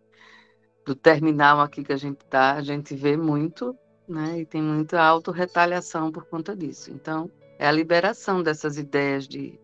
do 0.85 0.93
terminal 0.93 1.61
aqui 1.61 1.83
que 1.83 1.93
a 1.93 1.97
gente 1.97 2.19
está, 2.19 2.55
a 2.55 2.61
gente 2.61 2.93
vê 2.93 3.15
muito, 3.15 3.75
né? 4.11 4.39
E 4.39 4.45
tem 4.45 4.61
muita 4.61 5.01
autorretaliação 5.01 6.11
por 6.11 6.25
conta 6.25 6.55
disso. 6.55 6.91
Então, 6.91 7.29
é 7.57 7.67
a 7.67 7.71
liberação 7.71 8.43
dessas 8.43 8.77
ideias 8.77 9.27
de, 9.27 9.59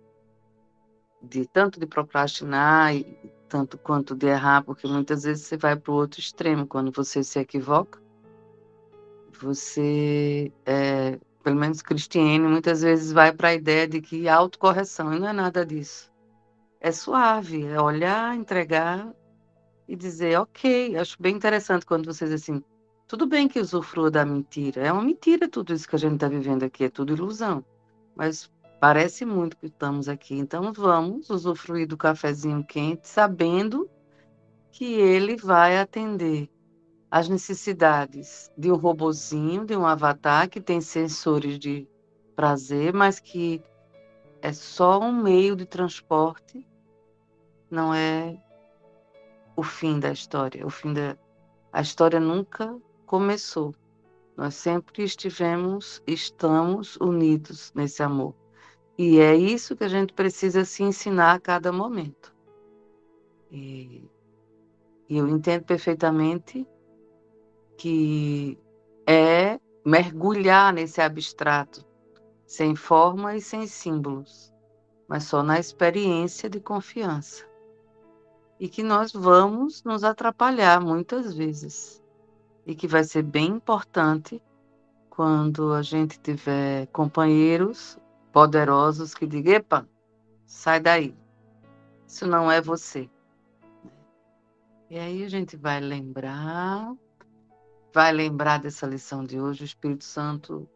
de 1.22 1.46
tanto 1.48 1.80
de 1.80 1.86
procrastinar 1.86 2.96
e 2.96 3.04
tanto 3.50 3.78
quanto 3.78 4.16
de 4.16 4.28
errar, 4.28 4.64
porque 4.64 4.88
muitas 4.88 5.24
vezes 5.24 5.46
você 5.46 5.58
vai 5.58 5.76
para 5.76 5.92
o 5.92 5.96
outro 5.96 6.20
extremo 6.20 6.68
quando 6.68 6.92
você 6.92 7.24
se 7.24 7.40
equivoca. 7.40 8.02
Você 9.40 10.52
é, 10.66 11.20
pelo 11.48 11.60
menos 11.60 11.82
Cristiane, 11.82 12.40
muitas 12.40 12.82
vezes 12.82 13.14
vai 13.14 13.32
para 13.32 13.50
a 13.50 13.54
ideia 13.54 13.88
de 13.88 14.02
que 14.02 14.28
autocorreção, 14.28 15.14
e 15.14 15.20
não 15.20 15.30
é 15.30 15.34
nada 15.34 15.66
disso. 15.66 16.12
é 16.82 16.92
suave, 16.92 17.66
é 17.66 17.82
olhar, 17.82 18.36
entregar 18.36 19.14
e 19.88 19.96
dizer, 19.96 20.40
ok, 20.40 20.98
acho 20.98 21.16
bem 21.22 21.36
interessante 21.36 21.86
quando 21.86 22.06
vocês 22.06 22.32
assim, 22.34 22.62
tudo 23.08 23.26
bem 23.26 23.48
que 23.48 23.60
usufrua 23.60 24.12
da 24.12 24.26
mentira, 24.26 24.82
é 24.82 24.92
uma 24.92 25.04
mentira 25.04 25.48
tudo 25.48 25.74
isso 25.74 25.88
que 25.88 25.96
a 25.96 26.00
gente 26.00 26.16
está 26.16 26.28
vivendo 26.28 26.64
aqui, 26.64 26.86
é 26.86 26.90
tudo 26.90 27.14
ilusão, 27.14 27.64
mas 28.16 28.52
parece 28.80 29.26
muito 29.26 29.58
que 29.58 29.68
estamos 29.68 30.10
aqui, 30.10 30.36
então 30.36 30.72
vamos 30.74 31.30
usufruir 31.30 31.88
do 31.88 31.98
cafezinho 31.98 32.64
quente, 32.64 33.08
sabendo 33.08 33.90
que 34.72 34.94
ele 34.94 35.36
vai 35.36 35.80
atender 35.80 36.50
as 37.10 37.30
necessidades 37.30 38.52
de 38.58 38.72
um 38.72 38.76
robozinho, 38.76 39.66
de 39.66 39.76
um 39.76 39.86
avatar 39.86 40.50
que 40.50 40.60
tem 40.60 40.82
sensores 40.82 41.58
de 41.58 41.88
prazer, 42.36 42.94
mas 42.94 43.20
que 43.20 43.62
é 44.42 44.52
só 44.52 45.00
um 45.00 45.12
meio 45.12 45.56
de 45.56 45.66
transporte, 45.66 46.68
não 47.72 47.94
é 47.94 48.38
o 49.56 49.64
fim 49.64 50.00
da 50.00 50.12
história. 50.12 50.66
O 50.66 50.70
fim 50.70 50.94
da 50.94 51.18
a 51.72 51.82
história 51.82 52.20
nunca 52.20 52.76
começou. 53.08 53.74
Nós 54.36 54.54
sempre 54.54 55.04
estivemos, 55.04 56.04
estamos 56.06 56.96
unidos 56.98 57.72
nesse 57.74 58.04
amor. 58.04 58.36
E 58.96 59.20
é 59.20 59.36
isso 59.36 59.76
que 59.76 59.84
a 59.84 59.88
gente 59.88 60.14
precisa 60.14 60.64
se 60.64 60.84
ensinar 60.84 61.34
a 61.34 61.40
cada 61.40 61.72
momento. 61.72 62.36
E, 63.50 64.08
e 65.10 65.18
eu 65.18 65.28
entendo 65.28 65.64
perfeitamente 65.64 66.68
que 67.78 68.60
é 69.08 69.60
mergulhar 69.86 70.74
nesse 70.74 71.00
abstrato, 71.00 71.86
sem 72.46 72.76
forma 72.76 73.36
e 73.36 73.42
sem 73.42 73.66
símbolos, 73.66 74.54
mas 75.08 75.24
só 75.24 75.42
na 75.42 75.60
experiência 75.60 76.50
de 76.50 76.60
confiança. 76.60 77.48
E 78.60 78.68
que 78.68 78.84
nós 78.84 79.14
vamos 79.14 79.84
nos 79.84 80.04
atrapalhar 80.04 80.82
muitas 80.82 81.34
vezes. 81.34 82.04
E 82.68 82.76
que 82.76 82.88
vai 82.88 83.04
ser 83.04 83.24
bem 83.24 83.48
importante 83.48 84.40
quando 85.10 85.74
a 85.74 85.82
gente 85.82 86.20
tiver 86.20 86.86
companheiros 86.88 87.98
poderosos 88.32 89.16
que 89.16 89.26
digam: 89.26 89.54
epa, 89.54 89.90
sai 90.46 90.80
daí, 90.80 91.16
isso 92.06 92.28
não 92.28 92.52
é 92.52 92.62
você. 92.62 93.10
E 94.90 95.00
aí 95.00 95.24
a 95.24 95.30
gente 95.30 95.58
vai 95.58 95.80
lembrar, 95.80 96.94
vai 97.94 98.12
lembrar 98.12 98.60
dessa 98.60 98.86
lição 98.86 99.24
de 99.24 99.40
hoje. 99.40 99.64
O 99.64 99.66
Espírito 99.66 100.04
Santo 100.04 100.70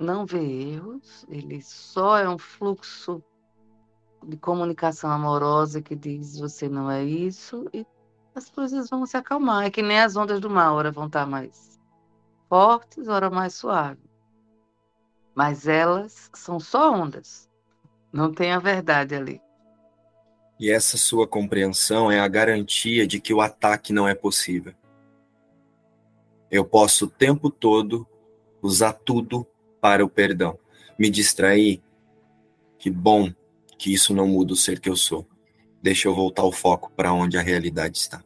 não 0.00 0.24
vê 0.24 0.72
erros, 0.74 1.26
ele 1.28 1.60
só 1.62 2.16
é 2.16 2.28
um 2.28 2.38
fluxo 2.38 3.22
de 4.24 4.36
comunicação 4.36 5.10
amorosa 5.10 5.82
que 5.82 5.96
diz 5.96 6.38
você 6.38 6.68
não 6.68 6.90
é 6.90 7.04
isso 7.04 7.68
e 7.72 7.86
as 8.34 8.48
coisas 8.50 8.88
vão 8.88 9.04
se 9.06 9.16
acalmar. 9.16 9.66
É 9.66 9.70
que 9.70 9.82
nem 9.82 10.00
as 10.00 10.16
ondas 10.16 10.40
do 10.40 10.50
mar, 10.50 10.72
ora 10.72 10.90
vão 10.90 11.06
estar 11.06 11.26
mais 11.26 11.78
fortes, 12.48 13.08
ora 13.08 13.30
mais 13.30 13.54
suaves. 13.54 14.04
Mas 15.34 15.66
elas 15.66 16.30
são 16.34 16.60
só 16.60 16.92
ondas. 16.92 17.48
Não 18.12 18.32
tem 18.32 18.52
a 18.52 18.58
verdade 18.58 19.14
ali. 19.14 19.40
E 20.60 20.70
essa 20.70 20.96
sua 20.96 21.26
compreensão 21.26 22.10
é 22.10 22.20
a 22.20 22.28
garantia 22.28 23.06
de 23.06 23.20
que 23.20 23.32
o 23.32 23.40
ataque 23.40 23.92
não 23.92 24.06
é 24.06 24.14
possível. 24.14 24.74
Eu 26.50 26.64
posso 26.64 27.06
o 27.06 27.10
tempo 27.10 27.50
todo 27.50 28.06
usar 28.60 28.92
tudo 28.92 29.46
para 29.80 30.04
o 30.04 30.08
perdão. 30.08 30.58
Me 30.98 31.08
distrair. 31.08 31.82
Que 32.78 32.90
bom 32.90 33.32
que 33.78 33.92
isso 33.92 34.14
não 34.14 34.28
muda 34.28 34.52
o 34.52 34.56
ser 34.56 34.78
que 34.78 34.88
eu 34.88 34.94
sou. 34.94 35.26
Deixa 35.82 36.06
eu 36.06 36.14
voltar 36.14 36.44
o 36.44 36.52
foco 36.52 36.92
para 36.94 37.12
onde 37.12 37.36
a 37.36 37.42
realidade 37.42 37.98
está. 37.98 38.22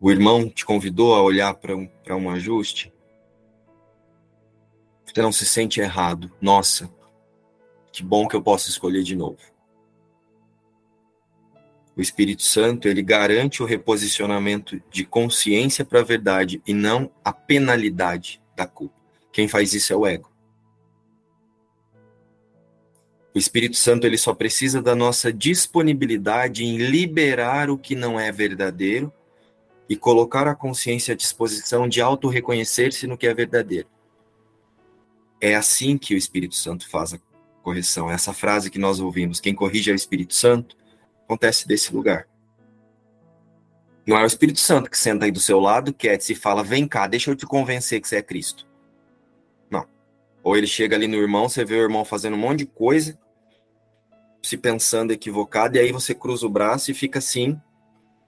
O 0.00 0.10
irmão 0.10 0.48
te 0.48 0.64
convidou 0.64 1.14
a 1.14 1.22
olhar 1.22 1.52
para 1.52 1.76
um, 1.76 1.86
um 2.08 2.30
ajuste. 2.30 2.90
Você 5.04 5.20
não 5.20 5.30
se 5.30 5.44
sente 5.44 5.78
errado. 5.78 6.32
Nossa, 6.40 6.90
que 7.92 8.02
bom 8.02 8.26
que 8.26 8.34
eu 8.34 8.40
posso 8.40 8.70
escolher 8.70 9.02
de 9.02 9.14
novo. 9.14 9.38
O 11.94 12.00
Espírito 12.00 12.42
Santo, 12.42 12.88
ele 12.88 13.02
garante 13.02 13.62
o 13.62 13.66
reposicionamento 13.66 14.80
de 14.90 15.04
consciência 15.04 15.84
para 15.84 16.00
a 16.00 16.04
verdade 16.04 16.62
e 16.66 16.72
não 16.72 17.10
a 17.22 17.32
penalidade 17.32 18.40
da 18.56 18.66
culpa. 18.66 18.94
Quem 19.30 19.46
faz 19.46 19.74
isso 19.74 19.92
é 19.92 19.96
o 19.96 20.06
ego. 20.06 20.29
O 23.34 23.38
Espírito 23.38 23.76
Santo 23.76 24.06
ele 24.06 24.18
só 24.18 24.34
precisa 24.34 24.82
da 24.82 24.94
nossa 24.94 25.32
disponibilidade 25.32 26.64
em 26.64 26.78
liberar 26.78 27.70
o 27.70 27.78
que 27.78 27.94
não 27.94 28.18
é 28.18 28.32
verdadeiro 28.32 29.12
e 29.88 29.96
colocar 29.96 30.48
a 30.48 30.54
consciência 30.54 31.14
à 31.14 31.16
disposição 31.16 31.88
de 31.88 32.00
auto-reconhecer-se 32.00 33.06
no 33.06 33.16
que 33.16 33.26
é 33.26 33.34
verdadeiro. 33.34 33.88
É 35.40 35.54
assim 35.54 35.96
que 35.96 36.14
o 36.14 36.18
Espírito 36.18 36.54
Santo 36.54 36.88
faz 36.88 37.14
a 37.14 37.20
correção. 37.62 38.10
Essa 38.10 38.32
frase 38.32 38.70
que 38.70 38.78
nós 38.78 39.00
ouvimos, 39.00 39.40
quem 39.40 39.54
corrige 39.54 39.90
é 39.90 39.92
o 39.92 39.96
Espírito 39.96 40.34
Santo, 40.34 40.76
acontece 41.24 41.66
desse 41.66 41.94
lugar. 41.94 42.28
Não 44.06 44.16
é 44.16 44.22
o 44.22 44.26
Espírito 44.26 44.58
Santo 44.58 44.90
que 44.90 44.98
senta 44.98 45.24
aí 45.24 45.30
do 45.30 45.40
seu 45.40 45.60
lado, 45.60 45.92
quer 45.92 46.18
e 46.28 46.34
fala: 46.34 46.64
vem 46.64 46.86
cá, 46.86 47.06
deixa 47.06 47.30
eu 47.30 47.36
te 47.36 47.46
convencer 47.46 48.00
que 48.00 48.08
você 48.08 48.16
é 48.16 48.22
Cristo. 48.22 48.69
Ou 50.42 50.56
ele 50.56 50.66
chega 50.66 50.96
ali 50.96 51.06
no 51.06 51.16
irmão, 51.16 51.48
você 51.48 51.64
vê 51.64 51.74
o 51.74 51.82
irmão 51.82 52.04
fazendo 52.04 52.34
um 52.34 52.40
monte 52.40 52.60
de 52.60 52.66
coisa, 52.66 53.18
se 54.42 54.56
pensando 54.56 55.12
equivocado, 55.12 55.76
e 55.76 55.80
aí 55.80 55.92
você 55.92 56.14
cruza 56.14 56.46
o 56.46 56.50
braço 56.50 56.90
e 56.90 56.94
fica 56.94 57.18
assim, 57.18 57.60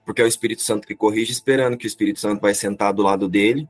porque 0.04 0.20
é 0.20 0.24
o 0.24 0.28
Espírito 0.28 0.62
Santo 0.62 0.86
que 0.86 0.94
corrige, 0.94 1.32
esperando 1.32 1.76
que 1.76 1.86
o 1.86 1.88
Espírito 1.88 2.20
Santo 2.20 2.40
vai 2.40 2.54
sentar 2.54 2.92
do 2.92 3.02
lado 3.02 3.28
dele 3.28 3.68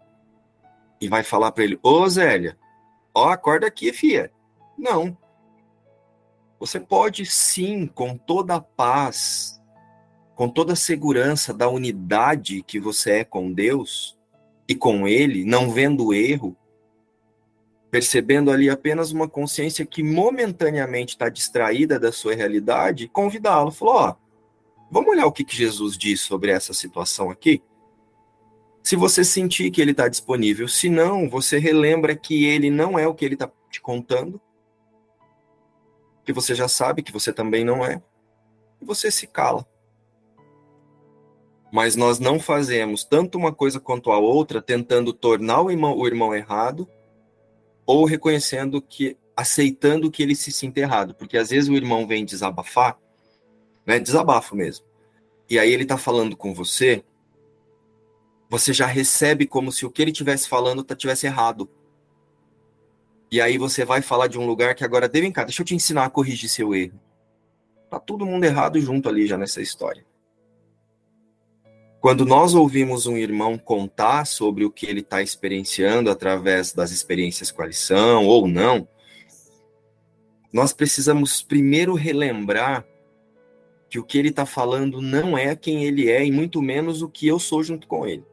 e 1.00 1.08
vai 1.08 1.22
falar 1.22 1.52
para 1.52 1.64
ele: 1.64 1.78
Ô 1.82 2.08
Zélia, 2.08 2.56
ó, 3.14 3.28
acorda 3.28 3.66
aqui, 3.66 3.92
fia. 3.92 4.32
Não. 4.76 5.16
Você 6.58 6.78
pode 6.78 7.26
sim, 7.26 7.86
com 7.86 8.16
toda 8.16 8.54
a 8.54 8.60
paz, 8.60 9.60
com 10.34 10.48
toda 10.48 10.72
a 10.72 10.76
segurança 10.76 11.52
da 11.52 11.68
unidade 11.68 12.62
que 12.62 12.80
você 12.80 13.18
é 13.18 13.24
com 13.24 13.52
Deus 13.52 14.16
e 14.68 14.74
com 14.74 15.06
Ele, 15.06 15.44
não 15.44 15.70
vendo 15.70 16.14
erro, 16.14 16.56
percebendo 17.92 18.50
ali 18.50 18.70
apenas 18.70 19.12
uma 19.12 19.28
consciência 19.28 19.84
que 19.84 20.02
momentaneamente 20.02 21.14
está 21.14 21.28
distraída 21.28 22.00
da 22.00 22.10
sua 22.10 22.34
realidade, 22.34 23.06
convidá-lo. 23.06 23.70
Falou: 23.70 23.94
Ó, 23.96 24.14
vamos 24.90 25.10
olhar 25.10 25.26
o 25.26 25.32
que, 25.32 25.44
que 25.44 25.54
Jesus 25.54 25.98
diz 25.98 26.22
sobre 26.22 26.50
essa 26.50 26.72
situação 26.72 27.30
aqui? 27.30 27.62
Se 28.82 28.96
você 28.96 29.22
sentir 29.22 29.70
que 29.70 29.80
ele 29.82 29.90
está 29.90 30.08
disponível, 30.08 30.66
se 30.66 30.88
não, 30.88 31.28
você 31.28 31.58
relembra 31.58 32.16
que 32.16 32.46
ele 32.46 32.70
não 32.70 32.98
é 32.98 33.06
o 33.06 33.14
que 33.14 33.26
ele 33.26 33.34
está 33.34 33.48
te 33.70 33.78
contando, 33.78 34.40
que 36.24 36.32
você 36.32 36.54
já 36.54 36.68
sabe 36.68 37.02
que 37.02 37.12
você 37.12 37.30
também 37.30 37.62
não 37.62 37.84
é, 37.84 38.02
e 38.80 38.86
você 38.86 39.10
se 39.10 39.26
cala. 39.26 39.66
Mas 41.70 41.94
nós 41.94 42.18
não 42.18 42.40
fazemos 42.40 43.04
tanto 43.04 43.36
uma 43.36 43.52
coisa 43.52 43.78
quanto 43.78 44.10
a 44.10 44.18
outra, 44.18 44.62
tentando 44.62 45.12
tornar 45.12 45.60
o 45.60 45.70
irmão, 45.70 45.94
o 45.94 46.06
irmão 46.06 46.34
errado 46.34 46.88
ou 47.86 48.04
reconhecendo 48.04 48.80
que, 48.80 49.16
aceitando 49.36 50.10
que 50.10 50.22
ele 50.22 50.34
se 50.34 50.52
sinta 50.52 50.80
errado, 50.80 51.14
porque 51.14 51.36
às 51.36 51.50
vezes 51.50 51.68
o 51.68 51.74
irmão 51.74 52.06
vem 52.06 52.24
desabafar, 52.24 52.98
né, 53.86 53.98
desabafo 53.98 54.54
mesmo, 54.54 54.86
e 55.48 55.58
aí 55.58 55.72
ele 55.72 55.84
tá 55.84 55.98
falando 55.98 56.36
com 56.36 56.54
você, 56.54 57.04
você 58.48 58.72
já 58.72 58.86
recebe 58.86 59.46
como 59.46 59.72
se 59.72 59.86
o 59.86 59.90
que 59.90 60.02
ele 60.02 60.12
tivesse 60.12 60.48
falando 60.48 60.84
tá, 60.84 60.94
tivesse 60.94 61.26
errado. 61.26 61.70
E 63.30 63.40
aí 63.40 63.56
você 63.56 63.82
vai 63.82 64.02
falar 64.02 64.26
de 64.26 64.38
um 64.38 64.46
lugar 64.46 64.74
que 64.74 64.84
agora, 64.84 65.08
vem 65.08 65.32
cá, 65.32 65.42
deixa 65.42 65.62
eu 65.62 65.66
te 65.66 65.74
ensinar 65.74 66.04
a 66.04 66.10
corrigir 66.10 66.50
seu 66.50 66.74
erro. 66.74 67.00
Tá 67.88 67.98
todo 67.98 68.26
mundo 68.26 68.44
errado 68.44 68.78
junto 68.78 69.08
ali 69.08 69.26
já 69.26 69.38
nessa 69.38 69.62
história. 69.62 70.04
Quando 72.02 72.26
nós 72.26 72.52
ouvimos 72.52 73.06
um 73.06 73.16
irmão 73.16 73.56
contar 73.56 74.26
sobre 74.26 74.64
o 74.64 74.72
que 74.72 74.86
ele 74.86 75.02
está 75.02 75.22
experienciando 75.22 76.10
através 76.10 76.72
das 76.72 76.90
experiências 76.90 77.52
com 77.52 77.62
a 77.62 77.66
lição 77.66 78.26
ou 78.26 78.48
não, 78.48 78.88
nós 80.52 80.72
precisamos 80.72 81.44
primeiro 81.44 81.94
relembrar 81.94 82.84
que 83.88 84.00
o 84.00 84.02
que 84.02 84.18
ele 84.18 84.30
está 84.30 84.44
falando 84.44 85.00
não 85.00 85.38
é 85.38 85.54
quem 85.54 85.84
ele 85.84 86.10
é 86.10 86.26
e 86.26 86.32
muito 86.32 86.60
menos 86.60 87.02
o 87.02 87.08
que 87.08 87.28
eu 87.28 87.38
sou 87.38 87.62
junto 87.62 87.86
com 87.86 88.04
ele. 88.04 88.26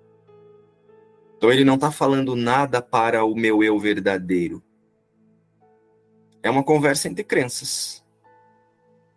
Então 1.37 1.51
ele 1.51 1.63
não 1.63 1.75
está 1.75 1.91
falando 1.91 2.35
nada 2.35 2.81
para 2.81 3.23
o 3.23 3.35
meu 3.35 3.63
eu 3.63 3.77
verdadeiro. 3.77 4.63
É 6.41 6.49
uma 6.49 6.63
conversa 6.63 7.07
entre 7.07 7.23
crenças. 7.23 8.03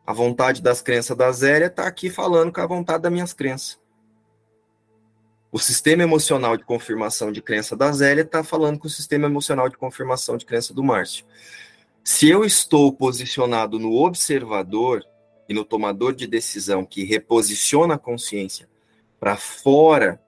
A 0.07 0.13
vontade 0.13 0.61
das 0.61 0.83
crenças 0.83 1.17
da 1.17 1.33
Zélia 1.33 1.69
está 1.69 1.87
aqui 1.87 2.11
falando 2.11 2.53
com 2.53 2.61
a 2.61 2.67
vontade 2.67 3.03
das 3.03 3.13
minhas 3.13 3.33
crenças. 3.33 3.82
O 5.53 5.59
sistema 5.59 6.03
emocional 6.03 6.57
de 6.57 6.65
confirmação 6.65 7.31
de 7.31 7.41
crença 7.41 7.77
da 7.77 7.93
Zélia 7.93 8.23
está 8.23 8.43
falando 8.43 8.79
com 8.79 8.89
o 8.89 8.91
sistema 8.91 9.27
emocional 9.27 9.69
de 9.69 9.77
confirmação 9.77 10.37
de 10.37 10.45
crença 10.45 10.75
do 10.75 10.83
Márcio. 10.83 11.25
Se 12.03 12.29
eu 12.29 12.45
estou 12.45 12.93
posicionado 12.93 13.79
no 13.79 13.93
observador, 13.93 15.05
e 15.49 15.55
no 15.55 15.65
tomador 15.65 16.15
de 16.15 16.27
decisão 16.27 16.85
que 16.85 17.05
reposiciona 17.05 17.95
a 17.95 17.99
consciência 17.99 18.69
para 19.21 19.37
fora 19.37 20.21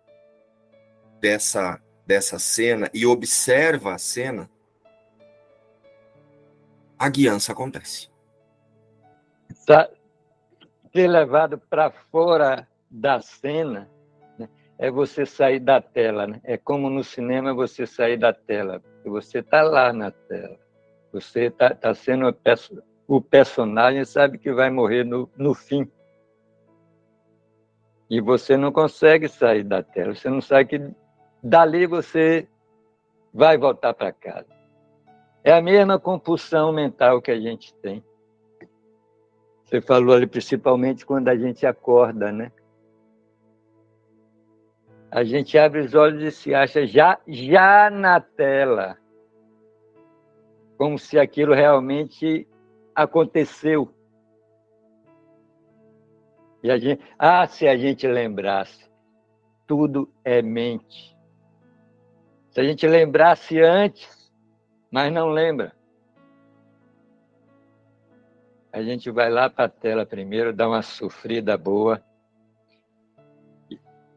dessa, 1.20 1.80
dessa 2.06 2.38
cena 2.38 2.90
e 2.92 3.06
observa 3.06 3.94
a 3.94 3.98
cena, 3.98 4.50
a 6.98 7.08
guiança 7.08 7.52
acontece. 7.52 8.10
Tá, 9.66 9.88
ser 10.92 11.08
levado 11.08 11.58
para 11.58 11.90
fora 11.90 12.68
da 12.90 13.20
cena 13.20 13.90
é 14.78 14.90
você 14.90 15.24
sair 15.24 15.60
da 15.60 15.80
tela. 15.80 16.26
Né? 16.26 16.40
É 16.44 16.56
como 16.56 16.90
no 16.90 17.04
cinema 17.04 17.54
você 17.54 17.86
sair 17.86 18.16
da 18.16 18.32
tela. 18.32 18.82
Você 19.04 19.38
está 19.38 19.62
lá 19.62 19.92
na 19.92 20.10
tela. 20.10 20.58
Você 21.12 21.44
está 21.44 21.74
tá 21.74 21.94
sendo 21.94 22.34
o 23.06 23.20
personagem, 23.20 24.04
sabe 24.04 24.38
que 24.38 24.52
vai 24.52 24.70
morrer 24.70 25.04
no, 25.04 25.30
no 25.36 25.54
fim. 25.54 25.88
E 28.10 28.20
você 28.20 28.56
não 28.56 28.72
consegue 28.72 29.28
sair 29.28 29.62
da 29.62 29.82
tela. 29.82 30.14
Você 30.14 30.28
não 30.28 30.40
sabe 30.40 30.64
que 30.66 30.90
dali 31.42 31.86
você 31.86 32.48
vai 33.32 33.56
voltar 33.56 33.94
para 33.94 34.12
casa. 34.12 34.46
É 35.42 35.52
a 35.52 35.60
mesma 35.60 35.98
compulsão 35.98 36.72
mental 36.72 37.20
que 37.20 37.30
a 37.30 37.38
gente 37.38 37.74
tem. 37.74 38.02
Você 39.64 39.80
falou 39.80 40.14
ali 40.14 40.26
principalmente 40.26 41.04
quando 41.04 41.28
a 41.28 41.36
gente 41.36 41.66
acorda, 41.66 42.30
né? 42.32 42.50
A 45.10 45.22
gente 45.22 45.56
abre 45.56 45.80
os 45.80 45.94
olhos 45.94 46.22
e 46.22 46.30
se 46.30 46.54
acha 46.54 46.86
já, 46.86 47.18
já 47.26 47.88
na 47.90 48.20
tela, 48.20 48.98
como 50.76 50.98
se 50.98 51.18
aquilo 51.18 51.54
realmente 51.54 52.48
aconteceu. 52.94 53.88
E 56.62 56.70
a 56.70 56.78
gente, 56.78 57.02
ah, 57.18 57.46
se 57.46 57.68
a 57.68 57.76
gente 57.76 58.06
lembrasse, 58.06 58.90
tudo 59.66 60.12
é 60.24 60.42
mente. 60.42 61.16
Se 62.50 62.60
a 62.60 62.64
gente 62.64 62.86
lembrasse 62.86 63.60
antes, 63.60 64.32
mas 64.90 65.12
não 65.12 65.28
lembra. 65.28 65.72
A 68.72 68.82
gente 68.82 69.10
vai 69.10 69.30
lá 69.30 69.48
para 69.48 69.66
a 69.66 69.68
tela 69.68 70.04
primeiro, 70.04 70.52
dá 70.52 70.68
uma 70.68 70.82
sofrida 70.82 71.56
boa 71.56 72.02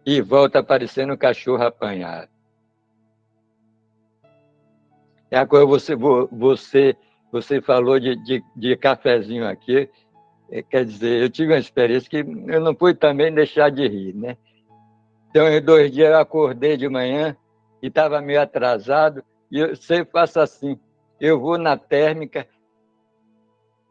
e 0.07 0.21
volta 0.21 0.59
aparecendo 0.59 1.11
um 1.11 1.17
cachorro 1.17 1.61
apanhado. 1.65 2.29
É 5.29 5.37
a 5.37 5.45
coisa 5.45 5.65
você 5.65 5.95
você 6.31 6.95
você 7.29 7.61
falou 7.61 7.99
de, 7.99 8.15
de, 8.23 8.41
de 8.55 8.77
cafezinho 8.77 9.45
aqui, 9.45 9.89
é, 10.49 10.63
quer 10.63 10.85
dizer, 10.85 11.21
eu 11.21 11.29
tive 11.29 11.51
uma 11.51 11.59
experiência 11.59 12.09
que 12.09 12.19
eu 12.19 12.61
não 12.61 12.73
pude 12.73 12.97
também 12.97 13.33
deixar 13.33 13.69
de 13.69 13.85
rir, 13.85 14.15
né? 14.15 14.37
Então, 15.29 15.45
em 15.45 15.61
dois 15.61 15.91
dias 15.91 16.09
eu 16.09 16.17
acordei 16.17 16.77
de 16.77 16.87
manhã 16.87 17.35
e 17.83 17.87
estava 17.87 18.21
meio 18.21 18.41
atrasado, 18.41 19.21
e 19.51 19.59
eu 19.59 19.75
sempre 19.75 20.09
faço 20.09 20.39
assim: 20.39 20.79
eu 21.19 21.37
vou 21.37 21.57
na 21.57 21.75
térmica, 21.75 22.47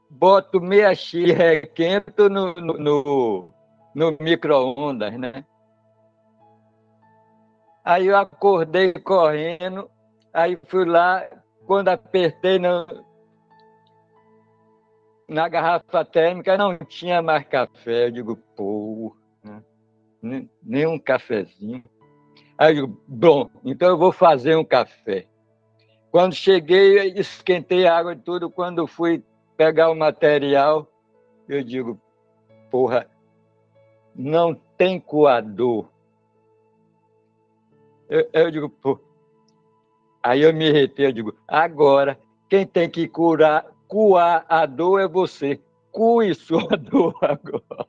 boto 0.08 0.62
meia 0.62 0.94
xícara 0.94 1.60
requento 1.60 2.30
no, 2.30 2.54
no, 2.54 2.78
no, 2.78 3.50
no 3.94 4.16
micro-ondas, 4.18 5.12
né? 5.18 5.44
Aí 7.86 8.08
eu 8.08 8.16
acordei 8.16 8.92
correndo, 8.94 9.88
aí 10.34 10.58
fui 10.66 10.84
lá, 10.84 11.24
quando 11.68 11.86
apertei 11.86 12.58
no, 12.58 12.84
na 15.28 15.48
garrafa 15.48 16.04
térmica, 16.04 16.58
não 16.58 16.76
tinha 16.76 17.22
mais 17.22 17.46
café. 17.46 18.06
Eu 18.06 18.10
digo, 18.10 18.36
pô, 18.56 19.16
né? 20.20 20.48
nem 20.64 20.84
um 20.84 20.98
cafezinho. 20.98 21.84
Aí 22.58 22.76
eu 22.76 22.88
digo, 22.88 23.02
bom, 23.06 23.48
então 23.64 23.90
eu 23.90 23.96
vou 23.96 24.10
fazer 24.10 24.56
um 24.56 24.64
café. 24.64 25.28
Quando 26.10 26.34
cheguei, 26.34 27.12
esquentei 27.12 27.86
a 27.86 27.96
água 27.96 28.14
e 28.14 28.16
tudo. 28.16 28.50
Quando 28.50 28.84
fui 28.88 29.22
pegar 29.56 29.90
o 29.90 29.94
material, 29.94 30.90
eu 31.48 31.62
digo, 31.62 32.00
porra, 32.68 33.08
não 34.12 34.56
tem 34.76 34.98
coador. 34.98 35.88
Eu, 38.08 38.28
eu 38.32 38.50
digo, 38.50 38.68
pô. 38.68 38.98
Aí 40.22 40.42
eu 40.42 40.52
me 40.52 40.70
retei, 40.70 41.06
eu 41.06 41.12
digo, 41.12 41.36
agora, 41.46 42.18
quem 42.48 42.66
tem 42.66 42.90
que 42.90 43.06
curar, 43.06 43.64
coar 43.86 44.44
a 44.48 44.66
dor 44.66 45.00
é 45.00 45.08
você. 45.08 45.60
Cue 45.92 46.34
sua 46.34 46.68
dor 46.76 47.16
agora. 47.22 47.86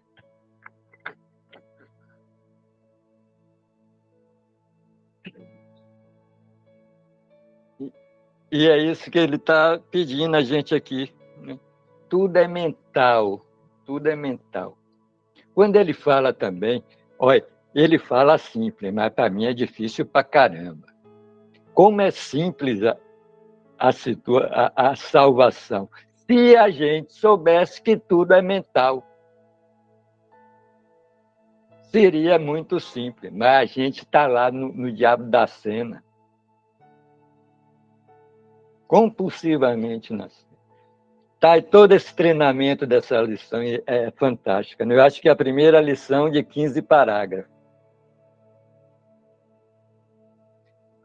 E 8.52 8.68
é 8.68 8.78
isso 8.78 9.12
que 9.12 9.20
ele 9.20 9.36
está 9.36 9.80
pedindo 9.92 10.36
a 10.36 10.42
gente 10.42 10.74
aqui. 10.74 11.14
Né? 11.42 11.60
Tudo 12.08 12.38
é 12.38 12.48
mental, 12.48 13.46
tudo 13.86 14.08
é 14.08 14.16
mental. 14.16 14.78
Quando 15.54 15.76
ele 15.76 15.94
fala 15.94 16.32
também, 16.32 16.84
olha, 17.20 17.46
ele 17.78 18.00
fala 18.00 18.40
simples, 18.40 18.92
mas 18.92 19.14
para 19.14 19.30
mim 19.30 19.46
é 19.46 19.54
difícil 19.54 20.04
para 20.04 20.24
caramba. 20.24 20.88
Como 21.76 22.02
é 22.02 22.10
simples 22.10 22.84
a, 22.84 22.98
a, 23.78 23.92
situa 23.92 24.50
a, 24.52 24.90
a 24.90 24.96
salvação. 24.96 25.88
Se 26.26 26.58
a 26.58 26.72
gente 26.72 27.14
soubesse 27.14 27.80
que 27.80 27.96
tudo 27.96 28.34
é 28.34 28.42
mental, 28.42 29.06
seria 31.92 32.40
muito 32.40 32.80
simples, 32.80 33.32
mas 33.32 33.54
a 33.62 33.66
gente 33.66 34.00
está 34.00 34.26
lá 34.26 34.52
no, 34.52 34.74
no 34.74 34.92
diabo 34.92 35.26
da 35.26 35.46
cena 35.46 36.04
compulsivamente 38.88 40.14
na 40.14 40.28
Tá, 41.40 41.56
e 41.56 41.62
todo 41.62 41.92
esse 41.92 42.16
treinamento 42.16 42.88
dessa 42.88 43.22
lição 43.22 43.62
é, 43.62 43.84
é 43.86 44.10
fantástico. 44.10 44.84
Né? 44.84 44.96
Eu 44.96 45.04
acho 45.04 45.22
que 45.22 45.30
é 45.30 45.32
a 45.32 45.36
primeira 45.36 45.80
lição 45.80 46.32
de 46.32 46.44
15 46.44 46.82
parágrafos. 46.82 47.57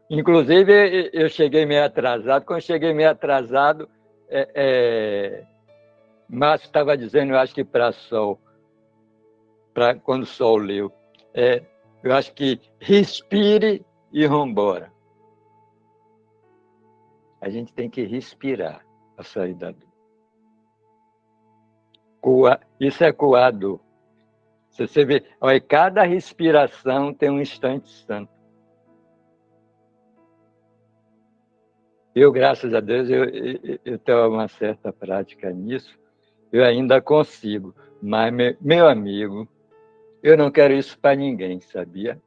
Inclusive, 0.09 1.09
eu 1.13 1.29
cheguei 1.29 1.65
meio 1.65 1.85
atrasado. 1.85 2.45
Quando 2.45 2.61
cheguei 2.61 2.93
meio 2.93 3.09
atrasado, 3.09 3.89
é, 4.29 4.49
é... 4.53 5.43
Márcio 6.29 6.67
estava 6.67 6.97
dizendo, 6.97 7.33
eu 7.33 7.37
acho 7.39 7.53
que 7.53 7.63
para 7.63 7.91
Sol, 7.91 8.39
pra, 9.73 9.95
quando 9.95 10.23
o 10.23 10.27
Sol 10.27 10.57
leu, 10.57 10.91
é, 11.33 11.63
eu 12.03 12.13
acho 12.13 12.33
que 12.33 12.59
respire 12.79 13.85
e 14.11 14.27
vambora 14.27 14.93
a 17.43 17.49
gente 17.49 17.73
tem 17.73 17.89
que 17.89 18.05
respirar 18.05 18.85
a 19.17 19.23
sair 19.23 19.53
da 19.53 19.71
dor. 19.71 19.89
Coa, 22.21 22.57
isso 22.79 23.03
é 23.03 23.11
coado. 23.11 23.81
Se 24.69 24.87
você 24.87 25.03
vê, 25.03 25.25
olha, 25.41 25.59
cada 25.59 26.03
respiração 26.03 27.13
tem 27.13 27.29
um 27.29 27.41
instante 27.41 27.89
santo. 27.89 28.31
Eu, 32.15 32.31
graças 32.31 32.73
a 32.73 32.79
Deus, 32.79 33.09
eu, 33.09 33.25
eu, 33.83 33.97
tenho 33.97 34.29
uma 34.29 34.47
certa 34.47 34.93
prática 34.93 35.49
nisso. 35.51 35.97
Eu 36.51 36.63
ainda 36.63 37.01
consigo. 37.01 37.73
Mas, 37.99 38.31
meu, 38.61 38.87
amigo, 38.87 39.47
eu 40.21 40.37
não 40.37 40.51
quero 40.51 40.73
isso 40.75 40.97
para 40.99 41.15
ninguém, 41.15 41.59
sabia? 41.59 42.21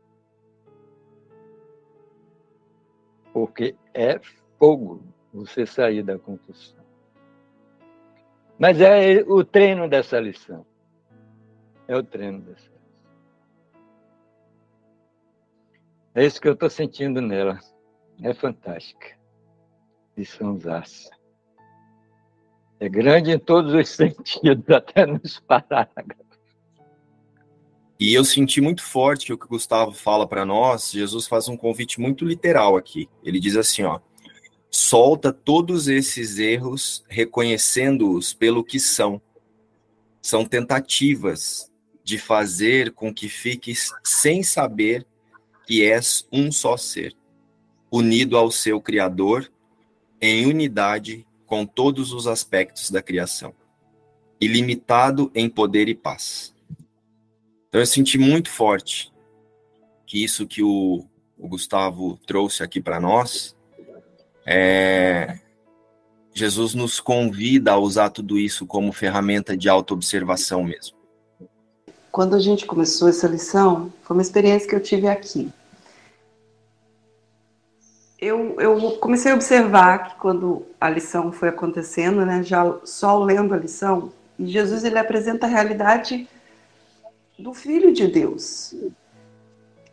Porque 3.32 3.76
é 3.94 4.18
fogo 4.58 5.04
você 5.32 5.64
sair 5.64 6.02
da 6.02 6.18
compulsão. 6.18 6.84
Mas 8.58 8.80
é 8.80 9.22
o 9.26 9.44
treino 9.44 9.88
dessa 9.88 10.18
lição. 10.18 10.66
É 11.86 11.96
o 11.96 12.02
treino 12.02 12.40
dessa 12.40 12.68
lição. 12.70 13.06
É 16.12 16.24
isso 16.24 16.40
que 16.40 16.48
eu 16.48 16.54
estou 16.54 16.70
sentindo 16.70 17.20
nela. 17.20 17.60
É 18.20 18.34
fantástica. 18.34 19.16
Liçãozaça. 20.16 21.10
É 22.78 22.88
grande 22.88 23.30
em 23.30 23.38
todos 23.38 23.72
os 23.74 23.88
sentidos, 23.94 24.68
até 24.70 25.06
nos 25.06 25.40
parágrafos. 25.40 26.26
E 27.98 28.12
eu 28.12 28.24
senti 28.24 28.60
muito 28.60 28.82
forte 28.82 29.26
que 29.26 29.32
o 29.32 29.38
que 29.38 29.46
o 29.46 29.48
Gustavo 29.48 29.92
fala 29.92 30.28
para 30.28 30.44
nós, 30.44 30.90
Jesus 30.90 31.26
faz 31.26 31.48
um 31.48 31.56
convite 31.56 31.98
muito 31.98 32.26
literal 32.26 32.76
aqui. 32.76 33.08
Ele 33.24 33.40
diz 33.40 33.56
assim, 33.56 33.84
ó: 33.84 34.00
solta 34.70 35.32
todos 35.32 35.88
esses 35.88 36.38
erros, 36.38 37.02
reconhecendo-os 37.08 38.34
pelo 38.34 38.62
que 38.62 38.78
são. 38.78 39.20
São 40.20 40.44
tentativas 40.44 41.70
de 42.04 42.18
fazer 42.18 42.92
com 42.92 43.12
que 43.12 43.28
fiques 43.28 43.90
sem 44.04 44.42
saber 44.42 45.06
que 45.66 45.82
és 45.82 46.28
um 46.30 46.52
só 46.52 46.76
ser, 46.76 47.16
unido 47.90 48.36
ao 48.36 48.50
seu 48.50 48.80
Criador, 48.80 49.50
em 50.20 50.46
unidade 50.46 51.26
com 51.46 51.64
todos 51.64 52.12
os 52.12 52.26
aspectos 52.26 52.90
da 52.90 53.02
criação. 53.02 53.54
ilimitado 54.38 55.30
em 55.34 55.48
poder 55.48 55.88
e 55.88 55.94
paz. 55.94 56.54
Então 57.68 57.80
eu 57.80 57.86
senti 57.86 58.18
muito 58.18 58.50
forte 58.50 59.10
que 60.06 60.22
isso 60.22 60.46
que 60.46 60.62
o, 60.62 61.06
o 61.38 61.48
Gustavo 61.48 62.18
trouxe 62.26 62.62
aqui 62.62 62.78
para 62.78 63.00
nós, 63.00 63.56
é, 64.44 65.38
Jesus 66.34 66.74
nos 66.74 67.00
convida 67.00 67.72
a 67.72 67.78
usar 67.78 68.10
tudo 68.10 68.38
isso 68.38 68.66
como 68.66 68.92
ferramenta 68.92 69.56
de 69.56 69.70
autoobservação 69.70 70.62
mesmo. 70.62 70.96
Quando 72.12 72.36
a 72.36 72.38
gente 72.38 72.66
começou 72.66 73.08
essa 73.08 73.26
lição, 73.26 73.92
foi 74.02 74.16
uma 74.16 74.22
experiência 74.22 74.68
que 74.68 74.74
eu 74.74 74.82
tive 74.82 75.08
aqui. 75.08 75.50
Eu, 78.18 78.58
eu 78.58 78.92
comecei 78.92 79.30
a 79.30 79.34
observar 79.34 80.08
que 80.08 80.20
quando 80.20 80.64
a 80.80 80.88
lição 80.88 81.30
foi 81.30 81.50
acontecendo, 81.50 82.24
né, 82.24 82.42
já 82.42 82.78
só 82.82 83.22
lendo 83.22 83.52
a 83.52 83.58
lição, 83.58 84.10
Jesus 84.38 84.84
ele 84.84 84.98
apresenta 84.98 85.46
a 85.46 85.50
realidade 85.50 86.26
do 87.38 87.52
Filho 87.52 87.92
de 87.92 88.06
Deus. 88.06 88.74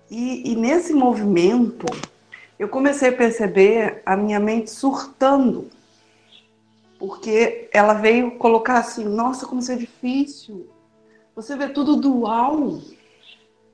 E, 0.09 0.51
e 0.51 0.55
nesse 0.55 0.93
movimento, 0.93 1.85
eu 2.57 2.69
comecei 2.69 3.09
a 3.09 3.15
perceber 3.17 4.01
a 4.05 4.15
minha 4.15 4.39
mente 4.39 4.71
surtando, 4.71 5.67
porque 6.97 7.67
ela 7.73 7.93
veio 7.93 8.37
colocar 8.37 8.77
assim: 8.77 9.03
nossa, 9.03 9.45
como 9.45 9.59
isso 9.59 9.71
é 9.71 9.75
difícil. 9.75 10.69
Você 11.35 11.57
vê 11.57 11.67
tudo 11.67 11.95
dual, 11.95 12.79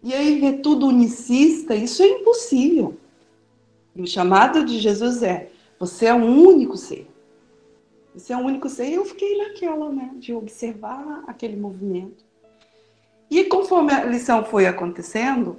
e 0.02 0.14
aí 0.14 0.40
vê 0.40 0.54
tudo 0.54 0.88
unicista, 0.88 1.76
isso 1.76 2.02
é 2.02 2.08
impossível. 2.08 2.98
E 3.96 4.02
o 4.02 4.08
chamado 4.08 4.64
de 4.66 4.80
Jesus 4.80 5.24
é: 5.24 5.52
você 5.80 6.08
é 6.08 6.14
um 6.14 6.46
único 6.46 6.78
ser. 6.78 7.10
Você 8.14 8.34
é 8.34 8.38
um 8.38 8.46
único 8.46 8.68
ser. 8.70 8.90
E 8.90 8.96
eu 8.96 9.06
fiquei 9.06 9.38
naquela, 9.38 9.90
né, 9.90 10.12
de 10.16 10.34
observar 10.34 11.24
aquele 11.28 11.56
movimento. 11.56 12.24
E 13.30 13.44
conforme 13.46 13.94
a 13.94 14.06
lição 14.06 14.44
foi 14.44 14.66
acontecendo, 14.66 15.58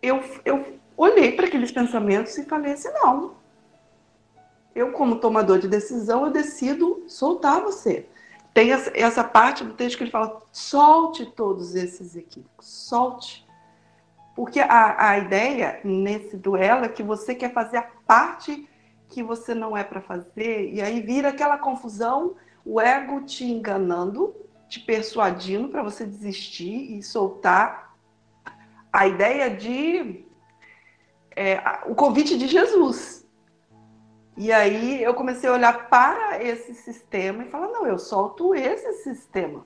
eu, 0.00 0.22
eu 0.44 0.78
olhei 0.96 1.32
para 1.32 1.46
aqueles 1.46 1.70
pensamentos 1.70 2.36
e 2.38 2.44
falei 2.44 2.72
assim: 2.72 2.88
não. 2.92 3.34
Eu, 4.74 4.92
como 4.92 5.20
tomador 5.20 5.58
de 5.58 5.68
decisão, 5.68 6.24
eu 6.24 6.32
decido 6.32 7.04
soltar 7.06 7.60
você. 7.60 8.06
Tem 8.54 8.70
essa 8.70 9.22
parte 9.22 9.64
do 9.64 9.74
texto 9.74 9.96
que 9.96 10.04
ele 10.04 10.10
fala: 10.10 10.40
solte 10.50 11.26
todos 11.26 11.74
esses 11.74 12.16
equívocos, 12.16 12.66
solte. 12.66 13.46
Porque 14.42 14.58
a, 14.58 15.10
a 15.10 15.18
ideia 15.18 15.78
nesse 15.84 16.36
duelo 16.36 16.84
é 16.84 16.88
que 16.88 17.00
você 17.00 17.32
quer 17.32 17.52
fazer 17.52 17.76
a 17.76 17.88
parte 18.04 18.68
que 19.08 19.22
você 19.22 19.54
não 19.54 19.76
é 19.76 19.84
para 19.84 20.00
fazer, 20.00 20.68
e 20.72 20.82
aí 20.82 21.00
vira 21.00 21.28
aquela 21.28 21.56
confusão, 21.56 22.34
o 22.64 22.80
ego 22.80 23.20
te 23.20 23.44
enganando, 23.44 24.34
te 24.68 24.80
persuadindo 24.80 25.68
para 25.68 25.80
você 25.80 26.04
desistir 26.04 26.98
e 26.98 27.04
soltar 27.04 27.94
a 28.92 29.06
ideia 29.06 29.48
de 29.48 30.24
é, 31.36 31.62
o 31.86 31.94
convite 31.94 32.36
de 32.36 32.48
Jesus. 32.48 33.24
E 34.36 34.50
aí 34.50 35.04
eu 35.04 35.14
comecei 35.14 35.48
a 35.48 35.52
olhar 35.52 35.88
para 35.88 36.42
esse 36.42 36.74
sistema 36.74 37.44
e 37.44 37.48
falar: 37.48 37.68
não, 37.68 37.86
eu 37.86 37.96
solto 37.96 38.56
esse 38.56 39.04
sistema. 39.04 39.64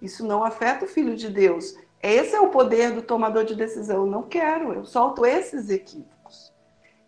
Isso 0.00 0.24
não 0.24 0.44
afeta 0.44 0.84
o 0.84 0.88
Filho 0.88 1.16
de 1.16 1.28
Deus. 1.28 1.76
Esse 2.02 2.34
é 2.34 2.40
o 2.40 2.48
poder 2.48 2.92
do 2.92 3.02
tomador 3.02 3.44
de 3.44 3.54
decisão. 3.54 4.04
Eu 4.04 4.06
não 4.06 4.22
quero, 4.22 4.72
eu 4.72 4.84
solto 4.84 5.26
esses 5.26 5.68
equívocos. 5.68 6.52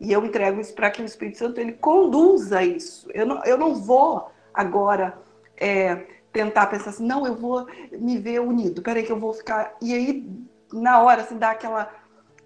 E 0.01 0.12
eu 0.12 0.24
entrego 0.24 0.61
isso 0.61 0.74
para 0.74 0.91
que 0.91 1.03
o 1.03 1.05
Espírito 1.05 1.38
Santo 1.38 1.61
ele 1.61 1.72
conduza 1.72 2.62
isso. 2.62 3.09
Eu 3.12 3.26
não, 3.26 3.45
eu 3.45 3.59
não 3.59 3.74
vou 3.74 4.30
agora 4.53 5.18
é, 5.57 6.07
tentar 6.32 6.66
pensar 6.66 6.91
assim, 6.91 7.07
não, 7.07 7.26
eu 7.26 7.34
vou 7.34 7.66
me 7.93 8.18
ver 8.18 8.41
unido, 8.41 8.82
peraí 8.82 9.05
que 9.05 9.12
eu 9.12 9.18
vou 9.18 9.32
ficar. 9.32 9.76
E 9.80 9.93
aí, 9.93 10.26
na 10.72 11.03
hora, 11.03 11.22
assim, 11.22 11.36
dá 11.36 11.51
aquela, 11.51 11.93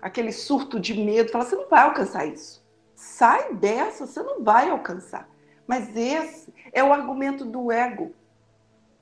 aquele 0.03 0.33
surto 0.33 0.81
de 0.81 0.95
medo, 0.95 1.31
fala, 1.31 1.45
você 1.45 1.57
não 1.57 1.69
vai 1.69 1.85
alcançar 1.85 2.27
isso. 2.27 2.63
Sai 2.95 3.55
dessa, 3.55 4.07
você 4.07 4.23
não 4.23 4.43
vai 4.43 4.69
alcançar. 4.69 5.29
Mas 5.67 5.97
esse 5.97 6.53
é 6.73 6.83
o 6.83 6.93
argumento 6.93 7.45
do 7.45 7.71
ego. 7.71 8.13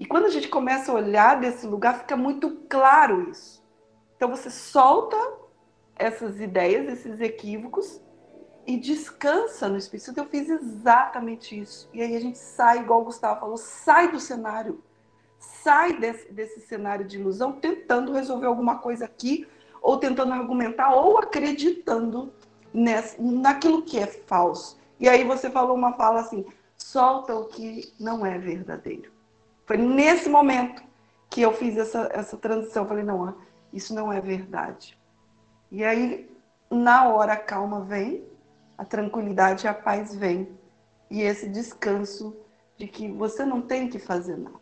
E 0.03 0.05
quando 0.05 0.25
a 0.25 0.31
gente 0.31 0.49
começa 0.49 0.91
a 0.91 0.97
olhar 0.97 1.39
desse 1.39 1.65
lugar, 1.65 2.01
fica 2.01 2.17
muito 2.17 2.51
claro 2.69 3.31
isso. 3.31 3.63
Então 4.17 4.29
você 4.29 4.51
solta 4.51 5.17
essas 5.95 6.41
ideias, 6.41 6.89
esses 6.89 7.21
equívocos 7.21 8.01
e 8.67 8.77
descansa 8.77 9.69
no 9.69 9.79
Espírito. 9.79 10.19
Eu 10.19 10.27
fiz 10.27 10.49
exatamente 10.49 11.57
isso. 11.57 11.89
E 11.95 12.03
aí 12.03 12.17
a 12.17 12.21
gente 12.21 12.37
sai, 12.37 12.81
igual 12.81 13.03
o 13.03 13.05
Gustavo 13.05 13.39
falou, 13.39 13.57
sai 13.57 14.11
do 14.11 14.19
cenário. 14.19 14.83
Sai 15.39 15.93
desse, 15.93 16.33
desse 16.33 16.63
cenário 16.63 17.07
de 17.07 17.21
ilusão, 17.21 17.53
tentando 17.53 18.13
resolver 18.13 18.47
alguma 18.47 18.79
coisa 18.79 19.05
aqui, 19.05 19.47
ou 19.81 19.99
tentando 19.99 20.33
argumentar, 20.33 20.93
ou 20.97 21.17
acreditando 21.17 22.33
nessa, 22.75 23.23
naquilo 23.23 23.83
que 23.83 24.01
é 24.01 24.09
falso. 24.09 24.81
E 24.99 25.09
aí 25.09 25.23
você 25.23 25.49
falou 25.49 25.77
uma 25.77 25.93
fala 25.93 26.23
assim: 26.23 26.45
solta 26.77 27.37
o 27.37 27.45
que 27.45 27.95
não 28.01 28.27
é 28.27 28.37
verdadeiro. 28.37 29.12
Foi 29.67 29.77
nesse 29.77 30.29
momento 30.29 30.83
que 31.31 31.43
eu 31.43 31.53
fiz 31.53 31.77
essa, 31.77 32.11
essa 32.13 32.37
transição. 32.37 32.87
Falei, 32.87 33.05
não, 33.05 33.35
isso 33.73 33.95
não 33.95 34.13
é 34.13 34.21
verdade. 34.21 34.99
E 35.71 35.83
aí, 35.83 36.31
na 36.71 37.09
hora, 37.09 37.33
a 37.33 37.37
calma 37.37 37.81
vem, 37.81 38.25
a 38.77 38.85
tranquilidade 38.85 39.65
e 39.65 39.69
a 39.69 39.75
paz 39.75 40.15
vem. 40.15 40.49
E 41.11 41.23
esse 41.23 41.49
descanso 41.49 42.37
de 42.77 42.87
que 42.87 43.11
você 43.11 43.45
não 43.45 43.63
tem 43.63 43.89
que 43.89 43.99
fazer 43.99 44.37
nada. 44.37 44.61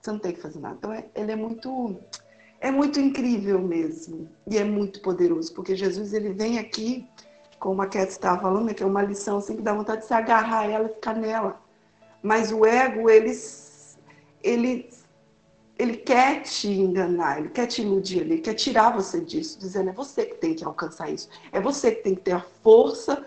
Você 0.00 0.12
não 0.12 0.18
tem 0.18 0.32
que 0.32 0.40
fazer 0.40 0.60
nada. 0.60 0.76
Então, 0.76 0.92
é, 0.92 1.06
ele 1.14 1.32
é 1.32 1.36
muito, 1.36 1.96
é 2.60 2.70
muito 2.70 3.00
incrível 3.00 3.60
mesmo. 3.60 4.28
E 4.46 4.58
é 4.58 4.64
muito 4.64 5.00
poderoso, 5.00 5.52
porque 5.54 5.74
Jesus 5.74 6.12
ele 6.12 6.32
vem 6.32 6.58
aqui, 6.58 7.08
como 7.58 7.82
a 7.82 7.86
Cat 7.86 8.10
estava 8.10 8.40
falando, 8.40 8.66
né, 8.66 8.74
que 8.74 8.82
é 8.82 8.86
uma 8.86 9.02
lição 9.02 9.38
assim 9.38 9.56
que 9.56 9.62
dá 9.62 9.72
vontade 9.72 10.02
de 10.02 10.06
se 10.06 10.14
agarrar 10.14 10.60
a 10.60 10.66
ela 10.66 10.88
e 10.88 10.94
ficar 10.94 11.14
nela. 11.14 11.60
Mas 12.22 12.52
o 12.52 12.64
ego, 12.64 13.08
ele, 13.10 13.32
ele, 14.42 14.90
ele 15.78 15.96
quer 15.96 16.42
te 16.42 16.68
enganar, 16.68 17.38
ele 17.38 17.48
quer 17.48 17.66
te 17.66 17.82
iludir, 17.82 18.20
ele 18.20 18.38
quer 18.38 18.54
tirar 18.54 18.90
você 18.90 19.20
disso, 19.20 19.58
dizendo 19.58 19.90
é 19.90 19.92
você 19.92 20.26
que 20.26 20.36
tem 20.36 20.54
que 20.54 20.64
alcançar 20.64 21.10
isso. 21.10 21.28
É 21.52 21.60
você 21.60 21.92
que 21.92 22.02
tem 22.02 22.14
que 22.14 22.22
ter 22.22 22.32
a 22.32 22.44
força 22.62 23.24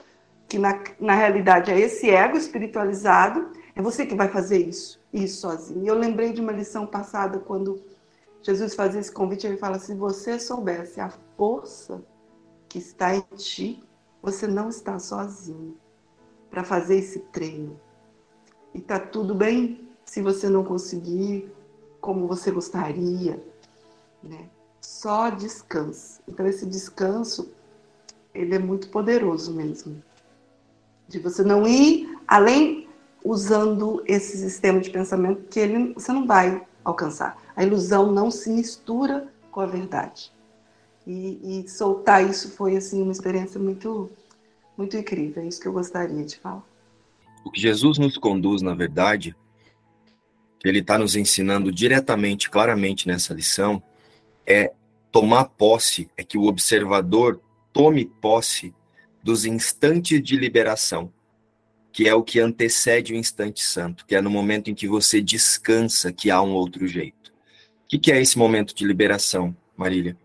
que 0.47 0.59
na, 0.59 0.83
na 0.99 1.15
realidade 1.15 1.71
é 1.71 1.79
esse 1.79 2.09
ego 2.09 2.35
espiritualizado, 2.35 3.51
é 3.73 3.81
você 3.81 4.05
que 4.05 4.15
vai 4.15 4.27
fazer 4.27 4.57
isso, 4.57 4.99
isso 5.13 5.39
sozinho. 5.39 5.83
E 5.83 5.87
eu 5.87 5.95
lembrei 5.95 6.33
de 6.33 6.41
uma 6.41 6.51
lição 6.51 6.85
passada, 6.85 7.39
quando 7.39 7.81
Jesus 8.41 8.75
fazia 8.75 8.99
esse 8.99 9.11
convite, 9.11 9.47
ele 9.47 9.55
fala: 9.57 9.79
se 9.79 9.93
você 9.93 10.39
soubesse 10.39 10.99
a 10.99 11.09
força 11.37 12.03
que 12.67 12.79
está 12.79 13.15
em 13.15 13.21
ti, 13.37 13.81
você 14.21 14.45
não 14.45 14.69
está 14.69 14.99
sozinho 14.99 15.77
para 16.49 16.63
fazer 16.63 16.97
esse 16.97 17.19
treino. 17.31 17.79
E 18.73 18.81
tá 18.81 18.99
tudo 18.99 19.33
bem 19.33 19.89
se 20.05 20.21
você 20.21 20.49
não 20.49 20.63
conseguir 20.63 21.51
como 21.99 22.27
você 22.27 22.51
gostaria, 22.51 23.41
né? 24.23 24.49
Só 24.81 25.29
descanse. 25.29 26.19
Então 26.27 26.45
esse 26.47 26.65
descanso, 26.65 27.51
ele 28.33 28.55
é 28.55 28.59
muito 28.59 28.89
poderoso 28.89 29.53
mesmo 29.53 30.01
de 31.07 31.19
você 31.19 31.43
não 31.43 31.67
ir 31.67 32.17
além 32.27 32.87
usando 33.23 34.01
esse 34.07 34.37
sistema 34.37 34.79
de 34.79 34.89
pensamento 34.89 35.43
que 35.49 35.59
ele, 35.59 35.93
você 35.93 36.11
não 36.11 36.25
vai 36.25 36.65
alcançar. 36.83 37.37
A 37.55 37.63
ilusão 37.63 38.11
não 38.11 38.31
se 38.31 38.49
mistura 38.49 39.27
com 39.51 39.59
a 39.59 39.65
verdade. 39.65 40.31
E, 41.05 41.61
e, 41.63 41.69
soltar 41.69 42.27
isso 42.27 42.51
foi 42.51 42.77
assim 42.77 43.01
uma 43.01 43.11
experiência 43.11 43.59
muito 43.59 44.09
muito 44.77 44.95
incrível. 44.95 45.43
É 45.43 45.47
isso 45.47 45.59
que 45.59 45.67
eu 45.67 45.73
gostaria 45.73 46.23
de 46.23 46.37
falar. 46.37 46.63
O 47.43 47.51
que 47.51 47.59
Jesus 47.59 47.97
nos 47.97 48.17
conduz, 48.17 48.61
na 48.61 48.73
verdade, 48.73 49.35
que 50.61 50.67
ele 50.67 50.77
está 50.77 50.95
nos 50.95 51.15
ensinando 51.15 51.71
diretamente, 51.71 52.47
claramente 52.47 53.07
nessa 53.07 53.33
lição, 53.33 53.81
é 54.45 54.71
tomar 55.11 55.45
posse, 55.45 56.07
é 56.15 56.23
que 56.23 56.37
o 56.37 56.45
observador 56.45 57.41
tome 57.73 58.05
posse 58.05 58.71
dos 59.23 59.43
instantes 59.43 60.21
de 60.21 60.35
liberação, 60.35 61.11
que 61.91 62.07
é 62.07 62.13
o 62.13 62.21
que 62.21 62.39
antecede 62.39 63.11
o 63.11 63.15
instante 63.15 63.63
santo, 63.63 64.05
que 64.05 64.15
é 64.15 64.21
no 64.21 64.29
momento 64.29 64.69
em 64.69 64.75
que 64.75 64.87
você 64.87 65.19
descansa 65.19 66.13
que 66.13 66.29
há 66.29 66.39
um 66.43 66.51
outro 66.51 66.85
jeito. 66.87 67.33
O 67.91 67.99
que, 67.99 68.11
é 68.11 68.21
esse 68.21 68.37
momento 68.37 68.75
de 68.75 68.85
liberação, 68.85 69.55
Marília? 69.75 70.15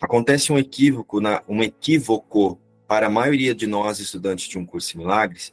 Acontece 0.00 0.52
um 0.52 0.58
equívoco, 0.58 1.20
na, 1.20 1.42
um 1.48 1.64
equívoco 1.64 2.60
para 2.86 3.08
a 3.08 3.10
maioria 3.10 3.52
de 3.52 3.66
nós 3.66 3.98
estudantes 3.98 4.46
de 4.48 4.56
um 4.56 4.64
curso 4.64 4.94
em 4.94 4.98
milagres, 4.98 5.52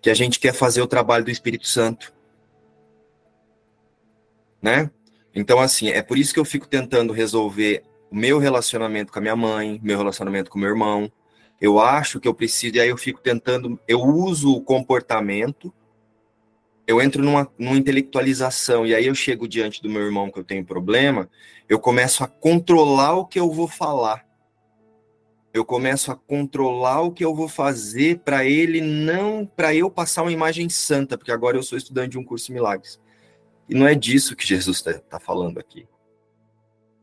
que 0.00 0.10
a 0.10 0.14
gente 0.14 0.40
quer 0.40 0.52
fazer 0.52 0.82
o 0.82 0.86
trabalho 0.86 1.24
do 1.24 1.30
Espírito 1.30 1.68
Santo, 1.68 2.12
né? 4.62 4.90
Então, 5.34 5.60
assim, 5.60 5.88
é 5.90 6.02
por 6.02 6.16
isso 6.16 6.32
que 6.32 6.40
eu 6.40 6.44
fico 6.44 6.68
tentando 6.68 7.12
resolver 7.12 7.82
o 8.10 8.16
meu 8.16 8.38
relacionamento 8.38 9.12
com 9.12 9.18
a 9.18 9.22
minha 9.22 9.36
mãe, 9.36 9.80
meu 9.82 9.98
relacionamento 9.98 10.50
com 10.50 10.58
meu 10.58 10.68
irmão, 10.68 11.10
eu 11.60 11.80
acho 11.80 12.20
que 12.20 12.28
eu 12.28 12.34
preciso, 12.34 12.76
e 12.76 12.80
aí 12.80 12.88
eu 12.88 12.96
fico 12.96 13.20
tentando, 13.20 13.80
eu 13.88 14.00
uso 14.00 14.52
o 14.52 14.62
comportamento 14.62 15.72
eu 16.86 17.00
entro 17.00 17.22
numa, 17.22 17.50
numa 17.58 17.76
intelectualização 17.76 18.86
e 18.86 18.94
aí 18.94 19.06
eu 19.06 19.14
chego 19.14 19.46
diante 19.46 19.82
do 19.82 19.88
meu 19.88 20.02
irmão 20.02 20.30
que 20.30 20.38
eu 20.38 20.44
tenho 20.44 20.64
problema, 20.64 21.28
eu 21.68 21.78
começo 21.78 22.24
a 22.24 22.26
controlar 22.26 23.14
o 23.14 23.26
que 23.26 23.38
eu 23.38 23.50
vou 23.50 23.68
falar. 23.68 24.26
Eu 25.54 25.64
começo 25.64 26.10
a 26.10 26.16
controlar 26.16 27.02
o 27.02 27.12
que 27.12 27.24
eu 27.24 27.34
vou 27.34 27.48
fazer 27.48 28.20
para 28.20 28.44
ele 28.44 28.80
não, 28.80 29.44
para 29.44 29.74
eu 29.74 29.90
passar 29.90 30.22
uma 30.22 30.32
imagem 30.32 30.68
santa, 30.68 31.16
porque 31.16 31.30
agora 31.30 31.56
eu 31.56 31.62
sou 31.62 31.76
estudante 31.76 32.12
de 32.12 32.18
um 32.18 32.24
curso 32.24 32.46
de 32.46 32.54
milagres. 32.54 32.98
E 33.68 33.74
não 33.74 33.86
é 33.86 33.94
disso 33.94 34.36
que 34.36 34.46
Jesus 34.46 34.78
está 34.78 34.94
tá 34.94 35.20
falando 35.20 35.58
aqui. 35.58 35.86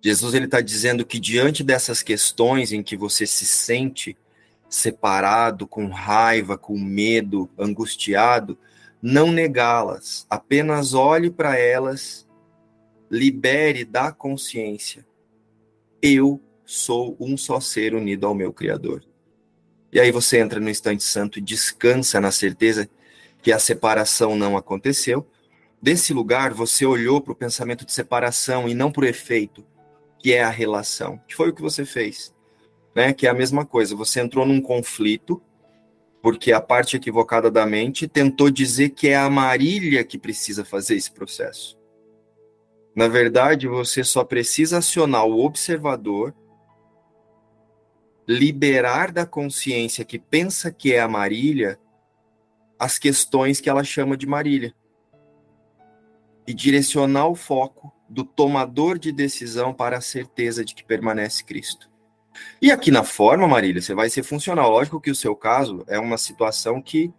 Jesus 0.02 0.34
ele 0.34 0.46
está 0.46 0.62
dizendo 0.62 1.06
que 1.06 1.20
diante 1.20 1.64
dessas 1.64 2.02
questões 2.02 2.72
em 2.72 2.82
que 2.82 2.96
você 2.96 3.26
se 3.26 3.46
sente 3.46 4.18
separado, 4.70 5.68
com 5.68 5.88
raiva, 5.88 6.58
com 6.58 6.78
medo, 6.78 7.50
angustiado, 7.58 8.58
não 9.02 9.32
negá-las, 9.32 10.26
apenas 10.30 10.94
olhe 10.94 11.30
para 11.30 11.58
elas, 11.58 12.28
libere 13.10 13.84
da 13.84 14.12
consciência. 14.12 15.06
Eu 16.02 16.42
sou 16.66 17.18
um 17.20 17.36
só 17.36 17.60
ser 17.60 17.96
unido 17.96 18.28
ao 18.28 18.36
meu 18.36 18.54
Criador. 18.54 19.04
E 19.92 20.00
aí 20.00 20.12
você 20.12 20.38
entra 20.38 20.60
no 20.60 20.70
instante 20.70 21.04
santo 21.04 21.40
e 21.40 21.42
descansa 21.42 22.22
na 22.22 22.32
certeza 22.32 22.88
que 23.42 23.52
a 23.52 23.58
separação 23.58 24.36
não 24.38 24.56
aconteceu. 24.56 25.28
Desse 25.82 26.14
lugar, 26.14 26.54
você 26.54 26.86
olhou 26.86 27.22
para 27.22 27.32
o 27.32 27.36
pensamento 27.36 27.86
de 27.86 27.94
separação 27.94 28.68
e 28.68 28.74
não 28.74 28.92
para 28.92 29.04
o 29.04 29.08
efeito, 29.08 29.66
que 30.20 30.34
é 30.34 30.44
a 30.44 30.50
relação, 30.50 31.18
que 31.26 31.36
foi 31.36 31.50
o 31.50 31.54
que 31.54 31.62
você 31.62 31.86
fez. 31.86 32.36
Né? 32.94 33.14
Que 33.14 33.28
é 33.28 33.30
a 33.30 33.34
mesma 33.34 33.66
coisa, 33.66 33.96
você 33.96 34.20
entrou 34.20 34.46
num 34.46 34.62
conflito, 34.62 35.42
porque 36.22 36.52
a 36.52 36.60
parte 36.60 36.98
equivocada 36.98 37.50
da 37.50 37.66
mente 37.66 38.10
tentou 38.10 38.50
dizer 38.50 38.90
que 38.90 39.08
é 39.08 39.16
a 39.16 39.30
Marília 39.30 40.04
que 40.04 40.18
precisa 40.18 40.66
fazer 40.66 40.96
esse 40.96 41.12
processo. 41.12 41.80
Na 42.94 43.08
verdade, 43.08 43.66
você 43.66 44.04
só 44.04 44.26
precisa 44.26 44.80
acionar 44.80 45.26
o 45.26 45.46
observador 45.46 46.36
liberar 48.28 49.12
da 49.12 49.26
consciência 49.26 50.04
que 50.04 50.20
pensa 50.20 50.72
que 50.72 50.94
é 50.94 51.00
a 51.00 51.08
Marília 51.08 51.80
as 52.78 53.00
questões 53.00 53.60
que 53.60 53.70
ela 53.70 53.84
chama 53.84 54.16
de 54.16 54.28
Marília 54.28 54.74
e 56.50 56.54
direcionar 56.56 57.28
o 57.28 57.36
foco 57.36 57.94
do 58.10 58.24
tomador 58.24 58.98
de 58.98 59.12
decisão 59.12 59.72
para 59.72 60.00
a 60.00 60.02
certeza 60.02 60.66
de 60.66 60.74
que 60.74 60.84
permanece 60.84 61.44
Cristo. 61.44 61.88
E 62.60 62.72
aqui 62.72 62.90
na 62.90 63.04
forma, 63.04 63.48
Marília, 63.48 63.80
você 63.80 63.94
vai 63.94 64.10
ser 64.10 64.24
funcional. 64.24 64.72
Lógico 64.72 65.00
que 65.00 65.12
o 65.12 65.16
seu 65.16 65.36
caso 65.36 65.84
é 65.88 66.00
uma 66.00 66.18
situação 66.18 66.82
que, 66.82 67.14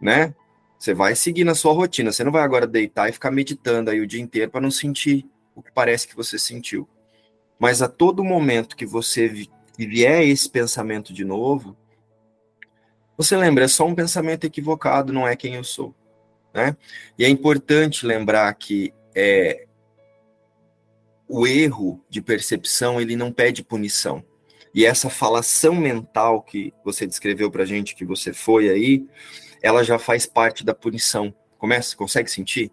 né, 0.00 0.34
você 0.78 0.94
vai 0.94 1.14
seguir 1.14 1.44
na 1.44 1.54
sua 1.54 1.74
rotina. 1.74 2.10
Você 2.10 2.24
não 2.24 2.32
vai 2.32 2.40
agora 2.40 2.66
deitar 2.66 3.10
e 3.10 3.12
ficar 3.12 3.30
meditando 3.30 3.90
aí 3.90 4.00
o 4.00 4.06
dia 4.06 4.22
inteiro 4.22 4.50
para 4.50 4.62
não 4.62 4.70
sentir 4.70 5.26
o 5.54 5.62
que 5.62 5.70
parece 5.70 6.08
que 6.08 6.16
você 6.16 6.38
sentiu. 6.38 6.88
Mas 7.58 7.82
a 7.82 7.88
todo 7.88 8.24
momento 8.24 8.74
que 8.74 8.86
você 8.86 9.46
vier 9.76 10.26
esse 10.26 10.48
pensamento 10.48 11.12
de 11.12 11.26
novo, 11.26 11.76
você 13.18 13.36
lembra, 13.36 13.64
é 13.64 13.68
só 13.68 13.86
um 13.86 13.94
pensamento 13.94 14.44
equivocado, 14.44 15.12
não 15.12 15.28
é 15.28 15.36
quem 15.36 15.56
eu 15.56 15.62
sou. 15.62 15.94
Né? 16.54 16.76
E 17.18 17.24
é 17.24 17.28
importante 17.28 18.06
lembrar 18.06 18.52
que 18.54 18.92
é, 19.14 19.66
o 21.28 21.46
erro 21.46 22.04
de 22.10 22.20
percepção 22.20 23.00
ele 23.00 23.16
não 23.16 23.32
pede 23.32 23.64
punição. 23.64 24.22
E 24.74 24.86
essa 24.86 25.10
falação 25.10 25.74
mental 25.74 26.42
que 26.42 26.72
você 26.84 27.06
descreveu 27.06 27.50
para 27.50 27.64
gente 27.64 27.94
que 27.94 28.04
você 28.04 28.32
foi 28.32 28.70
aí, 28.70 29.06
ela 29.62 29.82
já 29.82 29.98
faz 29.98 30.26
parte 30.26 30.64
da 30.64 30.74
punição. 30.74 31.34
Começa, 31.58 31.96
consegue 31.96 32.30
sentir? 32.30 32.72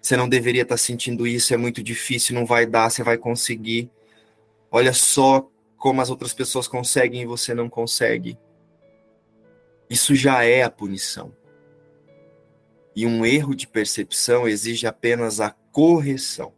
Você 0.00 0.16
não 0.16 0.28
deveria 0.28 0.62
estar 0.62 0.74
tá 0.74 0.78
sentindo 0.78 1.26
isso, 1.26 1.52
é 1.52 1.56
muito 1.56 1.82
difícil, 1.82 2.34
não 2.34 2.46
vai 2.46 2.66
dar, 2.66 2.90
você 2.90 3.02
vai 3.02 3.18
conseguir. 3.18 3.90
Olha 4.70 4.92
só 4.92 5.50
como 5.76 6.00
as 6.00 6.10
outras 6.10 6.32
pessoas 6.32 6.68
conseguem 6.68 7.22
e 7.22 7.26
você 7.26 7.54
não 7.54 7.68
consegue. 7.68 8.38
Isso 9.88 10.14
já 10.14 10.44
é 10.44 10.62
a 10.62 10.70
punição. 10.70 11.34
E 12.94 13.06
um 13.06 13.24
erro 13.24 13.54
de 13.54 13.66
percepção 13.66 14.48
exige 14.48 14.86
apenas 14.86 15.40
a 15.40 15.50
correção 15.50 16.52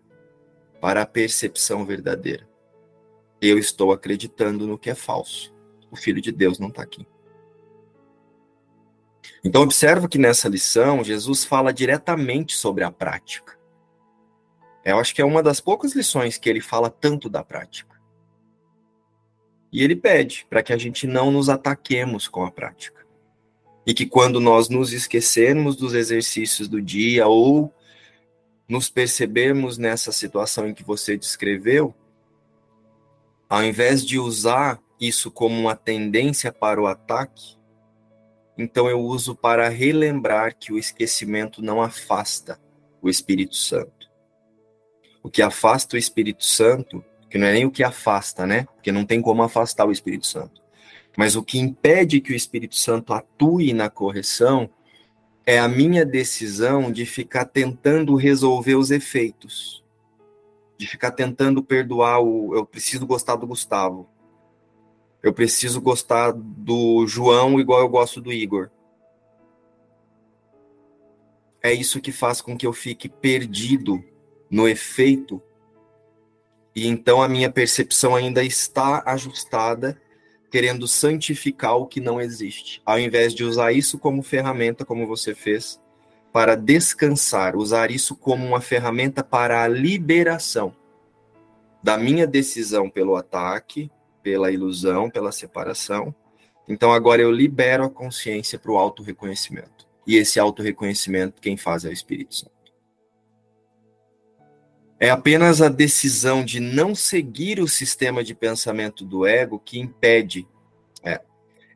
para 0.80 1.02
a 1.02 1.06
percepção 1.06 1.84
verdadeira. 1.84 2.48
Eu 3.40 3.58
estou 3.58 3.92
acreditando 3.92 4.66
no 4.66 4.78
que 4.78 4.90
é 4.90 4.94
falso. 4.94 5.54
O 5.90 5.96
Filho 5.96 6.20
de 6.20 6.32
Deus 6.32 6.58
não 6.58 6.68
está 6.68 6.82
aqui. 6.82 7.06
Então, 9.42 9.62
observa 9.62 10.08
que 10.08 10.18
nessa 10.18 10.48
lição, 10.48 11.02
Jesus 11.02 11.44
fala 11.44 11.72
diretamente 11.72 12.54
sobre 12.54 12.84
a 12.84 12.90
prática. 12.90 13.58
Eu 14.84 14.98
acho 14.98 15.14
que 15.14 15.22
é 15.22 15.24
uma 15.24 15.42
das 15.42 15.60
poucas 15.60 15.94
lições 15.94 16.38
que 16.38 16.48
ele 16.48 16.60
fala 16.60 16.90
tanto 16.90 17.28
da 17.28 17.44
prática. 17.44 18.00
E 19.72 19.82
ele 19.82 19.94
pede 19.94 20.46
para 20.48 20.62
que 20.62 20.72
a 20.72 20.76
gente 20.76 21.06
não 21.06 21.30
nos 21.30 21.48
ataquemos 21.48 22.28
com 22.28 22.44
a 22.44 22.50
prática. 22.50 22.99
E 23.86 23.94
que 23.94 24.06
quando 24.06 24.40
nós 24.40 24.68
nos 24.68 24.92
esquecermos 24.92 25.76
dos 25.76 25.94
exercícios 25.94 26.68
do 26.68 26.80
dia 26.80 27.26
ou 27.26 27.72
nos 28.68 28.88
percebermos 28.88 29.78
nessa 29.78 30.12
situação 30.12 30.68
em 30.68 30.74
que 30.74 30.84
você 30.84 31.16
descreveu, 31.16 31.94
ao 33.48 33.64
invés 33.64 34.04
de 34.06 34.18
usar 34.18 34.80
isso 35.00 35.30
como 35.30 35.58
uma 35.58 35.74
tendência 35.74 36.52
para 36.52 36.80
o 36.80 36.86
ataque, 36.86 37.56
então 38.56 38.88
eu 38.88 39.00
uso 39.00 39.34
para 39.34 39.68
relembrar 39.68 40.56
que 40.56 40.72
o 40.72 40.78
esquecimento 40.78 41.62
não 41.62 41.82
afasta 41.82 42.60
o 43.00 43.08
Espírito 43.08 43.56
Santo. 43.56 44.10
O 45.22 45.30
que 45.30 45.42
afasta 45.42 45.96
o 45.96 45.98
Espírito 45.98 46.44
Santo 46.44 47.04
que 47.30 47.38
não 47.38 47.46
é 47.46 47.52
nem 47.52 47.64
o 47.64 47.70
que 47.70 47.84
afasta, 47.84 48.44
né? 48.44 48.66
Porque 48.74 48.90
não 48.90 49.06
tem 49.06 49.22
como 49.22 49.42
afastar 49.42 49.86
o 49.86 49.92
Espírito 49.92 50.26
Santo. 50.26 50.60
Mas 51.16 51.36
o 51.36 51.42
que 51.42 51.58
impede 51.58 52.20
que 52.20 52.32
o 52.32 52.36
Espírito 52.36 52.76
Santo 52.76 53.12
atue 53.12 53.72
na 53.72 53.90
correção 53.90 54.70
é 55.44 55.58
a 55.58 55.68
minha 55.68 56.04
decisão 56.04 56.92
de 56.92 57.04
ficar 57.04 57.46
tentando 57.46 58.14
resolver 58.14 58.76
os 58.76 58.90
efeitos. 58.90 59.84
De 60.78 60.87
ficar 60.87 61.11
tentando 61.11 61.62
perdoar 61.62 62.20
o. 62.20 62.54
Eu 62.54 62.64
preciso 62.64 63.07
gostar 63.07 63.37
do 63.37 63.46
Gustavo. 63.46 64.08
Eu 65.22 65.32
preciso 65.32 65.80
gostar 65.80 66.32
do 66.32 67.07
João 67.07 67.61
igual 67.61 67.80
eu 67.80 67.88
gosto 67.88 68.20
do 68.20 68.32
Igor. 68.32 68.70
É 71.62 71.72
isso 71.72 72.00
que 72.00 72.11
faz 72.11 72.41
com 72.41 72.57
que 72.57 72.66
eu 72.66 72.72
fique 72.72 73.07
perdido 73.08 74.03
no 74.50 74.66
efeito 74.66 75.42
e 76.74 76.87
então 76.87 77.22
a 77.22 77.28
minha 77.28 77.50
percepção 77.50 78.14
ainda 78.14 78.45
está 78.45 79.03
ajustada, 79.04 80.00
querendo 80.50 80.88
santificar 80.88 81.76
o 81.76 81.86
que 81.86 82.00
não 82.00 82.20
existe, 82.20 82.82
ao 82.84 82.98
invés 82.98 83.34
de 83.34 83.44
usar 83.44 83.72
isso 83.72 83.98
como 83.98 84.22
ferramenta, 84.22 84.84
como 84.84 85.06
você 85.06 85.34
fez, 85.34 85.80
para 86.32 86.56
descansar, 86.56 87.56
usar 87.56 87.90
isso 87.90 88.16
como 88.16 88.46
uma 88.46 88.60
ferramenta 88.60 89.22
para 89.22 89.62
a 89.62 89.68
liberação 89.68 90.74
da 91.82 91.96
minha 91.96 92.26
decisão 92.26 92.90
pelo 92.90 93.16
ataque, 93.16 93.90
pela 94.22 94.50
ilusão, 94.50 95.08
pela 95.08 95.32
separação. 95.32 96.14
Então 96.68 96.92
agora 96.92 97.22
eu 97.22 97.32
libero 97.32 97.84
a 97.84 97.90
consciência 97.90 98.58
para 98.58 98.70
o 98.70 98.76
auto-reconhecimento. 98.76 99.88
E 100.06 100.16
esse 100.16 100.38
auto-reconhecimento, 100.38 101.40
quem 101.40 101.56
faz 101.56 101.84
é 101.84 101.88
o 101.88 101.92
Espírito 101.92 102.34
Santo. 102.34 102.59
É 105.02 105.08
apenas 105.08 105.62
a 105.62 105.70
decisão 105.70 106.44
de 106.44 106.60
não 106.60 106.94
seguir 106.94 107.58
o 107.58 107.66
sistema 107.66 108.22
de 108.22 108.34
pensamento 108.34 109.02
do 109.02 109.26
ego 109.26 109.58
que 109.58 109.80
impede. 109.80 110.46
É, 111.02 111.22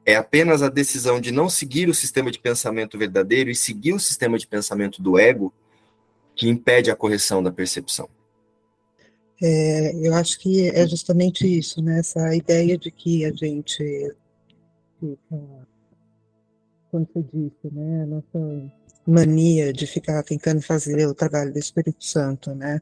é 0.04 0.16
apenas 0.16 0.62
a 0.62 0.68
decisão 0.68 1.18
de 1.18 1.32
não 1.32 1.48
seguir 1.48 1.88
o 1.88 1.94
sistema 1.94 2.30
de 2.30 2.38
pensamento 2.38 2.98
verdadeiro 2.98 3.50
e 3.50 3.56
seguir 3.56 3.94
o 3.94 3.98
sistema 3.98 4.38
de 4.38 4.46
pensamento 4.46 5.00
do 5.00 5.18
ego 5.18 5.52
que 6.36 6.48
impede 6.48 6.90
a 6.90 6.96
correção 6.96 7.42
da 7.42 7.50
percepção. 7.50 8.10
É, 9.42 9.94
eu 10.06 10.14
acho 10.14 10.38
que 10.38 10.68
é 10.68 10.86
justamente 10.86 11.46
isso, 11.46 11.82
né? 11.82 12.00
Essa 12.00 12.34
ideia 12.36 12.76
de 12.76 12.90
que 12.90 13.24
a 13.24 13.32
gente 13.32 14.14
fica, 15.00 15.66
como 16.90 17.08
você 17.12 17.24
disse, 17.32 17.74
né? 17.74 18.02
A 18.02 18.06
nossa 18.06 18.72
mania 19.06 19.72
de 19.72 19.86
ficar 19.86 20.22
tentando 20.22 20.62
fazer 20.62 21.06
o 21.06 21.14
trabalho 21.14 21.52
do 21.52 21.58
Espírito 21.58 22.04
Santo, 22.04 22.54
né? 22.54 22.80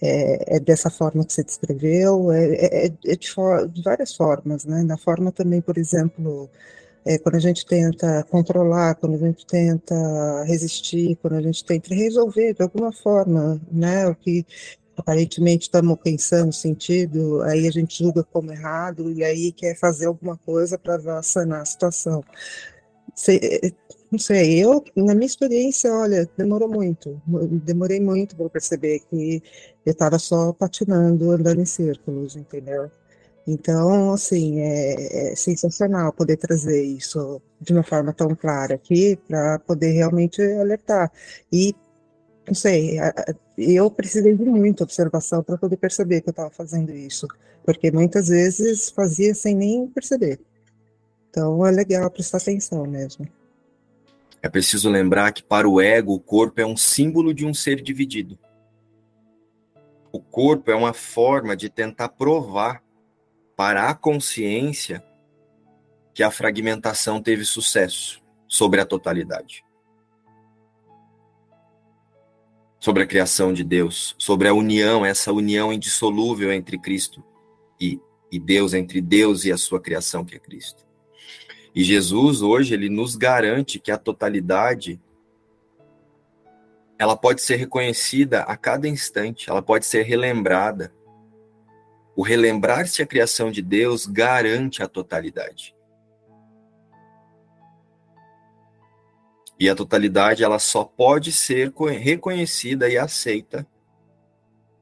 É, 0.00 0.56
é 0.56 0.60
dessa 0.60 0.90
forma 0.90 1.24
que 1.24 1.32
você 1.32 1.44
descreveu, 1.44 2.32
é, 2.32 2.86
é, 2.86 2.86
é 2.86 3.16
de, 3.16 3.30
for, 3.30 3.68
de, 3.68 3.82
várias 3.82 4.14
formas, 4.14 4.64
né? 4.64 4.82
Na 4.82 4.96
forma 4.96 5.30
também, 5.30 5.60
por 5.60 5.78
exemplo, 5.78 6.50
é, 7.04 7.18
quando 7.18 7.36
a 7.36 7.40
gente 7.40 7.66
tenta 7.66 8.24
controlar, 8.30 8.94
quando 8.96 9.14
a 9.14 9.18
gente 9.18 9.46
tenta 9.46 9.94
resistir, 10.44 11.16
quando 11.16 11.34
a 11.34 11.42
gente 11.42 11.64
tenta 11.64 11.94
resolver 11.94 12.54
de 12.54 12.62
alguma 12.62 12.92
forma, 12.92 13.60
né? 13.70 14.06
O 14.08 14.14
que 14.14 14.46
aparentemente 14.96 15.64
estamos 15.64 15.98
pensando 16.02 16.52
sentido, 16.52 17.42
aí 17.42 17.66
a 17.66 17.70
gente 17.70 17.98
julga 18.02 18.22
como 18.24 18.52
errado 18.52 19.10
e 19.10 19.24
aí 19.24 19.52
quer 19.52 19.76
fazer 19.76 20.06
alguma 20.06 20.36
coisa 20.38 20.78
para 20.78 21.22
sanar 21.22 21.62
a 21.62 21.64
situação. 21.64 22.24
Você, 23.14 23.74
não 24.12 24.18
sei, 24.18 24.62
eu, 24.62 24.84
na 24.94 25.14
minha 25.14 25.26
experiência, 25.26 25.90
olha, 25.90 26.28
demorou 26.36 26.68
muito, 26.68 27.20
demorei 27.64 27.98
muito 27.98 28.36
para 28.36 28.50
perceber 28.50 29.00
que 29.08 29.42
eu 29.86 29.90
estava 29.92 30.18
só 30.18 30.52
patinando, 30.52 31.30
andando 31.30 31.62
em 31.62 31.64
círculos, 31.64 32.36
entendeu? 32.36 32.90
Então, 33.46 34.12
assim, 34.12 34.60
é, 34.60 35.32
é, 35.32 35.34
sensacional 35.34 36.12
poder 36.12 36.36
trazer 36.36 36.82
isso 36.82 37.40
de 37.58 37.72
uma 37.72 37.82
forma 37.82 38.12
tão 38.12 38.34
clara 38.36 38.74
aqui, 38.74 39.16
para 39.26 39.58
poder 39.60 39.92
realmente 39.92 40.42
alertar. 40.42 41.10
E, 41.50 41.74
não 42.46 42.54
sei, 42.54 42.98
eu 43.56 43.90
precisei 43.90 44.36
de 44.36 44.44
muita 44.44 44.84
observação 44.84 45.42
para 45.42 45.56
poder 45.56 45.78
perceber 45.78 46.20
que 46.20 46.28
eu 46.28 46.32
estava 46.32 46.50
fazendo 46.50 46.92
isso, 46.92 47.26
porque 47.64 47.90
muitas 47.90 48.28
vezes 48.28 48.90
fazia 48.90 49.34
sem 49.34 49.56
nem 49.56 49.86
perceber. 49.88 50.38
Então, 51.30 51.66
é 51.66 51.70
legal 51.70 52.10
prestar 52.10 52.38
atenção 52.38 52.86
mesmo. 52.86 53.26
É 54.42 54.48
preciso 54.48 54.90
lembrar 54.90 55.32
que, 55.32 55.42
para 55.42 55.68
o 55.68 55.80
ego, 55.80 56.12
o 56.14 56.20
corpo 56.20 56.60
é 56.60 56.66
um 56.66 56.76
símbolo 56.76 57.32
de 57.32 57.46
um 57.46 57.54
ser 57.54 57.80
dividido. 57.80 58.36
O 60.10 60.20
corpo 60.20 60.70
é 60.70 60.74
uma 60.74 60.92
forma 60.92 61.56
de 61.56 61.70
tentar 61.70 62.08
provar 62.08 62.82
para 63.56 63.88
a 63.88 63.94
consciência 63.94 65.02
que 66.12 66.24
a 66.24 66.30
fragmentação 66.30 67.22
teve 67.22 67.44
sucesso 67.44 68.20
sobre 68.48 68.80
a 68.80 68.84
totalidade. 68.84 69.64
Sobre 72.80 73.04
a 73.04 73.06
criação 73.06 73.52
de 73.52 73.62
Deus, 73.62 74.16
sobre 74.18 74.48
a 74.48 74.52
união, 74.52 75.06
essa 75.06 75.32
união 75.32 75.72
indissolúvel 75.72 76.52
entre 76.52 76.76
Cristo 76.78 77.22
e, 77.80 78.00
e 78.30 78.40
Deus, 78.40 78.74
entre 78.74 79.00
Deus 79.00 79.44
e 79.44 79.52
a 79.52 79.56
sua 79.56 79.80
criação, 79.80 80.24
que 80.24 80.34
é 80.34 80.38
Cristo. 80.40 80.84
E 81.74 81.82
Jesus, 81.82 82.42
hoje, 82.42 82.74
ele 82.74 82.88
nos 82.88 83.16
garante 83.16 83.78
que 83.78 83.90
a 83.90 83.96
totalidade 83.96 85.00
ela 86.98 87.16
pode 87.16 87.42
ser 87.42 87.56
reconhecida 87.56 88.42
a 88.42 88.56
cada 88.56 88.86
instante, 88.86 89.50
ela 89.50 89.60
pode 89.60 89.84
ser 89.86 90.02
relembrada. 90.02 90.94
O 92.14 92.22
relembrar-se 92.22 93.02
a 93.02 93.06
criação 93.06 93.50
de 93.50 93.60
Deus 93.60 94.06
garante 94.06 94.84
a 94.84 94.88
totalidade. 94.88 95.74
E 99.58 99.68
a 99.68 99.74
totalidade 99.74 100.44
ela 100.44 100.60
só 100.60 100.84
pode 100.84 101.32
ser 101.32 101.72
reconhecida 101.98 102.88
e 102.88 102.96
aceita 102.96 103.66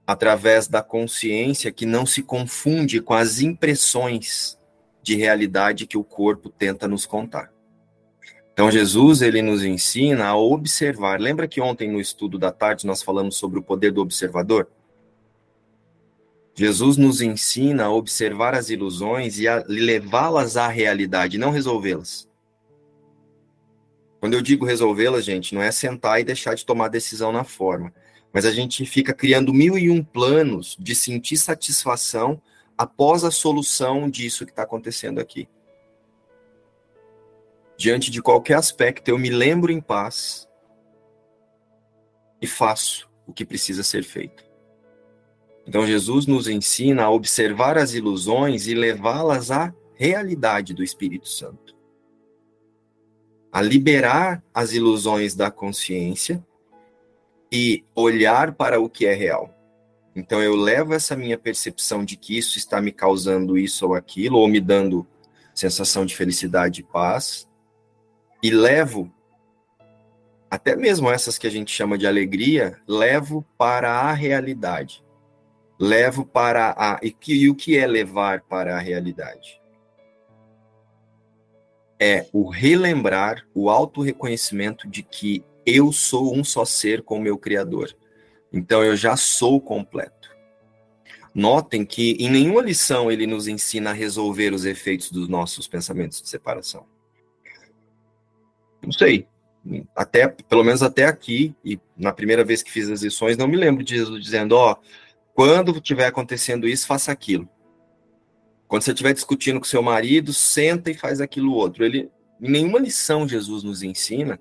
através 0.07 0.69
da 0.69 0.83
consciência 0.83 1.73
que 1.73 1.87
não 1.87 2.05
se 2.05 2.23
confunde 2.23 3.01
com 3.01 3.15
as 3.15 3.41
impressões 3.41 4.60
de 5.11 5.17
realidade 5.17 5.89
que 5.89 5.99
o 5.99 6.05
corpo 6.05 6.49
tenta 6.49 6.87
nos 6.87 7.05
contar. 7.05 7.53
Então 8.53 8.71
Jesus 8.71 9.23
ele 9.23 9.43
nos 9.43 9.65
ensina 9.65 10.29
a 10.29 10.37
observar. 10.37 11.21
Lembra 11.21 11.49
que 11.49 11.61
ontem 11.61 11.91
no 11.91 12.01
estudo 12.01 12.39
da 12.39 12.53
tarde 12.53 12.87
nós 12.87 13.03
falamos 13.03 13.37
sobre 13.37 13.59
o 13.59 13.63
poder 13.63 13.91
do 13.91 14.01
observador? 14.01 14.69
Jesus 16.55 16.97
nos 16.97 17.21
ensina 17.21 17.87
a 17.87 17.91
observar 17.91 18.55
as 18.55 18.71
ilusões 18.71 19.41
e 19.41 19.49
a 19.49 19.65
levá-las 19.67 20.57
à 20.57 20.69
realidade, 20.69 21.39
não 21.39 21.51
resolvê-las. 21.51 22.29
Quando 24.21 24.35
eu 24.35 24.43
digo 24.43 24.65
resolvê-las, 24.65 25.25
gente, 25.25 25.57
não 25.57 25.63
é 25.63 25.73
sentar 25.73 26.21
e 26.21 26.25
deixar 26.25 26.55
de 26.55 26.65
tomar 26.65 26.87
decisão 26.87 27.33
na 27.33 27.43
forma, 27.43 27.93
mas 28.33 28.47
a 28.47 28.53
gente 28.53 28.87
fica 28.87 29.13
criando 29.13 29.53
mil 29.53 29.77
e 29.77 29.91
um 29.91 30.05
planos 30.05 30.77
de 30.79 30.95
sentir 30.95 31.37
satisfação 31.37 32.41
após 32.81 33.25
a 33.25 33.31
solução 33.31 34.09
disso 34.09 34.47
que 34.47 34.53
está 34.53 34.63
acontecendo 34.63 35.21
aqui. 35.21 35.47
Diante 37.77 38.11
de 38.11 38.23
qualquer 38.23 38.55
aspecto, 38.55 39.07
eu 39.09 39.19
me 39.19 39.29
lembro 39.29 39.71
em 39.71 39.83
paz 39.83 40.49
e 42.41 42.47
faço 42.47 43.07
o 43.27 43.35
que 43.35 43.45
precisa 43.45 43.83
ser 43.83 44.03
feito. 44.03 44.43
Então, 45.67 45.87
Jesus 45.87 46.25
nos 46.25 46.49
ensina 46.49 47.05
a 47.05 47.11
observar 47.11 47.77
as 47.77 47.93
ilusões 47.93 48.67
e 48.67 48.73
levá-las 48.73 49.51
à 49.51 49.75
realidade 49.93 50.73
do 50.73 50.83
Espírito 50.83 51.29
Santo. 51.29 51.77
A 53.53 53.61
liberar 53.61 54.43
as 54.55 54.73
ilusões 54.73 55.35
da 55.35 55.51
consciência 55.51 56.43
e 57.53 57.85
olhar 57.95 58.55
para 58.55 58.81
o 58.81 58.89
que 58.89 59.05
é 59.05 59.13
real. 59.13 59.55
Então 60.21 60.43
eu 60.43 60.55
levo 60.55 60.93
essa 60.93 61.17
minha 61.17 61.39
percepção 61.39 62.05
de 62.05 62.15
que 62.15 62.37
isso 62.37 62.59
está 62.59 62.79
me 62.79 62.93
causando 62.93 63.57
isso 63.57 63.87
ou 63.87 63.95
aquilo, 63.95 64.39
ou 64.39 64.47
me 64.47 64.61
dando 64.61 65.07
sensação 65.55 66.05
de 66.05 66.15
felicidade 66.15 66.83
e 66.83 66.85
paz, 66.85 67.49
e 68.43 68.51
levo 68.51 69.11
até 70.51 70.77
mesmo 70.77 71.11
essas 71.11 71.39
que 71.39 71.47
a 71.47 71.51
gente 71.51 71.73
chama 71.73 71.97
de 71.97 72.07
alegria, 72.07 72.79
levo 72.87 73.47
para 73.57 73.93
a 73.93 74.13
realidade. 74.13 75.03
Levo 75.79 76.27
para 76.27 76.75
a. 76.77 77.01
E, 77.03 77.11
que, 77.11 77.33
e 77.33 77.49
o 77.49 77.55
que 77.55 77.79
é 77.79 77.87
levar 77.87 78.43
para 78.43 78.77
a 78.77 78.79
realidade? 78.79 79.59
É 81.99 82.27
o 82.31 82.49
relembrar, 82.49 83.47
o 83.55 83.71
auto-reconhecimento 83.71 84.87
de 84.87 85.03
que 85.03 85.43
eu 85.65 85.93
sou 85.93 86.37
um 86.37 86.45
só 86.45 86.67
ser 86.67 87.03
com 87.03 87.17
o 87.17 87.23
meu 87.23 87.39
Criador. 87.39 87.97
Então 88.53 88.83
eu 88.83 88.97
já 88.97 89.17
sou 89.17 89.61
completo. 89.61 90.31
Notem 91.35 91.85
que 91.85 92.13
em 92.13 92.29
nenhuma 92.29 92.61
lição 92.61 93.11
ele 93.11 93.27
nos 93.27 93.47
ensina 93.47 93.91
a 93.91 93.93
resolver 93.95 94.53
os 94.53 94.65
efeitos 94.65 95.11
dos 95.11 95.29
nossos 95.29 95.69
pensamentos 95.69 96.21
de 96.21 96.29
separação. 96.29 96.85
Não 98.83 98.93
sei. 98.93 99.29
Até, 99.95 100.27
pelo 100.27 100.65
menos 100.65 100.83
até 100.83 101.05
aqui, 101.05 101.55
e 101.65 101.79
na 101.97 102.13
primeira 102.13 102.45
vez 102.45 102.63
que 102.63 102.71
fiz 102.71 102.89
as 102.89 103.03
lições, 103.03 103.37
não 103.37 103.47
me 103.47 103.57
lembro 103.57 103.85
de 103.85 103.95
Jesus 103.95 104.23
dizendo, 104.23 104.57
ó, 104.57 104.73
oh, 104.73 104.77
quando 105.35 105.77
estiver 105.77 106.07
acontecendo 106.07 106.67
isso, 106.67 106.87
faça 106.87 107.13
aquilo. 107.13 107.49
Quando 108.67 108.83
você 108.83 108.93
estiver 108.93 109.13
discutindo 109.13 109.59
com 109.61 109.67
seu 109.67 109.83
marido, 109.83 110.33
senta 110.33 110.91
e 110.91 110.95
faz 110.95 111.21
aquilo 111.21 111.53
outro. 111.53 111.85
Ele, 111.85 112.11
em 112.41 112.51
nenhuma 112.51 112.79
lição 112.79 113.29
Jesus 113.29 113.63
nos 113.63 113.83
ensina 113.83 114.41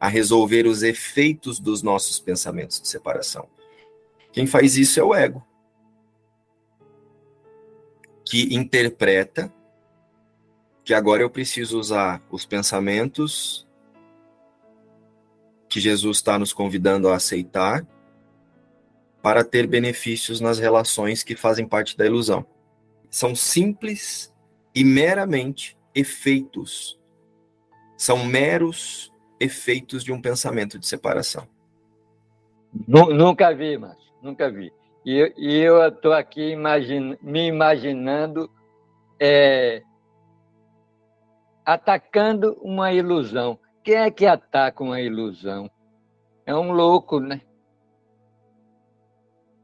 a 0.00 0.08
resolver 0.08 0.66
os 0.66 0.82
efeitos 0.82 1.60
dos 1.60 1.82
nossos 1.82 2.18
pensamentos 2.18 2.80
de 2.80 2.88
separação. 2.88 3.46
Quem 4.32 4.46
faz 4.46 4.78
isso 4.78 4.98
é 4.98 5.02
o 5.02 5.14
ego, 5.14 5.46
que 8.24 8.54
interpreta 8.54 9.52
que 10.82 10.94
agora 10.94 11.22
eu 11.22 11.28
preciso 11.28 11.78
usar 11.78 12.22
os 12.30 12.46
pensamentos 12.46 13.66
que 15.68 15.78
Jesus 15.78 16.16
está 16.16 16.38
nos 16.38 16.52
convidando 16.52 17.08
a 17.08 17.16
aceitar 17.16 17.86
para 19.22 19.44
ter 19.44 19.66
benefícios 19.66 20.40
nas 20.40 20.58
relações 20.58 21.22
que 21.22 21.36
fazem 21.36 21.66
parte 21.66 21.96
da 21.96 22.06
ilusão. 22.06 22.46
São 23.10 23.36
simples 23.36 24.32
e 24.74 24.82
meramente 24.82 25.76
efeitos. 25.94 26.98
São 27.96 28.24
meros 28.24 29.12
efeitos 29.40 30.04
de 30.04 30.12
um 30.12 30.20
pensamento 30.20 30.78
de 30.78 30.86
separação. 30.86 31.48
Nunca 32.86 33.52
vi, 33.52 33.76
Márcio, 33.78 34.12
nunca 34.22 34.50
vi. 34.50 34.72
E, 35.04 35.32
eu 35.38 35.82
estou 35.88 36.12
aqui 36.12 36.54
me 36.54 37.46
imaginando 37.46 38.50
é, 39.18 39.82
atacando 41.64 42.58
uma 42.60 42.92
ilusão. 42.92 43.58
Quem 43.82 43.96
é 43.96 44.10
que 44.10 44.26
ataca 44.26 44.84
uma 44.84 45.00
ilusão? 45.00 45.70
É 46.44 46.54
um 46.54 46.70
louco, 46.72 47.18
né? 47.18 47.40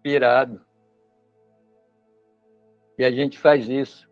Pirado. 0.02 0.64
E 2.98 3.04
a 3.04 3.10
gente 3.10 3.38
faz 3.38 3.68
isso. 3.68 4.08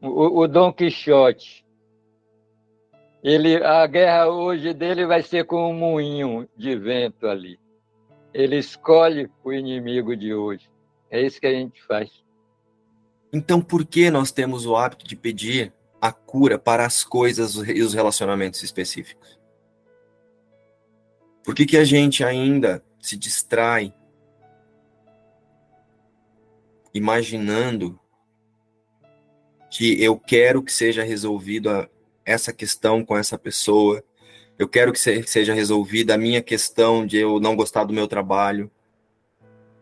O, 0.00 0.40
o 0.40 0.48
Dom 0.48 0.72
Quixote, 0.72 1.63
ele, 3.24 3.56
a 3.64 3.86
guerra 3.86 4.28
hoje 4.28 4.74
dele 4.74 5.06
vai 5.06 5.22
ser 5.22 5.46
com 5.46 5.70
um 5.70 5.72
moinho 5.72 6.46
de 6.54 6.76
vento 6.76 7.26
ali. 7.26 7.58
Ele 8.34 8.58
escolhe 8.58 9.30
o 9.42 9.50
inimigo 9.50 10.14
de 10.14 10.34
hoje. 10.34 10.70
É 11.10 11.22
isso 11.22 11.40
que 11.40 11.46
a 11.46 11.52
gente 11.52 11.82
faz. 11.84 12.22
Então, 13.32 13.62
por 13.62 13.86
que 13.86 14.10
nós 14.10 14.30
temos 14.30 14.66
o 14.66 14.76
hábito 14.76 15.06
de 15.06 15.16
pedir 15.16 15.72
a 16.02 16.12
cura 16.12 16.58
para 16.58 16.84
as 16.84 17.02
coisas 17.02 17.54
e 17.54 17.80
os 17.80 17.94
relacionamentos 17.94 18.62
específicos? 18.62 19.40
Por 21.42 21.54
que, 21.54 21.64
que 21.64 21.78
a 21.78 21.84
gente 21.84 22.22
ainda 22.22 22.84
se 23.00 23.16
distrai 23.16 23.94
imaginando 26.92 27.98
que 29.70 30.02
eu 30.02 30.18
quero 30.18 30.62
que 30.62 30.72
seja 30.72 31.02
resolvido 31.02 31.70
a, 31.70 31.88
essa 32.24 32.52
questão 32.52 33.04
com 33.04 33.16
essa 33.16 33.38
pessoa. 33.38 34.02
Eu 34.58 34.68
quero 34.68 34.92
que 34.92 34.98
seja 34.98 35.52
resolvida 35.54 36.14
a 36.14 36.18
minha 36.18 36.42
questão 36.42 37.06
de 37.06 37.18
eu 37.18 37.40
não 37.40 37.56
gostar 37.56 37.84
do 37.84 37.92
meu 37.92 38.06
trabalho. 38.06 38.70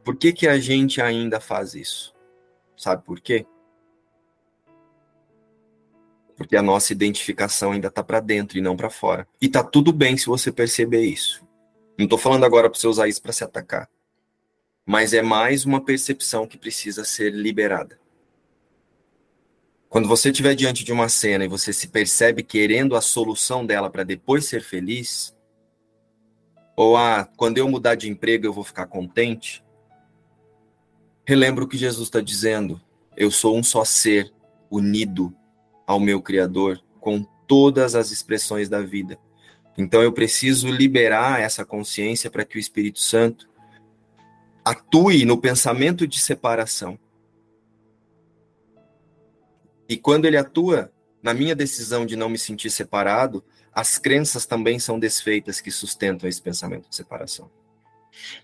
Por 0.03 0.17
que, 0.17 0.33
que 0.33 0.49
a 0.49 0.59
gente 0.59 1.01
ainda 1.01 1.41
faz 1.41 1.75
isso? 1.75 2.15
Sabe 2.77 3.05
por 3.05 3.21
quê? 3.21 3.47
porque 6.43 6.57
a 6.57 6.63
nossa 6.63 6.93
identificação 6.93 7.71
ainda 7.71 7.87
está 7.87 8.03
para 8.03 8.19
dentro 8.19 8.59
e 8.59 8.61
não 8.61 8.77
para 8.77 8.91
fora. 8.91 9.29
E 9.41 9.49
tá 9.49 9.63
tudo 9.63 9.93
bem 9.93 10.17
se 10.17 10.27
você 10.27 10.51
perceber 10.51 11.03
isso. 11.03 11.47
Não 11.97 12.05
estou 12.05 12.19
falando 12.19 12.45
agora 12.45 12.69
para 12.69 12.79
você 12.79 12.89
usar 12.89 13.07
isso 13.07 13.23
para 13.23 13.33
se 13.33 13.45
atacar, 13.45 13.89
mas 14.85 15.13
é 15.13 15.23
mais 15.23 15.65
uma 15.65 15.85
percepção 15.85 16.47
que 16.47 16.59
precisa 16.59 17.05
ser 17.05 17.33
liberada. 17.33 18.01
Quando 19.93 20.09
você 20.09 20.31
estiver 20.31 20.55
diante 20.55 20.85
de 20.85 20.91
uma 20.91 21.07
cena 21.07 21.45
e 21.45 21.49
você 21.49 21.71
se 21.71 21.87
percebe 21.87 22.43
querendo 22.43 22.97
a 22.97 23.03
solução 23.03 23.67
dela 23.67 23.91
para 23.91 24.05
depois 24.05 24.47
ser 24.47 24.63
feliz, 24.63 25.37
ou 26.75 26.97
ah, 26.97 27.29
quando 27.37 27.59
eu 27.59 27.69
mudar 27.69 27.95
de 27.95 28.09
emprego 28.09 28.47
eu 28.47 28.55
vou 28.55 28.65
ficar 28.65 28.87
contente, 28.87 29.63
relembra 31.27 31.63
o 31.63 31.69
que 31.69 31.77
Jesus 31.77 32.09
está 32.09 32.23
dizendo. 32.23 32.81
Eu 33.15 33.31
sou 33.31 33.55
um 33.55 33.63
só 33.63 33.85
ser, 33.85 34.33
unido 34.71 35.31
ao 35.87 36.01
meu 36.01 36.23
Criador, 36.23 36.83
com 36.99 37.23
todas 37.47 37.95
as 37.95 38.11
expressões 38.11 38.71
da 38.71 38.81
vida. 38.81 39.19
Então 39.77 40.03
eu 40.03 40.11
preciso 40.11 40.71
liberar 40.71 41.39
essa 41.39 41.67
consciência 41.67 42.31
para 42.31 42.47
que 42.47 42.57
o 42.57 42.59
Espírito 42.59 42.99
Santo 42.99 43.47
atue 44.65 45.27
no 45.27 45.37
pensamento 45.37 46.07
de 46.07 46.19
separação. 46.19 46.99
E 49.89 49.97
quando 49.97 50.25
ele 50.25 50.37
atua 50.37 50.93
na 51.23 51.33
minha 51.33 51.55
decisão 51.55 52.05
de 52.05 52.17
não 52.17 52.29
me 52.29 52.39
sentir 52.39 52.71
separado, 52.71 53.45
as 53.73 53.99
crenças 53.99 54.45
também 54.45 54.79
são 54.79 54.99
desfeitas 54.99 55.61
que 55.61 55.71
sustentam 55.71 56.29
esse 56.29 56.43
pensamento 56.43 56.89
de 56.89 56.97
separação. 56.97 57.51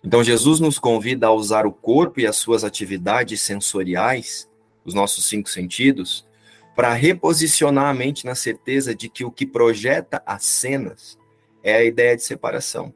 Então 0.03 0.25
Jesus 0.25 0.61
nos 0.61 0.79
convida 0.79 1.27
a 1.27 1.33
usar 1.33 1.67
o 1.67 1.73
corpo 1.73 2.21
e 2.21 2.27
as 2.27 2.37
suas 2.37 2.65
atividades 2.65 3.41
sensoriais, 3.43 4.49
os 4.85 4.95
nossos 4.95 5.27
cinco 5.27 5.51
sentidos, 5.51 6.27
para 6.75 6.95
reposicionar 6.95 7.87
a 7.87 7.95
mente 7.95 8.25
na 8.25 8.35
certeza 8.35 8.95
de 8.95 9.09
que 9.09 9.25
o 9.25 9.33
que 9.33 9.45
projeta 9.45 10.23
as 10.25 10.45
cenas 10.45 11.19
é 11.63 11.75
a 11.75 11.85
ideia 11.85 12.17
de 12.17 12.23
separação. 12.23 12.95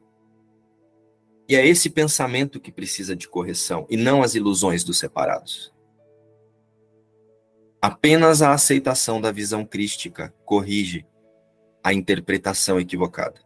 E 1.47 1.55
é 1.55 1.67
esse 1.67 1.89
pensamento 1.89 2.59
que 2.61 2.71
precisa 2.71 3.13
de 3.15 3.27
correção, 3.27 3.85
e 3.89 3.97
não 3.97 4.23
as 4.23 4.33
ilusões 4.33 4.83
dos 4.83 4.97
separados. 4.97 5.72
Apenas 7.83 8.41
a 8.41 8.53
aceitação 8.53 9.19
da 9.19 9.29
visão 9.29 9.65
crística 9.65 10.33
corrige 10.45 11.05
a 11.83 11.93
interpretação 11.93 12.79
equivocada. 12.79 13.41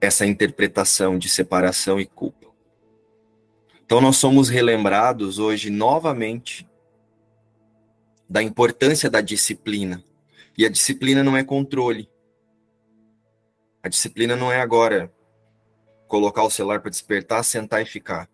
Essa 0.00 0.26
interpretação 0.26 1.16
de 1.16 1.28
separação 1.28 2.00
e 2.00 2.04
culpa. 2.04 2.48
Então, 3.84 4.00
nós 4.00 4.16
somos 4.16 4.48
relembrados 4.48 5.38
hoje 5.38 5.70
novamente 5.70 6.68
da 8.28 8.42
importância 8.42 9.08
da 9.08 9.20
disciplina. 9.20 10.02
E 10.58 10.66
a 10.66 10.68
disciplina 10.68 11.22
não 11.22 11.36
é 11.36 11.44
controle. 11.44 12.10
A 13.84 13.88
disciplina 13.88 14.34
não 14.34 14.50
é 14.50 14.60
agora 14.60 15.14
colocar 16.08 16.42
o 16.42 16.50
celular 16.50 16.80
para 16.80 16.90
despertar, 16.90 17.44
sentar 17.44 17.80
e 17.80 17.86
ficar. 17.86 18.28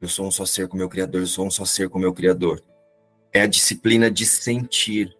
Eu 0.00 0.08
sou 0.08 0.26
um 0.26 0.30
só 0.30 0.46
ser 0.46 0.66
com 0.66 0.78
meu 0.78 0.88
Criador, 0.88 1.20
eu 1.20 1.26
sou 1.26 1.46
um 1.46 1.50
só 1.50 1.66
ser 1.66 1.90
com 1.90 1.98
meu 1.98 2.14
Criador. 2.14 2.71
É 3.32 3.42
a 3.42 3.46
disciplina 3.46 4.10
de 4.10 4.26
sentir. 4.26 5.16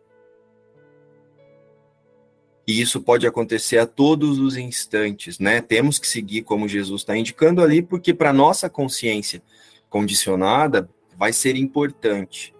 E 2.66 2.80
isso 2.80 3.00
pode 3.00 3.26
acontecer 3.26 3.78
a 3.78 3.86
todos 3.86 4.38
os 4.38 4.56
instantes, 4.56 5.38
né? 5.38 5.60
Temos 5.60 5.98
que 5.98 6.06
seguir 6.06 6.42
como 6.42 6.68
Jesus 6.68 7.02
está 7.02 7.16
indicando 7.16 7.62
ali, 7.62 7.82
porque 7.82 8.14
para 8.14 8.32
nossa 8.32 8.70
consciência 8.70 9.42
condicionada 9.90 10.88
vai 11.16 11.32
ser 11.32 11.56
importante. 11.56 12.54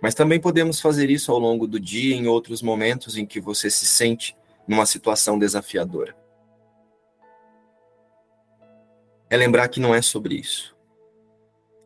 Mas 0.00 0.14
também 0.14 0.38
podemos 0.38 0.80
fazer 0.80 1.10
isso 1.10 1.32
ao 1.32 1.38
longo 1.38 1.66
do 1.66 1.80
dia, 1.80 2.14
em 2.14 2.26
outros 2.26 2.60
momentos 2.60 3.16
em 3.16 3.24
que 3.24 3.40
você 3.40 3.70
se 3.70 3.86
sente 3.86 4.36
numa 4.68 4.86
situação 4.86 5.38
desafiadora. 5.38 6.14
É 9.30 9.36
lembrar 9.36 9.68
que 9.68 9.80
não 9.80 9.94
é 9.94 10.02
sobre 10.02 10.36
isso. 10.36 10.76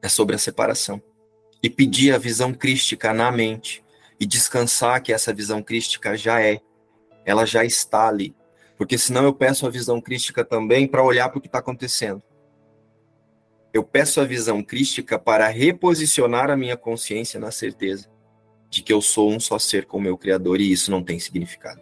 É 0.03 0.09
sobre 0.09 0.35
a 0.35 0.39
separação. 0.39 1.03
E 1.63 1.69
pedir 1.69 2.15
a 2.15 2.19
visão 2.19 2.53
crística 2.53 3.13
na 3.13 3.31
mente. 3.31 3.85
E 4.19 4.27
descansar 4.27 5.03
que 5.03 5.13
essa 5.13 5.33
visão 5.33 5.63
crística 5.63 6.17
já 6.17 6.41
é. 6.41 6.61
Ela 7.25 7.45
já 7.45 7.65
está 7.65 8.09
ali. 8.09 8.35
Porque 8.77 8.97
senão 8.97 9.25
eu 9.25 9.35
peço 9.35 9.67
a 9.67 9.71
visão 9.71 10.01
crística 10.01 10.45
também 10.45 10.87
para 10.87 11.03
olhar 11.03 11.29
para 11.29 11.39
o 11.39 11.41
que 11.41 11.49
está 11.49 11.59
acontecendo. 11.59 12.23
Eu 13.73 13.83
peço 13.83 14.21
a 14.21 14.25
visão 14.25 14.63
crística 14.63 15.19
para 15.19 15.49
reposicionar 15.49 16.51
a 16.51 16.57
minha 16.57 16.77
consciência 16.77 17.39
na 17.39 17.51
certeza 17.51 18.09
de 18.71 18.83
que 18.83 18.93
eu 18.93 19.01
sou 19.01 19.31
um 19.31 19.41
só 19.41 19.59
ser 19.59 19.87
com 19.87 19.99
o 19.99 20.01
meu 20.01 20.17
Criador 20.17 20.61
e 20.61 20.71
isso 20.71 20.91
não 20.91 21.03
tem 21.03 21.19
significado. 21.19 21.81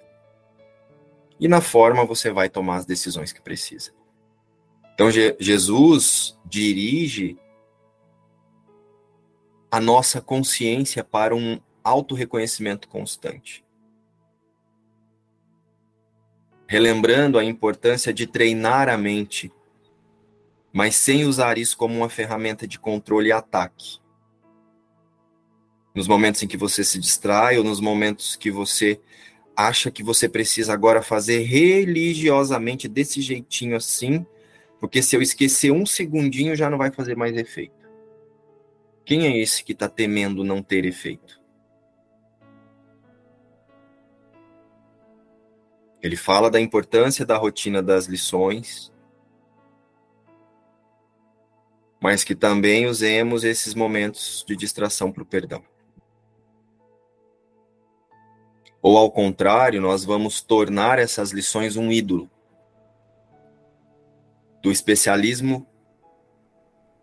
E 1.38 1.48
na 1.48 1.60
forma 1.60 2.04
você 2.04 2.30
vai 2.30 2.48
tomar 2.48 2.76
as 2.76 2.86
decisões 2.86 3.32
que 3.32 3.42
precisa. 3.42 3.92
Então 4.94 5.10
Je 5.10 5.36
Jesus 5.38 6.38
dirige 6.44 7.36
a 9.76 9.80
nossa 9.80 10.20
consciência 10.20 11.04
para 11.04 11.34
um 11.34 11.60
auto-reconhecimento 11.84 12.88
constante. 12.88 13.64
Relembrando 16.66 17.38
a 17.38 17.44
importância 17.44 18.12
de 18.12 18.26
treinar 18.26 18.88
a 18.88 18.96
mente 18.96 19.52
mas 20.76 20.94
sem 20.94 21.24
usar 21.24 21.56
isso 21.56 21.74
como 21.74 21.96
uma 21.96 22.10
ferramenta 22.10 22.68
de 22.68 22.78
controle 22.78 23.30
e 23.30 23.32
ataque. 23.32 23.98
Nos 25.94 26.06
momentos 26.06 26.42
em 26.42 26.46
que 26.46 26.58
você 26.58 26.84
se 26.84 26.98
distrai 26.98 27.56
ou 27.56 27.64
nos 27.64 27.80
momentos 27.80 28.36
que 28.36 28.50
você 28.50 29.00
acha 29.56 29.90
que 29.90 30.02
você 30.02 30.28
precisa 30.28 30.74
agora 30.74 31.00
fazer 31.00 31.38
religiosamente 31.44 32.88
desse 32.88 33.22
jeitinho 33.22 33.74
assim, 33.74 34.26
porque 34.78 35.02
se 35.02 35.16
eu 35.16 35.22
esquecer 35.22 35.72
um 35.72 35.86
segundinho 35.86 36.54
já 36.54 36.68
não 36.68 36.76
vai 36.76 36.90
fazer 36.90 37.16
mais 37.16 37.34
efeito. 37.38 37.75
Quem 39.06 39.24
é 39.24 39.36
esse 39.36 39.62
que 39.62 39.70
está 39.70 39.88
temendo 39.88 40.42
não 40.42 40.60
ter 40.60 40.84
efeito? 40.84 41.40
Ele 46.02 46.16
fala 46.16 46.50
da 46.50 46.60
importância 46.60 47.24
da 47.24 47.36
rotina 47.36 47.80
das 47.80 48.06
lições, 48.06 48.92
mas 52.00 52.24
que 52.24 52.34
também 52.34 52.86
usemos 52.86 53.44
esses 53.44 53.74
momentos 53.74 54.44
de 54.44 54.56
distração 54.56 55.12
para 55.12 55.22
o 55.22 55.26
perdão. 55.26 55.62
Ou 58.82 58.98
ao 58.98 59.08
contrário, 59.08 59.80
nós 59.80 60.04
vamos 60.04 60.40
tornar 60.42 60.98
essas 60.98 61.30
lições 61.30 61.76
um 61.76 61.92
ídolo 61.92 62.28
do 64.60 64.72
especialismo 64.72 65.64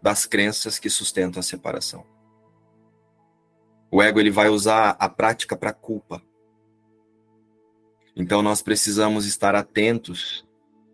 das 0.04 0.28
crenças 0.28 0.78
que 0.78 0.90
sustentam 0.90 1.40
a 1.40 1.44
separação. 1.44 2.06
O 3.90 4.04
ego 4.04 4.20
ele 4.20 4.30
vai 4.30 4.50
usar 4.50 4.96
a 5.00 5.10
prática 5.10 5.56
para 5.56 5.74
culpa. 5.74 6.22
Então 8.16 8.44
nós 8.44 8.62
precisamos 8.62 9.26
estar 9.26 9.56
atentos 9.56 10.46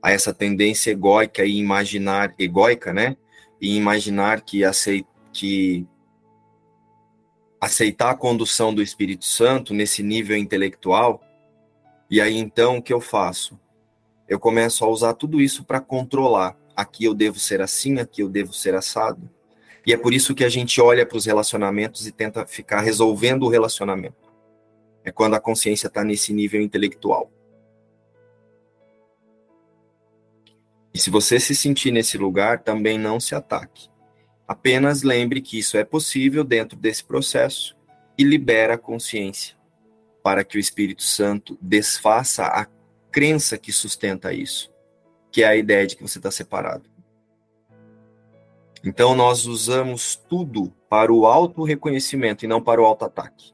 a 0.01 0.11
essa 0.11 0.33
tendência 0.33 0.91
egóica 0.91 1.43
e 1.43 1.57
imaginar 1.57 2.33
egóica, 2.39 2.93
né? 2.93 3.17
e 3.59 3.75
imaginar 3.75 4.41
que, 4.41 4.61
que 5.33 5.85
aceitar 7.59 8.11
a 8.11 8.17
condução 8.17 8.73
do 8.73 8.81
Espírito 8.81 9.25
Santo 9.25 9.73
nesse 9.73 10.01
nível 10.01 10.37
intelectual, 10.37 11.21
e 12.09 12.21
aí 12.21 12.37
então 12.37 12.77
o 12.77 12.81
que 12.81 12.93
eu 12.93 13.01
faço? 13.01 13.59
Eu 14.27 14.39
começo 14.39 14.85
a 14.85 14.87
usar 14.87 15.13
tudo 15.13 15.41
isso 15.41 15.63
para 15.63 15.81
controlar. 15.81 16.55
Aqui 16.79 17.03
eu 17.03 17.13
devo 17.13 17.37
ser 17.37 17.59
assim, 17.61 17.99
aqui 17.99 18.21
eu 18.21 18.29
devo 18.29 18.53
ser 18.53 18.73
assado. 18.73 19.29
E 19.85 19.91
é 19.91 19.97
por 19.97 20.13
isso 20.13 20.33
que 20.33 20.45
a 20.45 20.49
gente 20.49 20.79
olha 20.79 21.05
para 21.05 21.17
os 21.17 21.25
relacionamentos 21.25 22.07
e 22.07 22.11
tenta 22.13 22.45
ficar 22.45 22.79
resolvendo 22.79 23.43
o 23.43 23.49
relacionamento. 23.49 24.31
É 25.03 25.11
quando 25.11 25.33
a 25.33 25.41
consciência 25.41 25.87
está 25.87 26.05
nesse 26.05 26.31
nível 26.31 26.61
intelectual. 26.61 27.29
E 30.93 30.97
se 30.97 31.09
você 31.09 31.37
se 31.37 31.53
sentir 31.53 31.91
nesse 31.91 32.17
lugar, 32.17 32.63
também 32.63 32.97
não 32.97 33.19
se 33.19 33.35
ataque. 33.35 33.89
Apenas 34.47 35.03
lembre 35.03 35.41
que 35.41 35.59
isso 35.59 35.75
é 35.75 35.83
possível 35.83 36.45
dentro 36.45 36.77
desse 36.77 37.03
processo 37.03 37.75
e 38.17 38.23
libera 38.23 38.75
a 38.75 38.77
consciência 38.77 39.57
para 40.23 40.45
que 40.45 40.57
o 40.57 40.61
Espírito 40.61 41.03
Santo 41.03 41.57
desfaça 41.61 42.45
a 42.45 42.65
crença 43.11 43.57
que 43.57 43.73
sustenta 43.73 44.31
isso, 44.31 44.71
que 45.31 45.43
é 45.43 45.47
a 45.47 45.55
ideia 45.55 45.85
de 45.85 45.95
que 45.95 46.03
você 46.03 46.19
está 46.19 46.31
separado. 46.31 46.89
Então 48.83 49.15
nós 49.15 49.45
usamos 49.45 50.15
tudo 50.15 50.73
para 50.89 51.11
o 51.11 51.25
auto-reconhecimento 51.25 52.45
e 52.45 52.47
não 52.47 52.61
para 52.61 52.81
o 52.81 52.85
auto-ataque. 52.85 53.53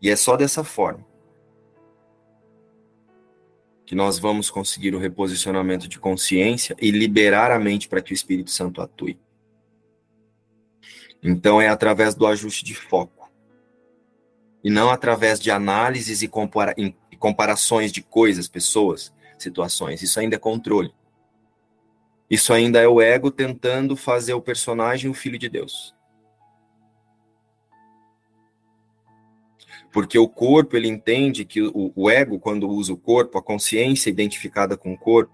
E 0.00 0.10
é 0.10 0.16
só 0.16 0.36
dessa 0.36 0.64
forma 0.64 1.04
que 3.84 3.94
nós 3.94 4.18
vamos 4.18 4.50
conseguir 4.50 4.94
o 4.94 4.98
reposicionamento 4.98 5.86
de 5.86 5.98
consciência 5.98 6.74
e 6.80 6.90
liberar 6.90 7.52
a 7.52 7.58
mente 7.58 7.88
para 7.88 8.02
que 8.02 8.12
o 8.12 8.14
Espírito 8.14 8.50
Santo 8.50 8.82
atue. 8.82 9.18
Então 11.22 11.60
é 11.60 11.68
através 11.68 12.14
do 12.14 12.26
ajuste 12.26 12.64
de 12.64 12.74
foco. 12.74 13.30
e 14.64 14.70
não 14.70 14.90
através 14.90 15.38
de 15.38 15.48
análises 15.48 16.22
e, 16.22 16.28
compara 16.28 16.74
e 17.16 17.18
comparações 17.18 17.90
de 17.90 18.02
coisas, 18.02 18.46
pessoas, 18.46 19.10
situações. 19.38 20.02
Isso 20.02 20.20
ainda 20.20 20.36
é 20.36 20.38
controle. 20.38 20.94
Isso 22.28 22.52
ainda 22.52 22.78
é 22.78 22.86
o 22.86 23.00
ego 23.00 23.30
tentando 23.30 23.96
fazer 23.96 24.34
o 24.34 24.40
personagem 24.40 25.10
o 25.10 25.14
filho 25.14 25.38
de 25.38 25.48
Deus. 25.48 25.94
Porque 29.90 30.18
o 30.18 30.28
corpo, 30.28 30.76
ele 30.76 30.88
entende 30.88 31.46
que 31.46 31.62
o, 31.62 31.90
o 31.96 32.10
ego, 32.10 32.38
quando 32.38 32.68
usa 32.68 32.92
o 32.92 32.98
corpo, 32.98 33.38
a 33.38 33.42
consciência 33.42 34.10
identificada 34.10 34.76
com 34.76 34.92
o 34.92 34.98
corpo, 34.98 35.32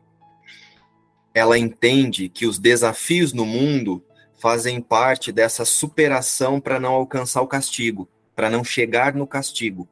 ela 1.34 1.58
entende 1.58 2.28
que 2.28 2.46
os 2.46 2.60
desafios 2.60 3.32
no 3.32 3.44
mundo 3.44 4.04
fazem 4.38 4.80
parte 4.80 5.32
dessa 5.32 5.64
superação 5.64 6.60
para 6.60 6.78
não 6.78 6.92
alcançar 6.92 7.40
o 7.40 7.48
castigo, 7.48 8.08
para 8.36 8.48
não 8.48 8.62
chegar 8.62 9.14
no 9.14 9.26
castigo 9.26 9.88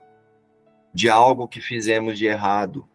de 0.92 1.08
algo 1.08 1.48
que 1.48 1.60
fizemos 1.60 2.18
de 2.18 2.26
errado. 2.26 2.86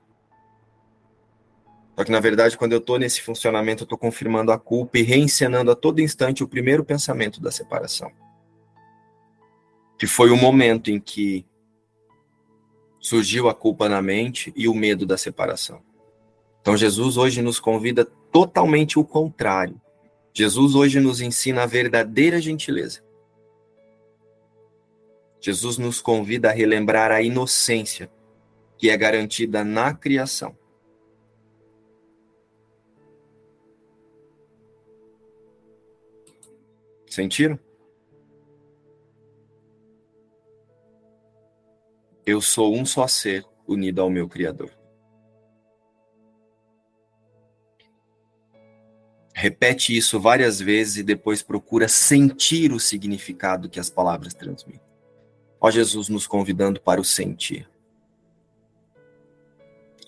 Só 1.96 2.04
que, 2.04 2.12
na 2.12 2.20
verdade, 2.20 2.58
quando 2.58 2.74
eu 2.74 2.80
estou 2.80 3.00
nesse 3.00 3.22
funcionamento, 3.22 3.84
eu 3.84 3.86
estou 3.86 3.98
confirmando 3.98 4.52
a 4.52 4.60
culpa 4.60 4.98
e 4.98 5.02
reencenando 5.02 5.72
a 5.72 5.76
todo 5.76 6.02
instante 6.02 6.44
o 6.44 6.48
primeiro 6.48 6.84
pensamento 6.84 7.42
da 7.42 7.52
separação. 7.52 8.12
Que 9.98 10.06
foi 10.06 10.30
o 10.30 10.36
momento 10.36 10.92
em 10.92 11.00
que 11.00 11.46
surgiu 13.00 13.48
a 13.48 13.54
culpa 13.54 13.88
na 13.88 14.02
mente 14.02 14.52
e 14.58 14.68
o 14.68 14.74
medo 14.74 15.06
da 15.06 15.18
separação. 15.18 15.82
Então, 16.60 16.76
Jesus 16.76 17.16
hoje 17.16 17.42
nos 17.42 17.60
convida 17.60 18.04
totalmente 18.04 19.00
o 19.00 19.06
contrário. 19.06 19.80
Jesus 20.34 20.76
hoje 20.76 21.00
nos 21.00 21.22
ensina 21.22 21.64
a 21.64 21.68
verdadeira 21.68 22.42
gentileza. 22.42 23.05
Jesus 25.46 25.78
nos 25.78 26.02
convida 26.02 26.50
a 26.50 26.52
relembrar 26.52 27.12
a 27.12 27.22
inocência 27.22 28.12
que 28.80 28.90
é 28.90 28.98
garantida 28.98 29.64
na 29.64 29.94
criação. 29.94 30.58
Sentiram? 37.08 37.60
Eu 42.26 42.42
sou 42.42 42.76
um 42.76 42.84
só 42.84 43.08
ser 43.08 43.46
unido 43.68 44.02
ao 44.02 44.10
meu 44.10 44.28
Criador. 44.28 44.72
Repete 49.32 49.96
isso 49.96 50.20
várias 50.20 50.60
vezes 50.60 50.98
e 50.98 51.04
depois 51.04 51.44
procura 51.44 51.88
sentir 51.88 52.72
o 52.72 52.80
significado 52.80 53.70
que 53.70 53.80
as 53.80 53.92
palavras 53.92 54.34
transmitem. 54.34 54.85
Ó 55.66 55.72
Jesus 55.72 56.10
nos 56.10 56.28
convidando 56.28 56.80
para 56.80 57.02
o 57.02 57.04
sentir. 57.04 57.68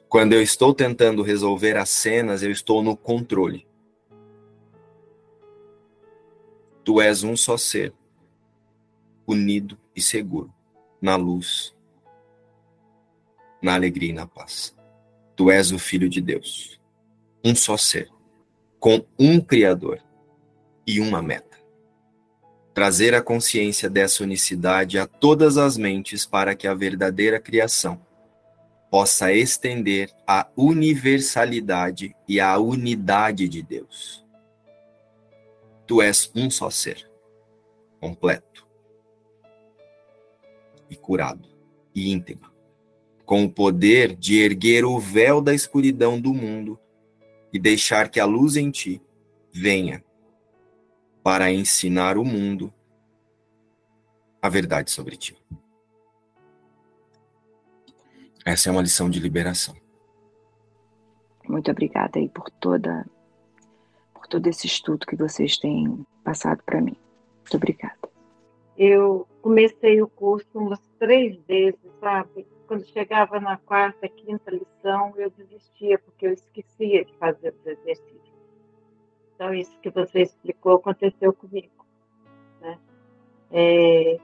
Quando 0.07 0.33
eu 0.33 0.41
estou 0.43 0.71
tentando 0.71 1.23
resolver 1.23 1.75
as 1.77 1.89
cenas, 1.89 2.43
eu 2.43 2.51
estou 2.51 2.83
no 2.83 2.95
controle. 2.95 3.65
Tu 6.83 7.01
és 7.01 7.23
um 7.23 7.35
só 7.35 7.57
ser, 7.57 7.91
unido 9.25 9.75
e 9.95 9.99
seguro, 9.99 10.53
na 11.01 11.15
luz, 11.15 11.75
na 13.59 13.73
alegria 13.73 14.11
e 14.11 14.13
na 14.13 14.27
paz. 14.27 14.77
Tu 15.35 15.49
és 15.49 15.71
o 15.71 15.79
Filho 15.79 16.07
de 16.07 16.21
Deus, 16.21 16.79
um 17.43 17.55
só 17.55 17.75
ser 17.77 18.11
com 18.79 19.03
um 19.17 19.41
Criador 19.41 20.03
e 20.85 21.01
uma 21.01 21.19
meta. 21.19 21.46
Trazer 22.77 23.15
a 23.15 23.23
consciência 23.23 23.89
dessa 23.89 24.23
unicidade 24.23 24.99
a 24.99 25.07
todas 25.07 25.57
as 25.57 25.77
mentes 25.77 26.27
para 26.27 26.53
que 26.53 26.67
a 26.67 26.75
verdadeira 26.75 27.39
criação 27.39 27.99
possa 28.91 29.33
estender 29.33 30.11
a 30.27 30.47
universalidade 30.55 32.15
e 32.27 32.39
a 32.39 32.55
unidade 32.59 33.49
de 33.49 33.63
Deus. 33.63 34.23
Tu 35.87 36.03
és 36.03 36.31
um 36.35 36.51
só 36.51 36.69
ser, 36.69 37.09
completo 37.99 38.67
e 40.87 40.95
curado 40.95 41.49
e 41.95 42.11
íntegro, 42.11 42.53
com 43.25 43.43
o 43.43 43.49
poder 43.49 44.15
de 44.15 44.37
erguer 44.37 44.85
o 44.85 44.99
véu 44.99 45.41
da 45.41 45.51
escuridão 45.51 46.21
do 46.21 46.31
mundo 46.31 46.79
e 47.51 47.57
deixar 47.57 48.07
que 48.07 48.19
a 48.19 48.25
luz 48.25 48.55
em 48.55 48.69
ti 48.69 49.01
venha 49.51 50.03
para 51.27 51.51
ensinar 51.51 52.17
o 52.17 52.23
mundo 52.23 52.73
a 54.41 54.47
verdade 54.47 54.89
sobre 54.89 55.17
ti. 55.17 55.37
Essa 58.45 58.69
é 58.69 58.71
uma 58.71 58.81
lição 58.81 59.09
de 59.09 59.19
liberação. 59.19 59.75
Muito 61.45 61.69
obrigada 61.69 62.17
aí 62.17 62.29
por 62.29 62.49
toda 62.49 63.05
por 64.13 64.25
todo 64.27 64.47
esse 64.47 64.67
estudo 64.67 65.05
que 65.05 65.17
vocês 65.17 65.57
têm 65.57 66.05
passado 66.23 66.63
para 66.63 66.79
mim. 66.79 66.95
Muito 67.39 67.57
obrigada. 67.57 68.09
Eu 68.77 69.27
comecei 69.41 70.01
o 70.01 70.07
curso 70.07 70.47
umas 70.53 70.79
três 70.97 71.37
vezes, 71.45 71.91
sabe? 71.99 72.47
quando 72.67 72.85
chegava 72.85 73.37
na 73.39 73.57
quarta, 73.57 74.07
quinta 74.07 74.49
lição, 74.49 75.13
eu 75.17 75.29
desistia, 75.31 75.99
porque 75.99 76.27
eu 76.27 76.31
esquecia 76.31 77.03
de 77.03 77.13
fazer 77.17 77.53
os 77.53 77.65
exercícios. 77.65 78.16
Então, 79.37 79.53
isso 79.53 79.79
que 79.81 79.91
você 79.91 80.23
explicou 80.23 80.77
aconteceu 80.77 81.31
comigo. 81.31 81.85
Né? 82.59 82.79
É, 83.51 84.19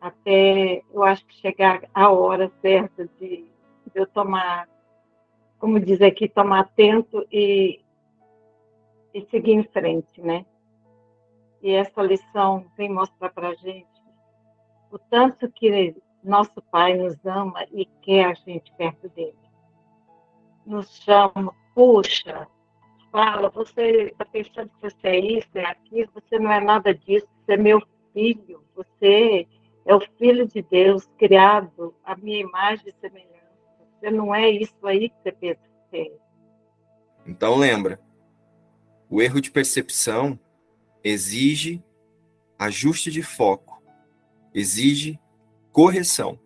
até 0.00 0.84
eu 0.92 1.02
acho 1.02 1.26
que 1.26 1.34
chegar 1.34 1.82
a 1.92 2.08
hora 2.08 2.52
certa 2.62 3.04
de, 3.18 3.50
de 3.92 3.96
eu 3.96 4.06
tomar, 4.06 4.68
como 5.58 5.80
diz 5.80 6.00
aqui, 6.00 6.28
tomar 6.28 6.60
atento 6.60 7.26
e, 7.32 7.80
e 9.12 9.22
seguir 9.22 9.54
em 9.54 9.64
frente, 9.64 10.22
né? 10.22 10.46
E 11.60 11.72
essa 11.72 12.00
lição 12.00 12.64
vem 12.76 12.88
mostrar 12.88 13.30
para 13.30 13.48
a 13.48 13.54
gente 13.54 13.88
o 14.92 15.00
tanto 15.00 15.50
que 15.50 15.96
nosso 16.22 16.62
Pai 16.70 16.94
nos 16.94 17.16
ama 17.26 17.66
e 17.72 17.86
quer 18.02 18.26
a 18.26 18.34
gente 18.34 18.72
perto 18.74 19.08
dele. 19.08 19.34
Nos 20.64 21.02
chama, 21.02 21.52
puxa, 21.74 22.46
fala, 23.10 23.48
você 23.48 24.10
está 24.12 24.24
pensando 24.24 24.68
que 24.68 24.90
você 24.90 25.08
é 25.08 25.18
isso, 25.18 25.48
é 25.54 25.64
aquilo, 25.64 26.10
você 26.14 26.38
não 26.38 26.50
é 26.50 26.60
nada 26.60 26.94
disso, 26.94 27.26
você 27.44 27.52
é 27.52 27.56
meu 27.56 27.82
filho, 28.12 28.62
você 28.74 29.46
é 29.84 29.94
o 29.94 30.00
filho 30.18 30.46
de 30.46 30.62
Deus, 30.62 31.08
criado 31.18 31.94
à 32.04 32.16
minha 32.16 32.40
imagem 32.40 32.88
e 32.88 33.00
semelhança. 33.00 33.28
Você 33.98 34.10
não 34.10 34.34
é 34.34 34.48
isso 34.48 34.86
aí 34.86 35.08
que 35.08 35.16
você 35.22 35.32
pensa 35.32 35.60
que 35.90 35.96
é. 35.96 36.12
Então 37.26 37.56
lembra, 37.56 38.00
o 39.08 39.20
erro 39.22 39.40
de 39.40 39.50
percepção 39.50 40.38
exige 41.02 41.82
ajuste 42.58 43.10
de 43.10 43.22
foco, 43.22 43.82
exige 44.54 45.18
correção. 45.72 46.38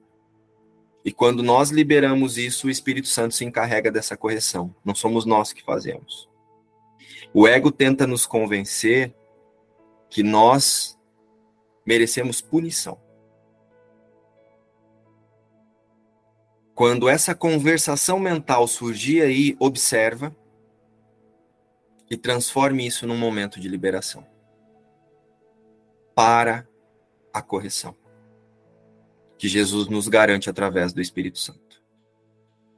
E 1.04 1.10
quando 1.10 1.42
nós 1.42 1.70
liberamos 1.70 2.38
isso, 2.38 2.68
o 2.68 2.70
Espírito 2.70 3.08
Santo 3.08 3.34
se 3.34 3.44
encarrega 3.44 3.90
dessa 3.90 4.16
correção. 4.16 4.74
Não 4.84 4.94
somos 4.94 5.24
nós 5.24 5.52
que 5.52 5.62
fazemos. 5.62 6.31
O 7.34 7.46
ego 7.46 7.70
tenta 7.70 8.06
nos 8.06 8.26
convencer 8.26 9.14
que 10.10 10.22
nós 10.22 10.98
merecemos 11.86 12.40
punição. 12.40 13.00
Quando 16.74 17.08
essa 17.08 17.34
conversação 17.34 18.18
mental 18.18 18.66
surgir 18.66 19.22
aí, 19.22 19.56
observa 19.58 20.34
e 22.10 22.16
transforme 22.16 22.86
isso 22.86 23.06
num 23.06 23.16
momento 23.16 23.58
de 23.60 23.68
liberação. 23.68 24.26
Para 26.14 26.68
a 27.32 27.40
correção 27.40 27.96
que 29.42 29.48
Jesus 29.48 29.88
nos 29.88 30.06
garante 30.06 30.48
através 30.48 30.92
do 30.92 31.00
Espírito 31.00 31.36
Santo. 31.36 31.82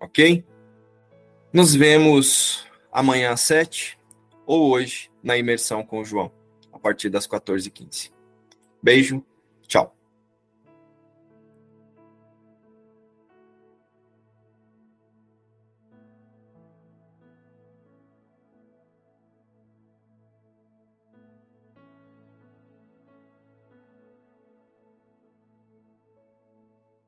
Ok? 0.00 0.42
Nos 1.52 1.74
vemos 1.74 2.66
amanhã 2.90 3.32
às 3.32 3.42
sete 3.42 3.98
ou 4.46 4.70
hoje 4.70 5.10
na 5.22 5.36
imersão 5.36 5.84
com 5.84 6.00
o 6.00 6.04
João, 6.04 6.32
a 6.72 6.78
partir 6.78 7.08
das 7.08 7.26
14h15. 7.26 8.12
Beijo, 8.82 9.24
tchau. 9.66 9.93